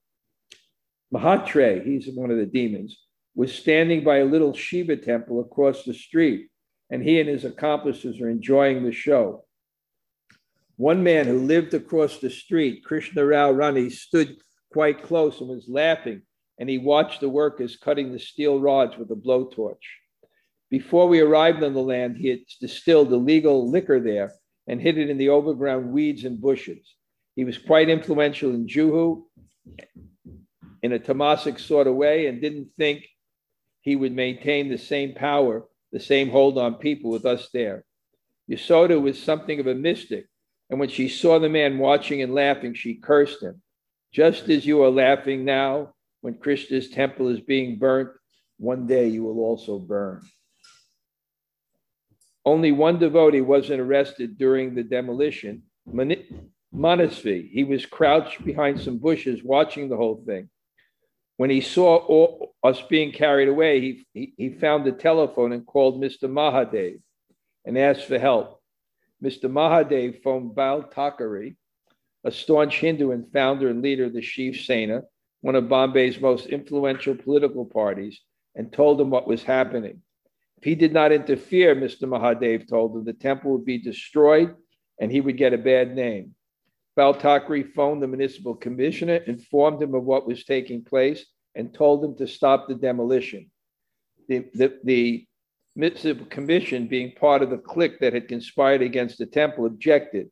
Mahatre, 1.12 1.84
he's 1.84 2.08
one 2.14 2.30
of 2.30 2.36
the 2.36 2.46
demons, 2.46 2.96
was 3.34 3.52
standing 3.52 4.04
by 4.04 4.18
a 4.18 4.24
little 4.24 4.54
Shiva 4.54 4.96
temple 4.96 5.40
across 5.40 5.84
the 5.84 5.94
street 5.94 6.49
and 6.90 7.02
he 7.02 7.20
and 7.20 7.28
his 7.28 7.44
accomplices 7.44 8.20
are 8.20 8.28
enjoying 8.28 8.84
the 8.84 8.92
show. 8.92 9.44
One 10.76 11.02
man 11.02 11.26
who 11.26 11.38
lived 11.38 11.74
across 11.74 12.18
the 12.18 12.30
street, 12.30 12.84
Krishna 12.84 13.24
Rao 13.24 13.52
Rani, 13.52 13.90
stood 13.90 14.36
quite 14.72 15.02
close 15.02 15.40
and 15.40 15.48
was 15.48 15.68
laughing, 15.68 16.22
and 16.58 16.68
he 16.68 16.78
watched 16.78 17.20
the 17.20 17.28
workers 17.28 17.76
cutting 17.76 18.12
the 18.12 18.18
steel 18.18 18.58
rods 18.58 18.96
with 18.96 19.10
a 19.10 19.14
blowtorch. 19.14 19.76
Before 20.70 21.08
we 21.08 21.20
arrived 21.20 21.62
on 21.62 21.74
the 21.74 21.82
land, 21.82 22.16
he 22.16 22.28
had 22.28 22.40
distilled 22.60 23.12
illegal 23.12 23.70
liquor 23.70 24.00
there 24.00 24.32
and 24.66 24.80
hid 24.80 24.98
it 24.98 25.10
in 25.10 25.18
the 25.18 25.30
overground 25.30 25.92
weeds 25.92 26.24
and 26.24 26.40
bushes. 26.40 26.94
He 27.36 27.44
was 27.44 27.58
quite 27.58 27.88
influential 27.88 28.50
in 28.50 28.66
Juhu 28.66 29.24
in 30.82 30.92
a 30.92 30.98
Tamasic 30.98 31.58
sort 31.58 31.86
of 31.86 31.96
way 31.96 32.26
and 32.26 32.40
didn't 32.40 32.68
think 32.78 33.06
he 33.80 33.96
would 33.96 34.12
maintain 34.12 34.68
the 34.68 34.78
same 34.78 35.14
power 35.14 35.64
the 35.92 36.00
same 36.00 36.30
hold 36.30 36.58
on 36.58 36.74
people 36.74 37.10
with 37.10 37.26
us 37.26 37.48
there. 37.52 37.84
Yasoda 38.50 39.00
was 39.00 39.22
something 39.22 39.60
of 39.60 39.66
a 39.66 39.74
mystic, 39.74 40.26
and 40.68 40.80
when 40.80 40.88
she 40.88 41.08
saw 41.08 41.38
the 41.38 41.48
man 41.48 41.78
watching 41.78 42.22
and 42.22 42.34
laughing, 42.34 42.74
she 42.74 42.94
cursed 42.94 43.42
him. 43.42 43.62
Just 44.12 44.48
as 44.48 44.66
you 44.66 44.82
are 44.82 44.90
laughing 44.90 45.44
now 45.44 45.94
when 46.20 46.34
Krishna's 46.34 46.90
temple 46.90 47.28
is 47.28 47.40
being 47.40 47.78
burnt, 47.78 48.10
one 48.58 48.86
day 48.86 49.08
you 49.08 49.22
will 49.22 49.38
also 49.38 49.78
burn. 49.78 50.22
Only 52.44 52.72
one 52.72 52.98
devotee 52.98 53.40
wasn't 53.40 53.80
arrested 53.80 54.38
during 54.38 54.74
the 54.74 54.82
demolition, 54.82 55.62
Manasvi. 56.74 57.50
He 57.50 57.64
was 57.64 57.86
crouched 57.86 58.44
behind 58.44 58.80
some 58.80 58.98
bushes 58.98 59.44
watching 59.44 59.88
the 59.88 59.96
whole 59.96 60.22
thing. 60.26 60.48
When 61.40 61.48
he 61.48 61.62
saw 61.62 61.96
all, 61.96 62.54
us 62.62 62.82
being 62.82 63.12
carried 63.12 63.48
away, 63.48 63.80
he, 63.80 64.06
he, 64.12 64.34
he 64.36 64.50
found 64.50 64.84
the 64.84 64.92
telephone 64.92 65.52
and 65.52 65.64
called 65.64 65.98
Mr. 65.98 66.24
Mahadev 66.24 67.00
and 67.64 67.78
asked 67.78 68.04
for 68.04 68.18
help. 68.18 68.60
Mr. 69.24 69.50
Mahadev 69.50 70.22
phoned 70.22 70.54
Bal 70.54 70.84
a 72.24 72.30
staunch 72.30 72.80
Hindu 72.80 73.12
and 73.12 73.32
founder 73.32 73.70
and 73.70 73.80
leader 73.80 74.04
of 74.04 74.12
the 74.12 74.20
Shiv 74.20 74.56
Sena, 74.56 75.04
one 75.40 75.54
of 75.54 75.64
Bombay's 75.64 76.20
most 76.20 76.44
influential 76.44 77.14
political 77.14 77.64
parties, 77.64 78.20
and 78.54 78.70
told 78.70 79.00
him 79.00 79.08
what 79.08 79.26
was 79.26 79.42
happening. 79.42 80.02
If 80.58 80.64
he 80.64 80.74
did 80.74 80.92
not 80.92 81.10
interfere, 81.10 81.74
Mr. 81.74 82.02
Mahadev 82.02 82.68
told 82.68 82.94
him, 82.94 83.06
the 83.06 83.14
temple 83.14 83.52
would 83.52 83.64
be 83.64 83.78
destroyed 83.78 84.54
and 85.00 85.10
he 85.10 85.22
would 85.22 85.38
get 85.38 85.54
a 85.54 85.58
bad 85.58 85.96
name. 85.96 86.34
Bal 87.00 87.14
Thackeray 87.14 87.62
phoned 87.62 88.02
the 88.02 88.06
municipal 88.06 88.54
commissioner, 88.54 89.14
informed 89.14 89.82
him 89.82 89.94
of 89.94 90.04
what 90.04 90.26
was 90.26 90.44
taking 90.44 90.84
place, 90.84 91.24
and 91.54 91.72
told 91.72 92.04
him 92.04 92.14
to 92.16 92.26
stop 92.26 92.68
the 92.68 92.74
demolition. 92.74 93.50
The, 94.28 94.44
the, 94.52 94.78
the 94.84 95.26
municipal 95.74 96.26
commission, 96.26 96.88
being 96.88 97.12
part 97.12 97.40
of 97.40 97.48
the 97.48 97.56
clique 97.56 98.00
that 98.00 98.12
had 98.12 98.28
conspired 98.28 98.82
against 98.82 99.16
the 99.16 99.24
temple, 99.24 99.64
objected. 99.64 100.30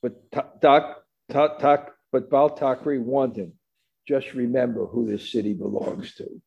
But, 0.00 0.14
ta, 0.32 0.44
ta, 0.62 1.48
ta, 1.58 1.84
but 2.10 2.30
Bal 2.30 2.48
Thackeray 2.48 2.98
warned 2.98 3.36
him 3.36 3.52
just 4.08 4.32
remember 4.32 4.86
who 4.86 5.06
this 5.06 5.30
city 5.30 5.52
belongs 5.52 6.14
to. 6.14 6.40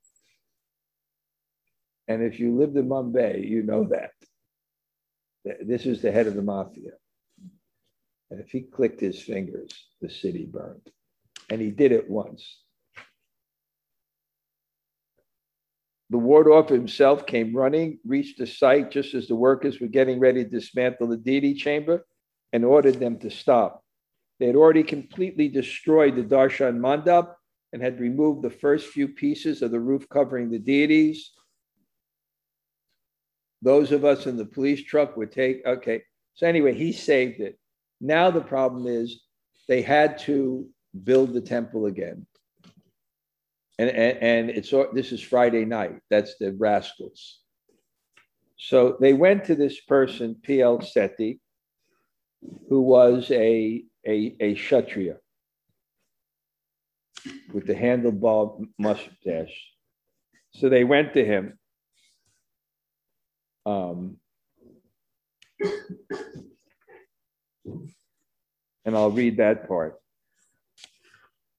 And 2.08 2.24
if 2.24 2.40
you 2.40 2.58
lived 2.58 2.76
in 2.76 2.90
Mumbai, 2.90 3.48
you 3.48 3.62
know 3.62 3.88
that. 3.92 4.14
This 5.64 5.86
is 5.86 6.02
the 6.02 6.12
head 6.12 6.26
of 6.26 6.34
the 6.34 6.42
mafia. 6.42 6.94
And 8.32 8.40
if 8.40 8.50
he 8.50 8.62
clicked 8.62 9.00
his 9.00 9.22
fingers, 9.22 9.72
the 10.02 10.10
city 10.10 10.46
burned. 10.46 10.88
And 11.50 11.60
he 11.60 11.72
did 11.72 11.92
it 11.92 12.10
once. 12.10 12.62
The 16.12 16.18
ward 16.18 16.48
officer 16.48 16.76
himself 16.76 17.26
came 17.26 17.56
running, 17.56 18.00
reached 18.06 18.40
the 18.40 18.48
site 18.48 18.92
just 18.92 19.14
as 19.14 19.28
the 19.28 19.36
workers 19.36 19.80
were 19.80 19.88
getting 19.88 20.20
ready 20.20 20.44
to 20.44 20.50
dismantle 20.50 21.08
the 21.08 21.18
deity 21.18 21.54
chamber, 21.54 22.06
and 22.52 22.66
ordered 22.66 23.00
them 23.00 23.20
to 23.20 23.30
stop. 23.30 23.84
They 24.40 24.48
had 24.48 24.56
already 24.56 24.84
completely 24.84 25.50
destroyed 25.50 26.16
the 26.16 26.24
Darshan 26.24 26.80
Mandap 26.80 27.34
and 27.74 27.82
had 27.82 28.00
removed 28.00 28.42
the 28.42 28.50
first 28.50 28.88
few 28.88 29.08
pieces 29.08 29.62
of 29.62 29.70
the 29.70 29.80
roof 29.80 30.08
covering 30.10 30.50
the 30.50 30.58
deities. 30.58 31.32
Those 33.62 33.92
of 33.92 34.06
us 34.06 34.26
in 34.26 34.38
the 34.38 34.46
police 34.46 34.84
truck 34.84 35.16
would 35.18 35.32
take, 35.32 35.64
okay. 35.66 36.02
So, 36.34 36.48
anyway, 36.48 36.74
he 36.74 36.92
saved 36.92 37.42
it. 37.42 37.59
Now 38.02 38.32
the 38.32 38.42
problem 38.42 38.88
is 38.88 39.22
they 39.68 39.82
had 39.82 40.18
to 40.20 40.68
build 41.04 41.34
the 41.34 41.42
temple 41.42 41.86
again. 41.86 42.26
And, 43.78 43.90
and, 43.90 44.18
and 44.18 44.50
it's 44.50 44.74
this 44.94 45.12
is 45.12 45.22
Friday 45.22 45.66
night. 45.66 46.00
That's 46.10 46.36
the 46.40 46.54
rascals. 46.54 47.40
So 48.58 48.98
they 49.00 49.14
went 49.14 49.46
to 49.46 49.56
this 49.56 49.80
person, 49.82 50.36
P.L. 50.44 50.80
Sethi, 50.80 51.40
who 52.68 52.82
was 52.82 53.32
a, 53.32 53.84
a, 54.06 54.36
a 54.40 54.56
Kshatriya 54.56 55.18
with 57.54 57.66
the 57.66 57.74
handlebar 57.74 58.66
mustache. 58.78 59.56
So 60.54 60.68
they 60.68 60.84
went 60.84 61.14
to 61.14 61.26
him. 61.26 61.58
Um, 63.66 64.18
and 68.86 68.96
I'll 68.96 69.12
read 69.12 69.38
that 69.38 69.68
part. 69.68 70.00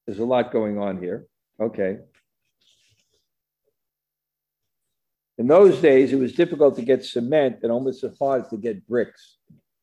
There's 0.07 0.19
a 0.19 0.25
lot 0.25 0.53
going 0.53 0.79
on 0.79 1.01
here. 1.01 1.27
Okay. 1.61 1.99
In 5.39 5.47
those 5.47 5.81
days, 5.81 6.13
it 6.13 6.19
was 6.19 6.35
difficult 6.35 6.77
to 6.77 6.83
get 6.83 7.05
cement 7.05 7.61
and 7.63 7.73
almost 7.73 8.05
as 8.05 8.17
hard 8.19 8.51
to 8.51 8.57
get 8.57 8.87
bricks. 8.87 9.39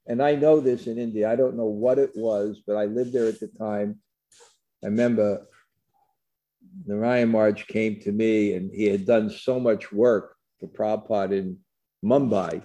And 0.06 0.22
I 0.22 0.36
know 0.36 0.60
this 0.60 0.88
in 0.88 0.98
India. 0.98 1.32
I 1.32 1.36
don't 1.36 1.58
know 1.58 1.66
what 1.66 1.98
it 1.98 2.12
was, 2.16 2.62
but 2.66 2.76
I 2.76 2.86
lived 2.86 3.14
there 3.14 3.28
at 3.28 3.40
the 3.40 3.48
time. 3.48 4.00
I 4.84 4.88
remember 4.88 5.46
Narayan 6.86 7.30
Maharaj 7.30 7.64
came 7.66 8.00
to 8.02 8.12
me 8.12 8.54
and 8.54 8.72
he 8.72 8.86
had 8.86 9.06
done 9.06 9.30
so 9.30 9.60
much 9.60 9.92
work 9.92 10.36
for 10.60 10.68
Prabhupada 10.68 11.34
in 11.34 11.58
Mumbai 12.04 12.64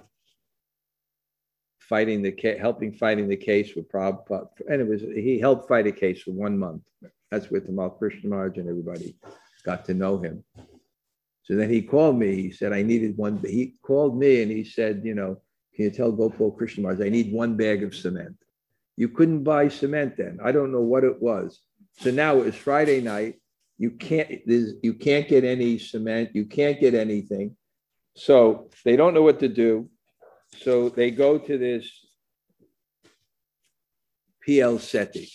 fighting 1.89 2.21
the 2.21 2.31
case, 2.31 2.59
helping 2.59 2.93
fighting 2.93 3.27
the 3.27 3.37
case 3.37 3.75
with 3.75 3.91
Prabhupada. 3.91 4.47
And 4.69 4.81
it 4.81 4.87
was, 4.87 5.01
he 5.01 5.39
helped 5.39 5.67
fight 5.67 5.87
a 5.87 5.91
case 5.91 6.21
for 6.21 6.31
one 6.31 6.57
month. 6.57 6.81
That's 7.29 7.49
with 7.49 7.67
Tamal 7.67 7.97
Krishna 7.97 8.29
Maharaj 8.29 8.57
and 8.57 8.69
everybody 8.69 9.15
got 9.65 9.85
to 9.85 9.93
know 9.93 10.17
him. 10.17 10.43
So 11.43 11.55
then 11.55 11.69
he 11.69 11.81
called 11.81 12.17
me. 12.17 12.35
He 12.35 12.51
said, 12.51 12.73
I 12.73 12.83
needed 12.83 13.17
one. 13.17 13.39
He 13.43 13.75
called 13.81 14.17
me 14.17 14.41
and 14.41 14.51
he 14.51 14.63
said, 14.63 15.01
you 15.03 15.15
know, 15.15 15.41
can 15.75 15.85
you 15.85 15.91
tell 15.91 16.11
Gopal 16.11 16.51
Krishna 16.51 16.83
Maharaj, 16.83 17.01
I 17.01 17.09
need 17.09 17.33
one 17.33 17.57
bag 17.57 17.83
of 17.83 17.95
cement. 17.95 18.37
You 18.95 19.09
couldn't 19.09 19.43
buy 19.43 19.67
cement 19.67 20.17
then. 20.17 20.39
I 20.43 20.51
don't 20.51 20.71
know 20.71 20.81
what 20.81 21.03
it 21.03 21.21
was. 21.21 21.59
So 21.99 22.11
now 22.11 22.41
it's 22.41 22.57
Friday 22.57 23.01
night. 23.01 23.41
You 23.77 23.91
can't, 23.91 24.29
you 24.47 24.93
can't 24.93 25.27
get 25.27 25.43
any 25.43 25.79
cement. 25.79 26.29
You 26.33 26.45
can't 26.45 26.79
get 26.79 26.93
anything. 26.93 27.57
So 28.15 28.69
they 28.85 28.95
don't 28.95 29.15
know 29.15 29.23
what 29.23 29.39
to 29.39 29.49
do. 29.49 29.89
So 30.61 30.89
they 30.89 31.11
go 31.11 31.37
to 31.37 31.57
this 31.57 31.89
PL 34.45 34.77
Sethi. 34.77 35.31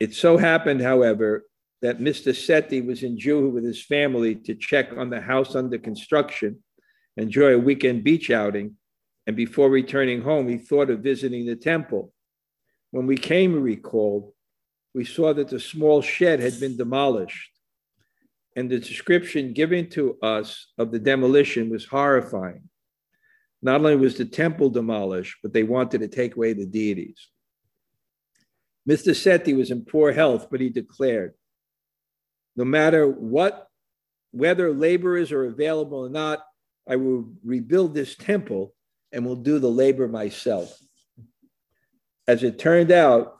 It 0.00 0.14
so 0.14 0.36
happened, 0.36 0.82
however, 0.82 1.44
that 1.82 2.00
Mr. 2.00 2.32
Sethi 2.32 2.84
was 2.84 3.02
in 3.02 3.16
Juhu 3.16 3.50
with 3.50 3.64
his 3.64 3.84
family 3.84 4.34
to 4.34 4.54
check 4.54 4.90
on 4.96 5.10
the 5.10 5.20
house 5.20 5.54
under 5.54 5.78
construction, 5.78 6.62
enjoy 7.16 7.54
a 7.54 7.58
weekend 7.58 8.04
beach 8.04 8.30
outing, 8.30 8.76
and 9.26 9.36
before 9.36 9.70
returning 9.70 10.22
home, 10.22 10.48
he 10.48 10.58
thought 10.58 10.90
of 10.90 11.00
visiting 11.00 11.46
the 11.46 11.56
temple. 11.56 12.12
When 12.90 13.06
we 13.06 13.16
came, 13.16 13.52
he 13.52 13.58
recalled, 13.58 14.32
we 14.94 15.04
saw 15.04 15.32
that 15.34 15.48
the 15.48 15.60
small 15.60 16.02
shed 16.02 16.40
had 16.40 16.60
been 16.60 16.76
demolished 16.76 17.53
and 18.56 18.70
the 18.70 18.78
description 18.78 19.52
given 19.52 19.88
to 19.90 20.18
us 20.20 20.68
of 20.78 20.92
the 20.92 20.98
demolition 20.98 21.70
was 21.70 21.84
horrifying. 21.84 22.68
Not 23.62 23.76
only 23.76 23.96
was 23.96 24.16
the 24.16 24.24
temple 24.24 24.70
demolished, 24.70 25.38
but 25.42 25.52
they 25.52 25.62
wanted 25.62 26.00
to 26.00 26.08
take 26.08 26.36
away 26.36 26.52
the 26.52 26.66
deities. 26.66 27.28
Mr. 28.88 29.12
Sethi 29.14 29.56
was 29.56 29.70
in 29.70 29.84
poor 29.84 30.12
health, 30.12 30.48
but 30.50 30.60
he 30.60 30.68
declared 30.68 31.34
no 32.56 32.64
matter 32.64 33.08
what, 33.08 33.66
whether 34.30 34.72
laborers 34.72 35.32
are 35.32 35.46
available 35.46 35.98
or 35.98 36.08
not, 36.08 36.44
I 36.88 36.96
will 36.96 37.32
rebuild 37.44 37.94
this 37.94 38.14
temple 38.14 38.74
and 39.12 39.24
will 39.24 39.36
do 39.36 39.58
the 39.58 39.70
labor 39.70 40.06
myself. 40.08 40.76
As 42.28 42.42
it 42.42 42.58
turned 42.58 42.92
out, 42.92 43.36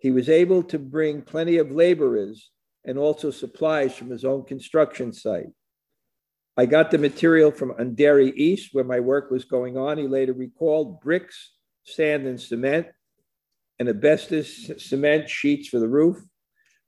he 0.00 0.10
was 0.10 0.28
able 0.28 0.62
to 0.64 0.78
bring 0.78 1.22
plenty 1.22 1.56
of 1.56 1.72
laborers 1.72 2.50
and 2.84 2.98
also 2.98 3.30
supplies 3.30 3.94
from 3.94 4.10
his 4.10 4.24
own 4.24 4.44
construction 4.44 5.12
site. 5.12 5.48
I 6.56 6.66
got 6.66 6.90
the 6.90 6.98
material 6.98 7.50
from 7.50 7.72
Andheri 7.72 8.32
East, 8.34 8.70
where 8.72 8.84
my 8.84 9.00
work 9.00 9.30
was 9.30 9.44
going 9.44 9.76
on. 9.76 9.98
He 9.98 10.06
later 10.06 10.32
recalled 10.32 11.00
bricks, 11.00 11.52
sand, 11.84 12.26
and 12.26 12.40
cement, 12.40 12.86
and 13.78 13.88
asbestos 13.88 14.70
cement 14.78 15.28
sheets 15.28 15.68
for 15.68 15.80
the 15.80 15.88
roof. 15.88 16.22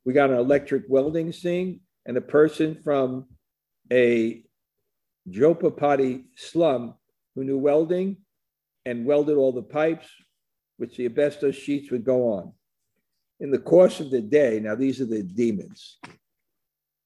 We 0.05 0.13
got 0.13 0.31
an 0.31 0.39
electric 0.39 0.85
welding 0.89 1.33
thing 1.33 1.81
and 2.05 2.17
a 2.17 2.21
person 2.21 2.81
from 2.85 3.27
a 3.93 4.45
Jopapati 5.29 6.25
slum 6.37 6.95
who 7.35 7.43
knew 7.43 7.59
welding 7.59 8.19
and 8.85 9.05
welded 9.05 9.37
all 9.37 9.53
the 9.53 9.63
pipes, 9.63 10.07
which 10.77 10.97
the 10.97 11.07
asbestos 11.07 11.57
sheets 11.57 11.91
would 11.91 12.05
go 12.05 12.29
on. 12.35 12.53
In 13.39 13.51
the 13.51 13.59
course 13.59 14.01
of 14.01 14.11
the 14.11 14.21
day, 14.21 14.61
now 14.61 14.75
these 14.75 15.01
are 15.01 15.07
the 15.07 15.23
demons, 15.23 15.99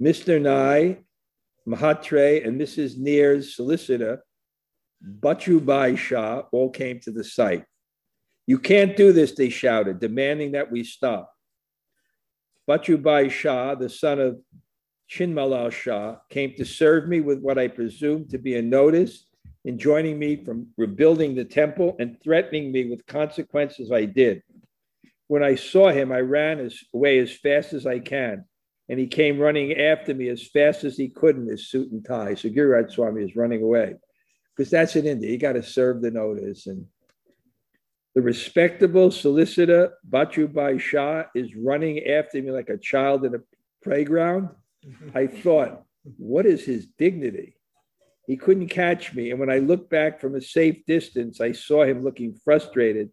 Mr. 0.00 0.40
Nair, 0.40 0.98
Mahatre, 1.66 2.46
and 2.46 2.60
Mrs. 2.60 2.96
Nair's 2.98 3.56
solicitor, 3.56 4.22
Bachubai 5.20 5.96
Shah, 5.96 6.42
all 6.52 6.70
came 6.70 7.00
to 7.00 7.10
the 7.10 7.24
site. 7.24 7.64
You 8.46 8.58
can't 8.58 8.96
do 8.96 9.12
this, 9.12 9.32
they 9.32 9.48
shouted, 9.48 10.00
demanding 10.00 10.52
that 10.52 10.70
we 10.70 10.84
stop. 10.84 11.32
Bachubai 12.68 13.30
Shah, 13.30 13.74
the 13.74 13.88
son 13.88 14.20
of 14.20 14.40
Chinmalal 15.10 15.72
Shah, 15.72 16.16
came 16.28 16.54
to 16.56 16.64
serve 16.64 17.08
me 17.08 17.20
with 17.20 17.40
what 17.40 17.58
I 17.58 17.68
presumed 17.68 18.30
to 18.30 18.38
be 18.38 18.56
a 18.56 18.62
notice 18.62 19.26
enjoining 19.66 20.18
me 20.18 20.42
from 20.42 20.68
rebuilding 20.76 21.34
the 21.34 21.44
temple 21.44 21.96
and 21.98 22.20
threatening 22.22 22.72
me 22.72 22.88
with 22.88 23.04
consequences 23.06 23.92
I 23.92 24.04
did. 24.04 24.42
When 25.30 25.44
I 25.44 25.54
saw 25.54 25.90
him, 25.92 26.10
I 26.10 26.22
ran 26.22 26.58
as, 26.58 26.76
away 26.92 27.20
as 27.20 27.30
fast 27.30 27.72
as 27.72 27.86
I 27.86 28.00
can, 28.00 28.46
and 28.88 28.98
he 28.98 29.06
came 29.06 29.38
running 29.38 29.78
after 29.78 30.12
me 30.12 30.28
as 30.28 30.48
fast 30.48 30.82
as 30.82 30.96
he 30.96 31.08
could 31.08 31.36
in 31.36 31.46
his 31.46 31.68
suit 31.68 31.92
and 31.92 32.04
tie. 32.04 32.34
So 32.34 32.48
Giriraj 32.48 32.90
Swami 32.90 33.22
is 33.22 33.36
running 33.36 33.62
away 33.62 33.94
because 34.56 34.72
that's 34.72 34.96
in 34.96 35.06
India. 35.06 35.30
You 35.30 35.38
got 35.38 35.52
to 35.52 35.62
serve 35.62 36.02
the 36.02 36.10
notice. 36.10 36.66
And 36.66 36.84
the 38.16 38.22
respectable 38.22 39.12
solicitor, 39.12 39.92
Bachubai 40.10 40.80
Shah, 40.80 41.26
is 41.36 41.54
running 41.54 42.08
after 42.08 42.42
me 42.42 42.50
like 42.50 42.68
a 42.68 42.76
child 42.76 43.24
in 43.24 43.36
a 43.36 43.40
playground. 43.84 44.48
Mm-hmm. 44.84 45.16
I 45.16 45.28
thought, 45.28 45.84
what 46.18 46.44
is 46.44 46.64
his 46.64 46.88
dignity? 46.98 47.54
He 48.26 48.36
couldn't 48.36 48.66
catch 48.66 49.14
me. 49.14 49.30
And 49.30 49.38
when 49.38 49.48
I 49.48 49.58
looked 49.58 49.90
back 49.90 50.20
from 50.20 50.34
a 50.34 50.42
safe 50.42 50.84
distance, 50.88 51.40
I 51.40 51.52
saw 51.52 51.84
him 51.84 52.02
looking 52.02 52.34
frustrated 52.44 53.10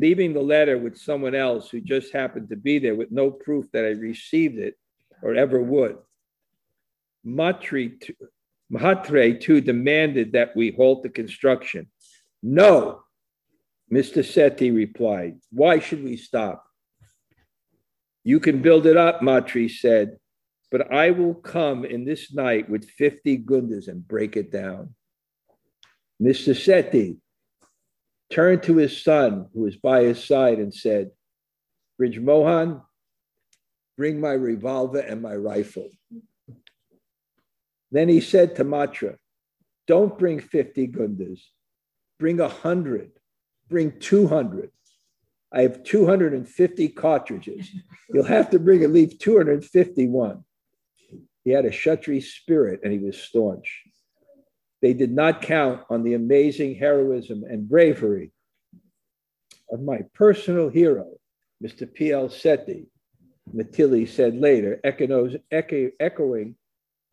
leaving 0.00 0.32
the 0.32 0.40
letter 0.40 0.78
with 0.78 0.98
someone 0.98 1.34
else 1.34 1.70
who 1.70 1.80
just 1.80 2.12
happened 2.12 2.48
to 2.50 2.56
be 2.56 2.78
there 2.78 2.94
with 2.94 3.10
no 3.10 3.30
proof 3.30 3.66
that 3.72 3.84
I 3.84 3.90
received 3.90 4.58
it 4.58 4.74
or 5.22 5.34
ever 5.34 5.62
would. 5.62 5.96
Matri, 7.24 7.98
Mahatre 8.72 9.40
too 9.40 9.60
demanded 9.60 10.32
that 10.32 10.56
we 10.56 10.72
halt 10.72 11.02
the 11.02 11.08
construction. 11.08 11.88
No, 12.42 13.02
Mr. 13.92 14.22
Sethi 14.22 14.74
replied. 14.74 15.38
Why 15.50 15.78
should 15.78 16.04
we 16.04 16.16
stop? 16.16 16.64
You 18.24 18.40
can 18.40 18.60
build 18.62 18.86
it 18.86 18.96
up, 18.96 19.22
Matri 19.22 19.68
said, 19.68 20.18
but 20.70 20.92
I 20.92 21.10
will 21.10 21.34
come 21.34 21.84
in 21.84 22.04
this 22.04 22.32
night 22.32 22.68
with 22.68 22.88
50 22.90 23.38
gundas 23.38 23.88
and 23.88 24.06
break 24.06 24.36
it 24.36 24.52
down. 24.52 24.94
Mr. 26.22 26.54
Sethi 26.54 27.18
turned 28.30 28.62
to 28.64 28.76
his 28.76 29.02
son, 29.02 29.46
who 29.54 29.62
was 29.62 29.76
by 29.76 30.02
his 30.02 30.22
side, 30.22 30.58
and 30.58 30.72
said, 30.72 31.10
Brij 32.00 32.20
Mohan, 32.20 32.82
bring 33.96 34.20
my 34.20 34.32
revolver 34.32 35.00
and 35.00 35.20
my 35.20 35.34
rifle. 35.34 35.88
Then 37.90 38.08
he 38.08 38.20
said 38.20 38.56
to 38.56 38.64
Matra, 38.64 39.16
Don't 39.86 40.18
bring 40.18 40.40
50 40.40 40.88
gundas, 40.88 41.40
bring 42.18 42.38
100, 42.38 43.12
bring 43.68 43.98
200. 43.98 44.70
I 45.52 45.62
have 45.62 45.82
250 45.82 46.88
cartridges. 46.90 47.70
You'll 48.12 48.24
have 48.24 48.50
to 48.50 48.58
bring 48.58 48.84
at 48.84 48.92
least 48.92 49.20
251. 49.20 50.44
He 51.44 51.50
had 51.50 51.64
a 51.64 51.70
Kshatri 51.70 52.22
spirit 52.22 52.80
and 52.84 52.92
he 52.92 52.98
was 52.98 53.16
staunch. 53.16 53.84
They 54.80 54.92
did 54.92 55.12
not 55.12 55.42
count 55.42 55.82
on 55.90 56.02
the 56.04 56.14
amazing 56.14 56.76
heroism 56.76 57.44
and 57.44 57.68
bravery 57.68 58.32
of 59.70 59.82
my 59.82 60.00
personal 60.14 60.68
hero, 60.68 61.08
Mr. 61.62 61.92
P.L. 61.92 62.28
Sethi, 62.28 62.86
Matilli 63.52 64.06
said 64.06 64.36
later, 64.36 64.80
echoing 64.84 66.54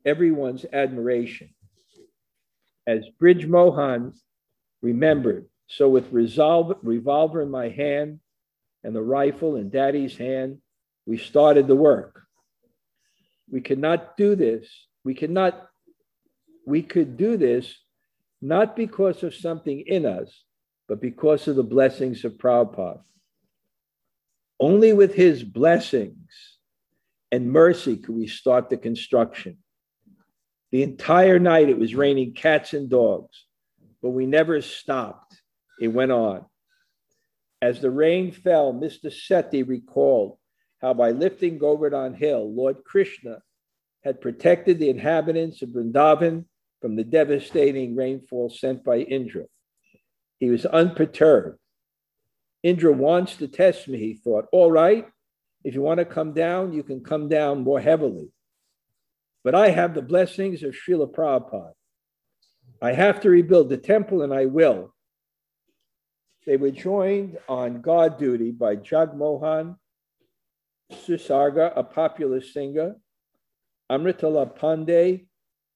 everyone's 0.05 0.66
admiration. 0.72 1.49
As 2.86 3.03
Brij 3.20 3.47
Mohan 3.47 4.13
remembered, 4.82 5.47
so 5.68 5.89
with 5.89 6.11
resolve, 6.11 6.78
revolver 6.84 7.41
in 7.41 7.49
my 7.49 7.70
hand 7.70 8.20
and 8.84 8.95
the 8.95 9.01
rifle 9.01 9.55
in 9.55 9.72
daddy's 9.72 10.16
hand, 10.16 10.59
we 11.07 11.18
started 11.18 11.68
the 11.68 11.76
work. 11.76 12.22
We 13.49 13.61
could 13.61 13.80
not 13.80 14.18
do 14.18 14.36
this. 14.36 14.68
We 15.03 15.16
cannot, 15.16 15.68
we 16.66 16.82
could 16.82 17.18
do 17.18 17.38
this 17.38 17.74
not 18.41 18.76
because 18.76 19.24
of 19.24 19.34
something 19.34 19.84
in 19.88 20.05
us, 20.05 20.43
but 20.88 21.01
because 21.01 21.47
of 21.47 21.55
the 21.55 21.63
blessings 21.63 22.26
of 22.26 22.38
Prabhupada. 22.38 23.01
Only 24.59 24.93
with 24.93 25.13
his 25.13 25.43
blessings 25.43 26.30
and 27.32 27.51
mercy 27.51 27.97
could 27.97 28.16
we 28.16 28.28
start 28.28 28.70
the 28.70 28.78
construction. 28.78 29.57
The 30.72 30.84
entire 30.84 31.39
night 31.39 31.70
it 31.70 31.80
was 31.80 31.95
raining 31.95 32.34
cats 32.34 32.74
and 32.74 32.89
dogs, 32.89 33.45
but 34.01 34.11
we 34.11 34.26
never 34.26 34.61
stopped. 34.61 35.41
It 35.80 35.88
went 35.89 36.11
on. 36.11 36.45
As 37.61 37.82
the 37.82 37.91
rain 37.91 38.32
fell, 38.32 38.74
Mr. 38.74 39.05
Sethi 39.05 39.68
recalled 39.68 40.38
how 40.82 40.93
by 40.93 41.11
lifting 41.11 41.57
Govardhan 41.57 42.13
Hill, 42.13 42.53
Lord 42.53 42.84
Krishna 42.86 43.41
had 44.03 44.22
protected 44.22 44.78
the 44.78 44.89
inhabitants 44.89 45.61
of 45.61 45.70
Vrindavan 45.70 46.45
from 46.86 46.95
the 46.95 47.03
devastating 47.03 47.95
rainfall 47.95 48.47
sent 48.47 48.83
by 48.83 48.99
Indra. 48.99 49.45
He 50.39 50.51
was 50.51 50.67
unperturbed. 50.67 51.57
Indra 52.61 52.91
wants 52.91 53.38
to 53.38 53.47
test 53.47 53.88
me, 53.88 53.97
he 53.97 54.13
thought. 54.13 54.45
All 54.51 54.71
right, 54.71 55.07
if 55.63 55.73
you 55.73 55.81
want 55.81 55.97
to 55.97 56.05
come 56.05 56.33
down, 56.33 56.73
you 56.73 56.83
can 56.83 57.03
come 57.03 57.27
down 57.27 57.63
more 57.63 57.79
heavily. 57.79 58.29
But 59.43 59.55
I 59.55 59.69
have 59.69 59.95
the 59.95 60.03
blessings 60.03 60.61
of 60.61 60.75
Srila 60.75 61.11
Prabhupada. 61.11 61.71
I 62.83 62.93
have 62.93 63.19
to 63.21 63.31
rebuild 63.31 63.69
the 63.69 63.77
temple, 63.77 64.21
and 64.21 64.31
I 64.31 64.45
will. 64.45 64.93
They 66.45 66.55
were 66.55 66.69
joined 66.69 67.39
on 67.49 67.81
guard 67.81 68.19
duty 68.19 68.51
by 68.51 68.75
Jagmohan 68.75 69.75
Susarga, 70.91 71.73
a 71.75 71.83
popular 71.83 72.41
singer, 72.41 72.97
Amritala 73.91 74.55
Pandey, 74.55 75.25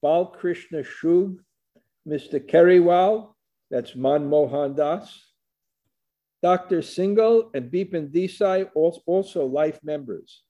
Balkrishna 0.03 0.85
Shug, 0.85 1.41
Mr. 2.07 2.39
Keriwal, 2.39 3.33
that's 3.69 3.95
Man 3.95 4.27
Mohan 4.27 4.75
Das, 4.75 5.29
Dr. 6.41 6.79
Singhal 6.79 7.49
and 7.53 7.71
Bipin 7.71 8.09
Desai, 8.11 8.69
also 8.73 9.45
life 9.45 9.79
members. 9.83 10.43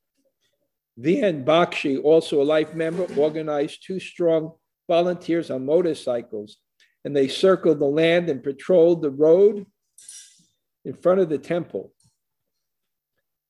VN 0.99 1.45
Bakshi, 1.45 2.01
also 2.03 2.41
a 2.41 2.43
life 2.43 2.73
member, 2.73 3.05
organized 3.15 3.83
two 3.85 3.99
strong 3.99 4.53
volunteers 4.87 5.49
on 5.49 5.65
motorcycles, 5.65 6.57
and 7.05 7.15
they 7.15 7.27
circled 7.27 7.79
the 7.79 7.85
land 7.85 8.29
and 8.29 8.43
patrolled 8.43 9.01
the 9.01 9.09
road 9.09 9.65
in 10.85 10.93
front 10.93 11.21
of 11.21 11.29
the 11.29 11.37
temple. 11.37 11.93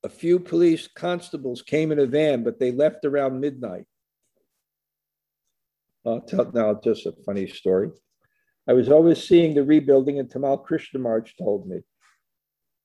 A 0.04 0.10
few 0.10 0.39
police 0.39 0.88
constables 0.88 1.62
came 1.62 1.91
in 1.91 2.00
a 2.00 2.06
van, 2.06 2.43
but 2.43 2.60
they 2.60 2.72
left 2.72 3.04
around 3.04 3.39
midnight. 3.39 3.86
I'll 6.06 6.22
tell 6.22 6.50
now 6.54 6.80
just 6.82 7.06
a 7.06 7.14
funny 7.26 7.47
story. 7.47 7.89
I 8.68 8.74
was 8.74 8.89
overseeing 8.89 9.54
the 9.54 9.64
rebuilding, 9.64 10.20
and 10.20 10.30
Tamal 10.30 10.66
Krishnamurti 10.66 11.32
told 11.38 11.68
me, 11.68 11.82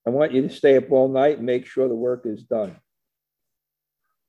I 0.06 0.10
want 0.10 0.32
you 0.32 0.42
to 0.42 0.50
stay 0.50 0.76
up 0.76 0.90
all 0.90 1.08
night 1.08 1.38
and 1.38 1.46
make 1.46 1.66
sure 1.66 1.88
the 1.88 1.94
work 1.94 2.26
is 2.26 2.42
done. 2.44 2.76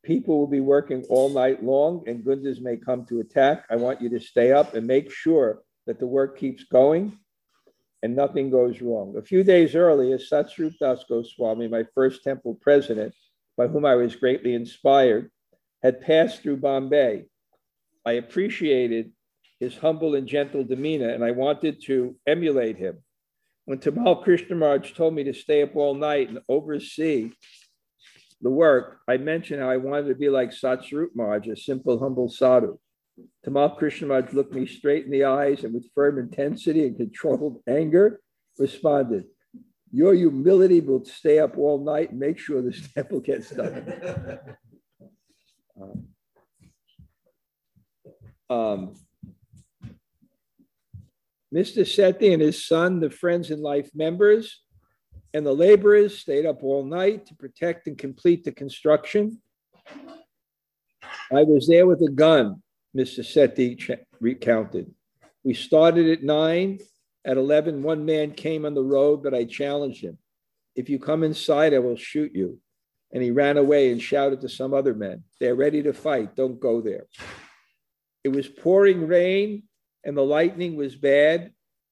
People 0.03 0.37
will 0.37 0.47
be 0.47 0.59
working 0.59 1.03
all 1.09 1.29
night 1.29 1.63
long, 1.63 2.03
and 2.07 2.23
Gundas 2.23 2.61
may 2.61 2.77
come 2.77 3.05
to 3.07 3.19
attack. 3.19 3.65
I 3.69 3.75
want 3.75 4.01
you 4.01 4.09
to 4.09 4.19
stay 4.19 4.51
up 4.51 4.75
and 4.75 4.85
make 4.85 5.11
sure 5.11 5.63
that 5.87 5.99
the 5.99 6.07
work 6.07 6.37
keeps 6.37 6.63
going 6.63 7.17
and 8.03 8.15
nothing 8.15 8.51
goes 8.51 8.81
wrong. 8.81 9.15
A 9.17 9.21
few 9.23 9.43
days 9.43 9.75
earlier, 9.75 10.19
Satsvarup 10.19 10.77
Das 10.79 11.03
Goswami, 11.09 11.67
my 11.67 11.85
first 11.95 12.23
temple 12.23 12.55
president, 12.61 13.15
by 13.57 13.67
whom 13.67 13.83
I 13.83 13.95
was 13.95 14.15
greatly 14.15 14.53
inspired, 14.53 15.31
had 15.81 16.01
passed 16.01 16.43
through 16.43 16.57
Bombay. 16.57 17.25
I 18.05 18.13
appreciated 18.13 19.11
his 19.59 19.77
humble 19.77 20.15
and 20.15 20.27
gentle 20.27 20.63
demeanor, 20.63 21.09
and 21.09 21.23
I 21.23 21.31
wanted 21.31 21.81
to 21.85 22.15
emulate 22.27 22.77
him. 22.77 23.03
When 23.65 23.79
Tamal 23.79 24.23
Krishnamurti 24.23 24.93
told 24.93 25.15
me 25.15 25.23
to 25.23 25.33
stay 25.33 25.63
up 25.63 25.75
all 25.75 25.95
night 25.95 26.29
and 26.29 26.39
oversee 26.47 27.31
the 28.41 28.49
work, 28.49 28.99
I 29.07 29.17
mentioned 29.17 29.61
how 29.61 29.69
I 29.69 29.77
wanted 29.77 30.09
to 30.09 30.15
be 30.15 30.29
like 30.29 30.51
Satsvarup 30.51 31.15
Maharaj, 31.15 31.47
a 31.47 31.55
simple, 31.55 31.97
humble 31.97 32.29
sadhu. 32.29 32.77
Tamal 33.45 33.79
Krishnamurti 33.79 34.33
looked 34.33 34.53
me 34.53 34.67
straight 34.67 35.05
in 35.05 35.11
the 35.11 35.23
eyes 35.23 35.63
and 35.63 35.73
with 35.73 35.89
firm 35.95 36.19
intensity 36.19 36.85
and 36.85 36.97
controlled 36.97 37.61
anger 37.67 38.19
responded, 38.59 39.25
Your 39.91 40.13
humility 40.13 40.81
will 40.81 41.03
stay 41.05 41.39
up 41.39 41.57
all 41.57 41.83
night 41.83 42.11
and 42.11 42.19
make 42.19 42.37
sure 42.37 42.61
this 42.61 42.87
temple 42.93 43.21
gets 43.21 43.49
done. 43.49 44.39
um, 45.81 46.07
um, 48.49 48.95
Mr. 51.53 51.81
Sethi 51.83 52.33
and 52.33 52.41
his 52.41 52.65
son, 52.65 52.99
the 52.99 53.09
friends 53.09 53.51
and 53.51 53.61
life 53.61 53.89
members, 53.95 54.61
and 55.33 55.45
the 55.45 55.53
laborers 55.53 56.19
stayed 56.19 56.45
up 56.45 56.63
all 56.63 56.83
night 56.83 57.25
to 57.27 57.35
protect 57.35 57.87
and 57.87 57.97
complete 57.97 58.43
the 58.43 58.51
construction. 58.51 59.41
I 61.31 61.43
was 61.43 61.67
there 61.67 61.87
with 61.87 62.01
a 62.01 62.11
gun 62.11 62.61
Mr. 62.95 63.19
Sethi 63.19 63.99
recounted. 64.19 64.93
We 65.43 65.53
started 65.53 66.09
at 66.09 66.23
nine. 66.23 66.79
At 67.25 67.37
11, 67.37 67.81
one 67.81 68.05
man 68.05 68.31
came 68.31 68.65
on 68.65 68.75
the 68.75 68.83
road, 68.83 69.23
but 69.23 69.33
I 69.33 69.45
challenged 69.45 70.03
him. 70.03 70.17
If 70.75 70.89
you 70.89 70.99
come 70.99 71.23
inside, 71.23 71.73
I 71.73 71.79
will 71.79 71.95
shoot 71.95 72.31
you. 72.35 72.59
And 73.11 73.23
he 73.23 73.31
ran 73.31 73.57
away 73.57 73.91
and 73.91 74.01
shouted 74.01 74.41
to 74.41 74.49
some 74.49 74.73
other 74.73 74.93
men, 74.93 75.23
They're 75.39 75.55
ready 75.55 75.81
to 75.83 75.93
fight. 75.93 76.35
Don't 76.35 76.59
go 76.59 76.81
there. 76.81 77.05
It 78.25 78.35
was 78.35 78.49
pouring 78.49 79.07
rain 79.07 79.63
and 80.03 80.17
the 80.17 80.21
lightning 80.21 80.75
was 80.75 80.97
bad. 80.97 81.51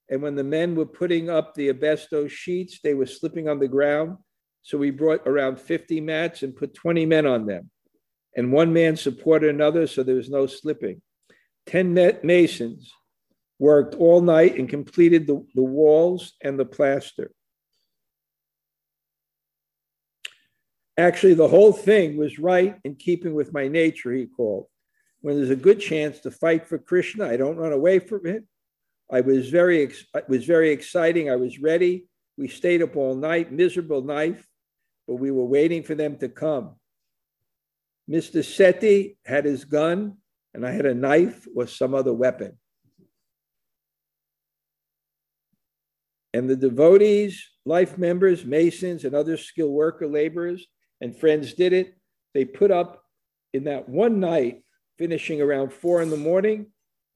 And 0.10 0.22
when 0.22 0.36
the 0.36 0.44
men 0.44 0.76
were 0.76 0.86
putting 0.86 1.30
up 1.30 1.54
the 1.54 1.70
asbestos 1.70 2.34
sheets, 2.34 2.80
they 2.84 2.94
were 2.94 3.06
slipping 3.06 3.48
on 3.48 3.60
the 3.60 3.70
ground. 3.70 4.18
So 4.64 4.78
we 4.78 4.92
brought 4.92 5.26
around 5.26 5.62
50 5.62 6.02
mats 6.02 6.44
and 6.44 6.54
put 6.56 6.74
20 6.74 7.06
men 7.06 7.26
on 7.26 7.46
them 7.46 7.70
and 8.36 8.52
one 8.52 8.74
man 8.74 8.96
supported 8.96 9.50
another, 9.50 9.88
so 9.88 10.04
there 10.04 10.16
was 10.16 10.30
no 10.30 10.48
slipping. 10.48 11.02
10 11.68 12.20
masons 12.24 12.92
worked 13.60 13.96
all 13.96 14.22
night 14.22 14.58
and 14.58 14.68
completed 14.68 15.28
the, 15.28 15.46
the 15.56 15.62
walls 15.62 16.34
and 16.42 16.60
the 16.60 16.66
plaster. 16.66 17.32
Actually, 20.98 21.34
the 21.34 21.48
whole 21.48 21.74
thing 21.74 22.18
was 22.18 22.38
right 22.38 22.78
in 22.84 22.96
keeping 22.96 23.34
with 23.34 23.54
my 23.54 23.68
nature, 23.68 24.12
he 24.12 24.26
called. 24.26 24.68
When 25.24 25.38
there's 25.38 25.50
a 25.52 25.56
good 25.56 25.80
chance 25.80 26.20
to 26.20 26.32
fight 26.32 26.68
for 26.68 26.78
Krishna, 26.78 27.26
I 27.26 27.38
don't 27.38 27.56
run 27.56 27.72
away 27.72 28.00
from 28.00 28.26
it. 28.26 28.44
I 29.10 29.22
was 29.22 29.50
very, 29.50 29.82
it 29.82 30.30
was 30.30 30.44
very 30.44 30.72
exciting. 30.72 31.32
I 31.32 31.38
was 31.38 31.60
ready. 31.60 32.08
We 32.38 32.50
stayed 32.50 32.82
up 32.82 32.98
all 32.98 33.16
night, 33.16 33.50
miserable 33.50 34.02
night, 34.02 34.44
but 35.08 35.16
we 35.16 35.32
were 35.32 35.46
waiting 35.46 35.82
for 35.82 35.96
them 35.96 36.18
to 36.18 36.28
come. 36.28 36.76
Mr. 38.10 38.44
Sethi 38.44 39.16
had 39.26 39.46
his 39.46 39.64
gun, 39.64 40.18
and 40.54 40.68
I 40.68 40.72
had 40.72 40.86
a 40.86 40.94
knife 40.94 41.48
or 41.56 41.68
some 41.68 41.94
other 41.94 42.14
weapon. 42.14 42.58
And 46.34 46.50
the 46.50 46.58
devotees, 46.58 47.42
life 47.66 47.98
members, 47.98 48.44
masons, 48.44 49.06
and 49.06 49.16
other 49.16 49.38
skilled 49.38 49.72
worker 49.72 50.06
laborers 50.06 50.68
and 51.00 51.18
friends 51.18 51.54
did 51.54 51.72
it. 51.72 51.96
They 52.34 52.44
put 52.44 52.72
up 52.72 53.06
in 53.54 53.64
that 53.66 53.88
one 53.88 54.20
night, 54.20 54.64
finishing 54.98 55.42
around 55.42 55.74
four 55.74 56.02
in 56.02 56.10
the 56.10 56.18
morning, 56.18 56.68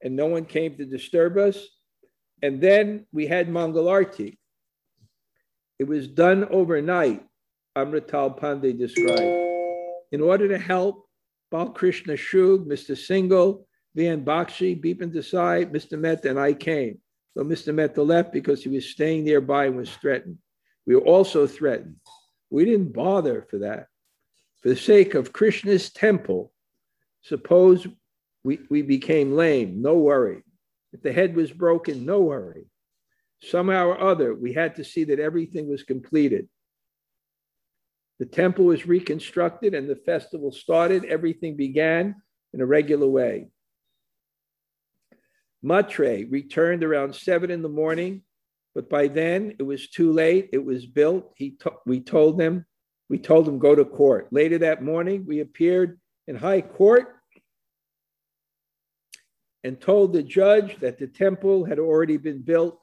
and 0.02 0.16
no 0.16 0.26
one 0.26 0.44
came 0.44 0.76
to 0.76 0.84
disturb 0.84 1.36
us. 1.36 1.58
And 2.42 2.60
then 2.60 3.06
we 3.12 3.26
had 3.26 3.48
Mangalarti. 3.48 4.38
It 5.78 5.84
was 5.84 6.08
done 6.08 6.44
overnight, 6.50 7.24
Amrital 7.76 8.38
Pandey 8.38 8.76
described. 8.76 9.46
In 10.10 10.20
order 10.20 10.48
to 10.48 10.58
help 10.58 11.08
Balkrishna 11.52 12.16
Shug, 12.16 12.66
Mr. 12.66 12.96
Singhal, 12.96 13.64
Van 13.94 14.24
Bakshi, 14.24 14.80
Bipin 14.80 15.12
Desai, 15.12 15.70
Mr. 15.70 15.98
Mehta, 15.98 16.30
and 16.30 16.38
I 16.38 16.52
came. 16.52 17.00
So 17.36 17.44
Mr. 17.44 17.74
Mehta 17.74 18.02
left 18.02 18.32
because 18.32 18.62
he 18.62 18.68
was 18.68 18.90
staying 18.90 19.24
nearby 19.24 19.66
and 19.66 19.76
was 19.76 19.90
threatened. 19.90 20.38
We 20.86 20.94
were 20.94 21.02
also 21.02 21.46
threatened. 21.46 21.96
We 22.50 22.64
didn't 22.64 22.92
bother 22.92 23.46
for 23.48 23.58
that. 23.58 23.86
For 24.62 24.70
the 24.70 24.76
sake 24.76 25.14
of 25.14 25.32
Krishna's 25.32 25.92
temple, 25.92 26.52
suppose 27.28 27.86
we, 28.42 28.60
we 28.70 28.82
became 28.82 29.36
lame, 29.36 29.82
no 29.82 29.98
worry. 29.98 30.42
If 30.92 31.02
the 31.02 31.12
head 31.12 31.36
was 31.36 31.52
broken, 31.52 32.06
no 32.06 32.20
worry. 32.20 32.66
Somehow 33.42 33.88
or 33.88 34.00
other, 34.00 34.34
we 34.34 34.52
had 34.52 34.76
to 34.76 34.84
see 34.84 35.04
that 35.04 35.20
everything 35.20 35.68
was 35.68 35.82
completed. 35.82 36.48
The 38.18 38.26
temple 38.26 38.64
was 38.64 38.86
reconstructed 38.86 39.74
and 39.74 39.88
the 39.88 39.96
festival 39.96 40.50
started. 40.50 41.04
Everything 41.04 41.56
began 41.56 42.16
in 42.52 42.60
a 42.60 42.66
regular 42.66 43.06
way. 43.06 43.48
Matre 45.62 46.24
returned 46.28 46.82
around 46.82 47.14
seven 47.14 47.50
in 47.50 47.62
the 47.62 47.68
morning, 47.68 48.22
but 48.74 48.88
by 48.88 49.08
then 49.08 49.54
it 49.58 49.62
was 49.62 49.88
too 49.88 50.12
late. 50.12 50.48
It 50.52 50.64
was 50.64 50.86
built. 50.86 51.32
He 51.36 51.52
to- 51.60 51.78
we 51.84 52.00
told 52.00 52.38
them, 52.38 52.64
we 53.08 53.18
told 53.18 53.46
him 53.46 53.58
go 53.58 53.74
to 53.74 53.84
court. 53.84 54.28
Later 54.32 54.58
that 54.58 54.82
morning, 54.82 55.24
we 55.26 55.40
appeared 55.40 56.00
in 56.26 56.34
high 56.34 56.60
court 56.60 57.17
and 59.64 59.80
told 59.80 60.12
the 60.12 60.22
judge 60.22 60.78
that 60.80 60.98
the 60.98 61.06
temple 61.06 61.64
had 61.64 61.78
already 61.78 62.16
been 62.16 62.42
built. 62.42 62.80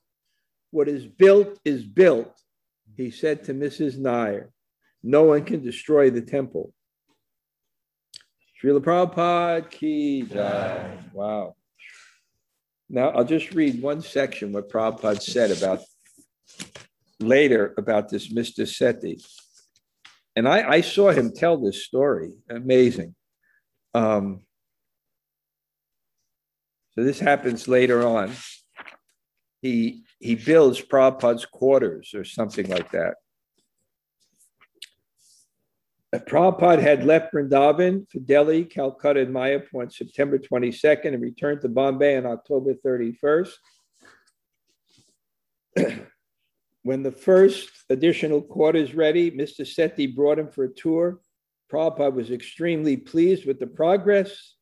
What 0.71 0.87
is 0.87 1.05
built 1.05 1.59
is 1.63 1.83
built, 1.83 2.33
he 2.95 3.11
said 3.11 3.43
to 3.45 3.53
Mrs. 3.53 3.97
Nair. 3.97 4.51
No 5.03 5.23
one 5.23 5.45
can 5.45 5.63
destroy 5.63 6.09
the 6.09 6.21
temple. 6.21 6.73
Srila 8.61 8.81
Prabhupada 8.81 9.69
ki 9.69 10.23
jai. 10.23 10.97
Wow. 11.13 11.55
Now, 12.89 13.09
I'll 13.09 13.25
just 13.25 13.53
read 13.53 13.81
one 13.81 14.01
section 14.01 14.51
what 14.51 14.69
Prabhupada 14.69 15.21
said 15.21 15.51
about 15.51 15.81
later 17.19 17.73
about 17.77 18.09
this 18.09 18.31
Mr. 18.31 18.65
Sethi. 18.65 19.23
And 20.35 20.47
I, 20.47 20.69
I 20.69 20.81
saw 20.81 21.11
him 21.11 21.31
tell 21.31 21.57
this 21.57 21.85
story. 21.85 22.33
Amazing. 22.49 23.15
Um, 23.93 24.44
so 26.95 27.03
this 27.03 27.19
happens 27.19 27.67
later 27.67 28.05
on. 28.05 28.31
He 29.61 30.03
he 30.19 30.35
builds 30.35 30.81
Prabhupada's 30.81 31.45
quarters 31.45 32.13
or 32.13 32.23
something 32.23 32.67
like 32.69 32.91
that. 32.91 33.15
Uh, 36.13 36.19
Prabhupada 36.19 36.81
had 36.81 37.03
left 37.05 37.33
Vrindavan 37.33 38.09
for 38.09 38.19
Delhi, 38.19 38.63
Calcutta, 38.63 39.21
and 39.21 39.35
Mayapur 39.35 39.81
on 39.81 39.89
September 39.89 40.39
22nd 40.39 41.13
and 41.13 41.21
returned 41.21 41.61
to 41.61 41.69
Bombay 41.69 42.15
on 42.17 42.25
October 42.25 42.73
31st. 42.73 43.51
when 46.83 47.03
the 47.03 47.11
first 47.11 47.69
additional 47.89 48.41
quarters 48.41 48.95
ready, 48.95 49.29
Mr. 49.31 49.61
Sethi 49.61 50.15
brought 50.15 50.39
him 50.39 50.49
for 50.49 50.63
a 50.63 50.73
tour. 50.73 51.19
Prabhupada 51.69 52.13
was 52.13 52.31
extremely 52.31 52.95
pleased 52.95 53.45
with 53.45 53.59
the 53.59 53.67
progress. 53.67 54.54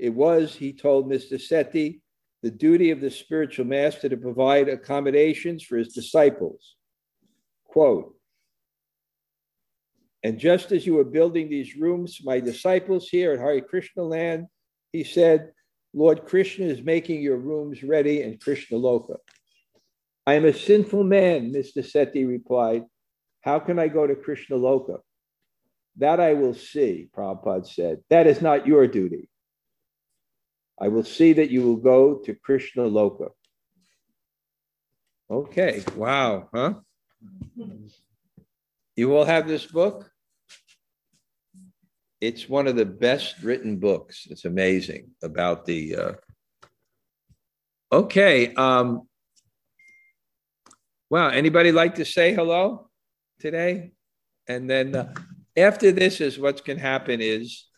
It 0.00 0.14
was, 0.14 0.54
he 0.54 0.72
told 0.72 1.10
Mr. 1.10 1.34
Sethi, 1.34 2.00
the 2.42 2.50
duty 2.50 2.90
of 2.90 3.02
the 3.02 3.10
spiritual 3.10 3.66
master 3.66 4.08
to 4.08 4.16
provide 4.16 4.70
accommodations 4.70 5.62
for 5.62 5.76
his 5.76 5.92
disciples. 5.92 6.76
Quote, 7.64 8.14
and 10.22 10.38
just 10.38 10.72
as 10.72 10.86
you 10.86 10.94
were 10.94 11.04
building 11.04 11.50
these 11.50 11.76
rooms, 11.76 12.20
my 12.24 12.40
disciples 12.40 13.08
here 13.08 13.32
at 13.34 13.40
Hare 13.40 13.60
Krishna 13.60 14.02
land, 14.02 14.46
he 14.90 15.04
said, 15.04 15.52
Lord 15.92 16.24
Krishna 16.24 16.64
is 16.64 16.82
making 16.82 17.20
your 17.20 17.36
rooms 17.36 17.82
ready 17.82 18.22
in 18.22 18.38
Krishna 18.38 18.78
Loka. 18.78 19.16
I 20.26 20.34
am 20.34 20.46
a 20.46 20.54
sinful 20.54 21.04
man, 21.04 21.52
Mr. 21.52 21.78
Sethi 21.78 22.26
replied. 22.26 22.84
How 23.42 23.58
can 23.58 23.78
I 23.78 23.88
go 23.88 24.06
to 24.06 24.14
Krishna 24.14 24.56
Loka? 24.56 25.00
That 25.96 26.20
I 26.20 26.34
will 26.34 26.54
see, 26.54 27.08
Prabhupada 27.14 27.66
said. 27.66 27.98
That 28.08 28.26
is 28.26 28.40
not 28.40 28.66
your 28.66 28.86
duty. 28.86 29.29
I 30.80 30.88
will 30.88 31.04
see 31.04 31.34
that 31.34 31.50
you 31.50 31.62
will 31.62 31.76
go 31.76 32.16
to 32.24 32.34
Krishna 32.34 32.82
Loka. 32.84 33.30
Okay, 35.30 35.84
wow, 35.94 36.48
huh? 36.52 36.74
You 38.96 39.14
all 39.16 39.24
have 39.24 39.46
this 39.46 39.66
book? 39.66 40.10
It's 42.20 42.48
one 42.48 42.66
of 42.66 42.76
the 42.76 42.84
best 42.84 43.42
written 43.42 43.78
books. 43.78 44.26
It's 44.30 44.44
amazing 44.44 45.10
about 45.22 45.64
the. 45.64 45.96
Uh... 45.96 46.12
Okay. 47.92 48.52
Um, 48.54 49.08
wow. 51.08 51.28
Anybody 51.28 51.72
like 51.72 51.94
to 51.94 52.04
say 52.04 52.34
hello 52.34 52.90
today? 53.38 53.92
And 54.48 54.68
then 54.68 54.94
uh, 54.94 55.14
after 55.56 55.92
this 55.92 56.20
is 56.20 56.38
what's 56.38 56.60
going 56.60 56.78
to 56.78 56.84
happen 56.84 57.20
is 57.22 57.69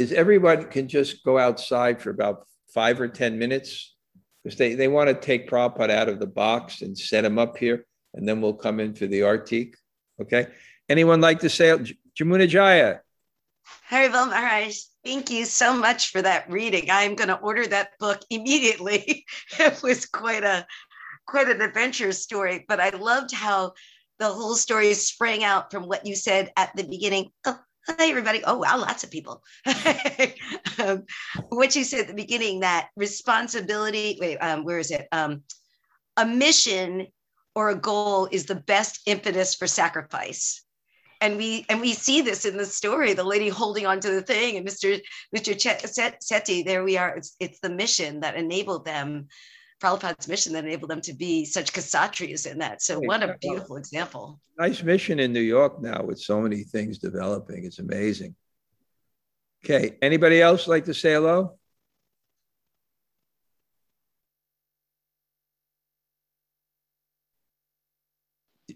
is 0.00 0.12
everyone 0.12 0.64
can 0.64 0.88
just 0.88 1.22
go 1.24 1.38
outside 1.38 2.00
for 2.00 2.10
about 2.10 2.46
five 2.72 3.00
or 3.00 3.08
10 3.08 3.38
minutes 3.38 3.94
because 4.42 4.56
they, 4.56 4.74
they 4.74 4.88
want 4.88 5.08
to 5.08 5.14
take 5.14 5.48
Prabhupada 5.48 5.90
out 5.90 6.08
of 6.08 6.18
the 6.18 6.26
box 6.26 6.82
and 6.82 6.96
set 6.96 7.24
him 7.24 7.38
up 7.38 7.56
here. 7.58 7.86
And 8.14 8.26
then 8.26 8.40
we'll 8.40 8.54
come 8.54 8.80
in 8.80 8.94
for 8.94 9.06
the 9.06 9.20
Artik. 9.20 9.74
Okay. 10.20 10.46
Anyone 10.88 11.20
like 11.20 11.40
to 11.40 11.50
say 11.50 11.70
oh, 11.70 11.84
Jamuna 12.18 12.48
Jaya? 12.48 13.00
Haribol 13.90 14.30
Maharaj, 14.30 14.78
thank 15.04 15.30
you 15.30 15.44
so 15.44 15.76
much 15.76 16.10
for 16.10 16.22
that 16.22 16.50
reading. 16.50 16.88
I'm 16.90 17.14
going 17.14 17.28
to 17.28 17.38
order 17.38 17.66
that 17.66 17.90
book 18.00 18.20
immediately. 18.30 19.24
it 19.58 19.82
was 19.82 20.06
quite 20.06 20.44
a 20.44 20.66
quite 21.26 21.48
an 21.48 21.60
adventure 21.60 22.10
story, 22.10 22.64
but 22.66 22.80
I 22.80 22.90
loved 22.90 23.32
how 23.32 23.74
the 24.18 24.26
whole 24.26 24.54
story 24.54 24.92
sprang 24.94 25.44
out 25.44 25.70
from 25.70 25.84
what 25.84 26.06
you 26.06 26.16
said 26.16 26.50
at 26.56 26.74
the 26.74 26.82
beginning. 26.82 27.30
Oh, 27.44 27.58
hi 27.86 28.08
everybody. 28.08 28.42
Oh 28.44 28.58
wow, 28.58 28.78
lots 28.78 29.04
of 29.04 29.10
people. 29.10 29.42
um, 30.78 31.04
what 31.48 31.74
you 31.74 31.84
said 31.84 32.00
at 32.00 32.08
the 32.08 32.14
beginning 32.14 32.60
that 32.60 32.88
responsibility. 32.96 34.18
Wait, 34.20 34.38
um, 34.38 34.64
where 34.64 34.78
is 34.78 34.90
it? 34.90 35.06
Um, 35.12 35.42
a 36.16 36.26
mission 36.26 37.06
or 37.54 37.70
a 37.70 37.80
goal 37.80 38.28
is 38.30 38.46
the 38.46 38.54
best 38.54 39.00
impetus 39.06 39.54
for 39.54 39.66
sacrifice 39.66 40.62
and 41.20 41.36
we 41.36 41.64
and 41.68 41.80
we 41.80 41.92
see 41.92 42.20
this 42.20 42.44
in 42.44 42.56
the 42.56 42.66
story 42.66 43.12
the 43.12 43.24
lady 43.24 43.48
holding 43.48 43.86
on 43.86 44.00
to 44.00 44.10
the 44.10 44.22
thing 44.22 44.56
and 44.56 44.66
mr 44.66 45.00
mr 45.34 45.54
sethi 46.22 46.64
there 46.64 46.84
we 46.84 46.96
are 46.96 47.16
it's, 47.16 47.36
it's 47.40 47.60
the 47.60 47.70
mission 47.70 48.20
that 48.20 48.36
enabled 48.36 48.84
them 48.84 49.26
Prabhupada's 49.80 50.28
mission 50.28 50.52
that 50.52 50.64
enabled 50.64 50.90
them 50.90 51.00
to 51.00 51.14
be 51.14 51.44
such 51.44 51.72
ksatris 51.72 52.50
in 52.50 52.58
that. 52.58 52.82
So 52.82 53.00
what 53.00 53.22
a 53.22 53.36
beautiful 53.40 53.76
example. 53.76 54.40
Nice 54.58 54.82
mission 54.82 55.18
in 55.18 55.32
New 55.32 55.40
York 55.40 55.80
now 55.80 56.02
with 56.02 56.20
so 56.20 56.40
many 56.40 56.64
things 56.64 56.98
developing. 56.98 57.64
It's 57.64 57.78
amazing. 57.78 58.34
Okay. 59.64 59.96
Anybody 60.02 60.42
else 60.42 60.68
like 60.68 60.84
to 60.84 60.94
say 60.94 61.14
hello? 61.14 61.56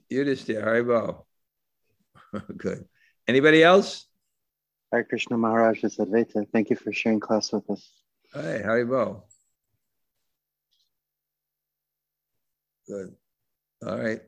You're 0.09 0.25
just 0.25 0.47
there. 0.47 0.65
Haribol. 0.65 1.25
Good. 2.57 2.87
Anybody 3.27 3.63
else? 3.63 4.07
Hare 4.93 5.05
Krishna 5.05 5.37
Maharaj 5.37 5.83
Advaita. 5.83 6.47
Thank 6.53 6.71
you 6.71 6.77
for 6.77 6.93
sharing 6.93 7.21
class 7.21 7.53
with 7.53 7.69
us. 7.69 7.91
Hey, 8.33 8.63
Haribol. 8.65 9.23
Good. 12.87 13.15
All 13.87 13.97
right. 13.99 14.21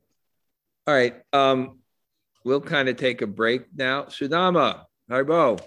All 0.87 0.95
right. 0.95 1.15
Um, 1.33 1.79
we'll 2.45 2.61
kind 2.61 2.89
of 2.89 2.97
take 2.97 3.23
a 3.23 3.27
break 3.27 3.67
now. 3.75 4.05
Sudama, 4.05 4.85
Haribol. 5.11 5.61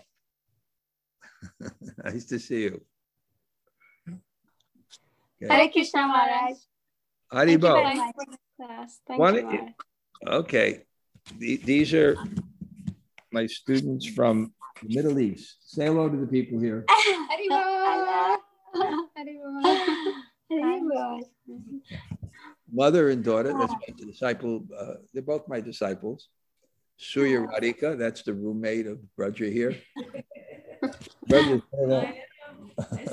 nice 2.04 2.26
to 2.26 2.40
see 2.40 2.64
you. 2.64 2.82
Okay. 5.42 5.54
Hare 5.54 5.70
Krishna 5.70 6.08
Maharaj. 6.08 6.58
Thank 7.32 7.50
you 7.52 7.60
Haribol. 7.60 7.74
very 7.84 7.96
much 7.96 8.16
for 8.16 8.26
the 8.32 8.38
class. 8.58 9.00
Thank 9.08 9.20
One- 9.20 9.36
you. 9.36 9.44
Maharaj. 9.44 9.72
Okay, 10.28 10.84
The- 11.38 11.58
these 11.58 11.94
are 11.94 12.18
my 13.32 13.46
students 13.46 14.06
from 14.08 14.52
the 14.82 14.96
Middle 14.96 15.20
East. 15.20 15.58
Say 15.62 15.86
hello 15.86 16.10
to 16.10 16.18
the 16.18 16.28
people 16.28 16.60
here. 16.60 16.84
Hello. 16.90 18.38
Hello. 20.46 21.20
Mother 22.72 23.10
and 23.10 23.24
daughter, 23.24 23.54
that's 23.58 23.74
my 23.74 23.94
disciple. 23.98 24.66
Uh, 24.78 24.94
they're 25.14 25.24
both 25.24 25.48
my 25.48 25.62
disciples. 25.62 26.30
Surya 26.98 27.40
Radhika, 27.40 27.98
that's 27.98 28.24
the 28.24 28.34
roommate 28.34 28.86
of 28.86 29.00
Braja 29.16 29.46
here. 29.46 29.76
Braja, 31.28 31.62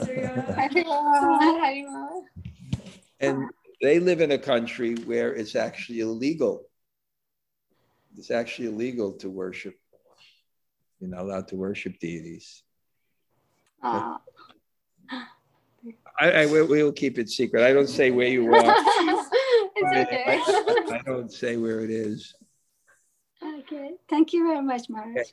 say 0.05 0.29
hello. 0.29 1.39
Hello. 1.39 2.25
And 3.21 3.49
they 3.81 4.01
live 4.01 4.21
in 4.21 4.33
a 4.33 4.39
country 4.39 4.95
where 4.95 5.35
it's 5.35 5.55
actually 5.55 6.01
illegal. 6.01 6.67
It's 8.17 8.31
actually 8.31 8.69
illegal 8.69 9.13
to 9.19 9.31
worship. 9.31 9.75
You're 11.01 11.11
not 11.11 11.21
allowed 11.21 11.49
to 11.49 11.57
worship 11.57 11.99
deities. 12.01 12.63
Oh. 13.83 14.19
I, 16.19 16.31
I 16.31 16.47
we'll 16.47 16.93
keep 16.93 17.19
it 17.19 17.29
secret. 17.29 17.63
I 17.63 17.73
don't 17.73 17.89
say 17.89 18.11
where 18.11 18.29
you 18.29 18.53
are. 18.55 18.75
It's 19.77 19.93
I, 19.93 20.01
okay. 20.01 20.85
I- 20.91 20.95
I 20.99 21.03
don't 21.03 21.33
say 21.33 21.57
where 21.57 21.81
it 21.81 21.91
is. 21.91 22.35
okay. 23.43 23.93
Thank 24.09 24.33
you 24.33 24.47
very 24.47 24.63
much, 24.63 24.89
Maharaj. 24.89 25.17
Okay. 25.17 25.31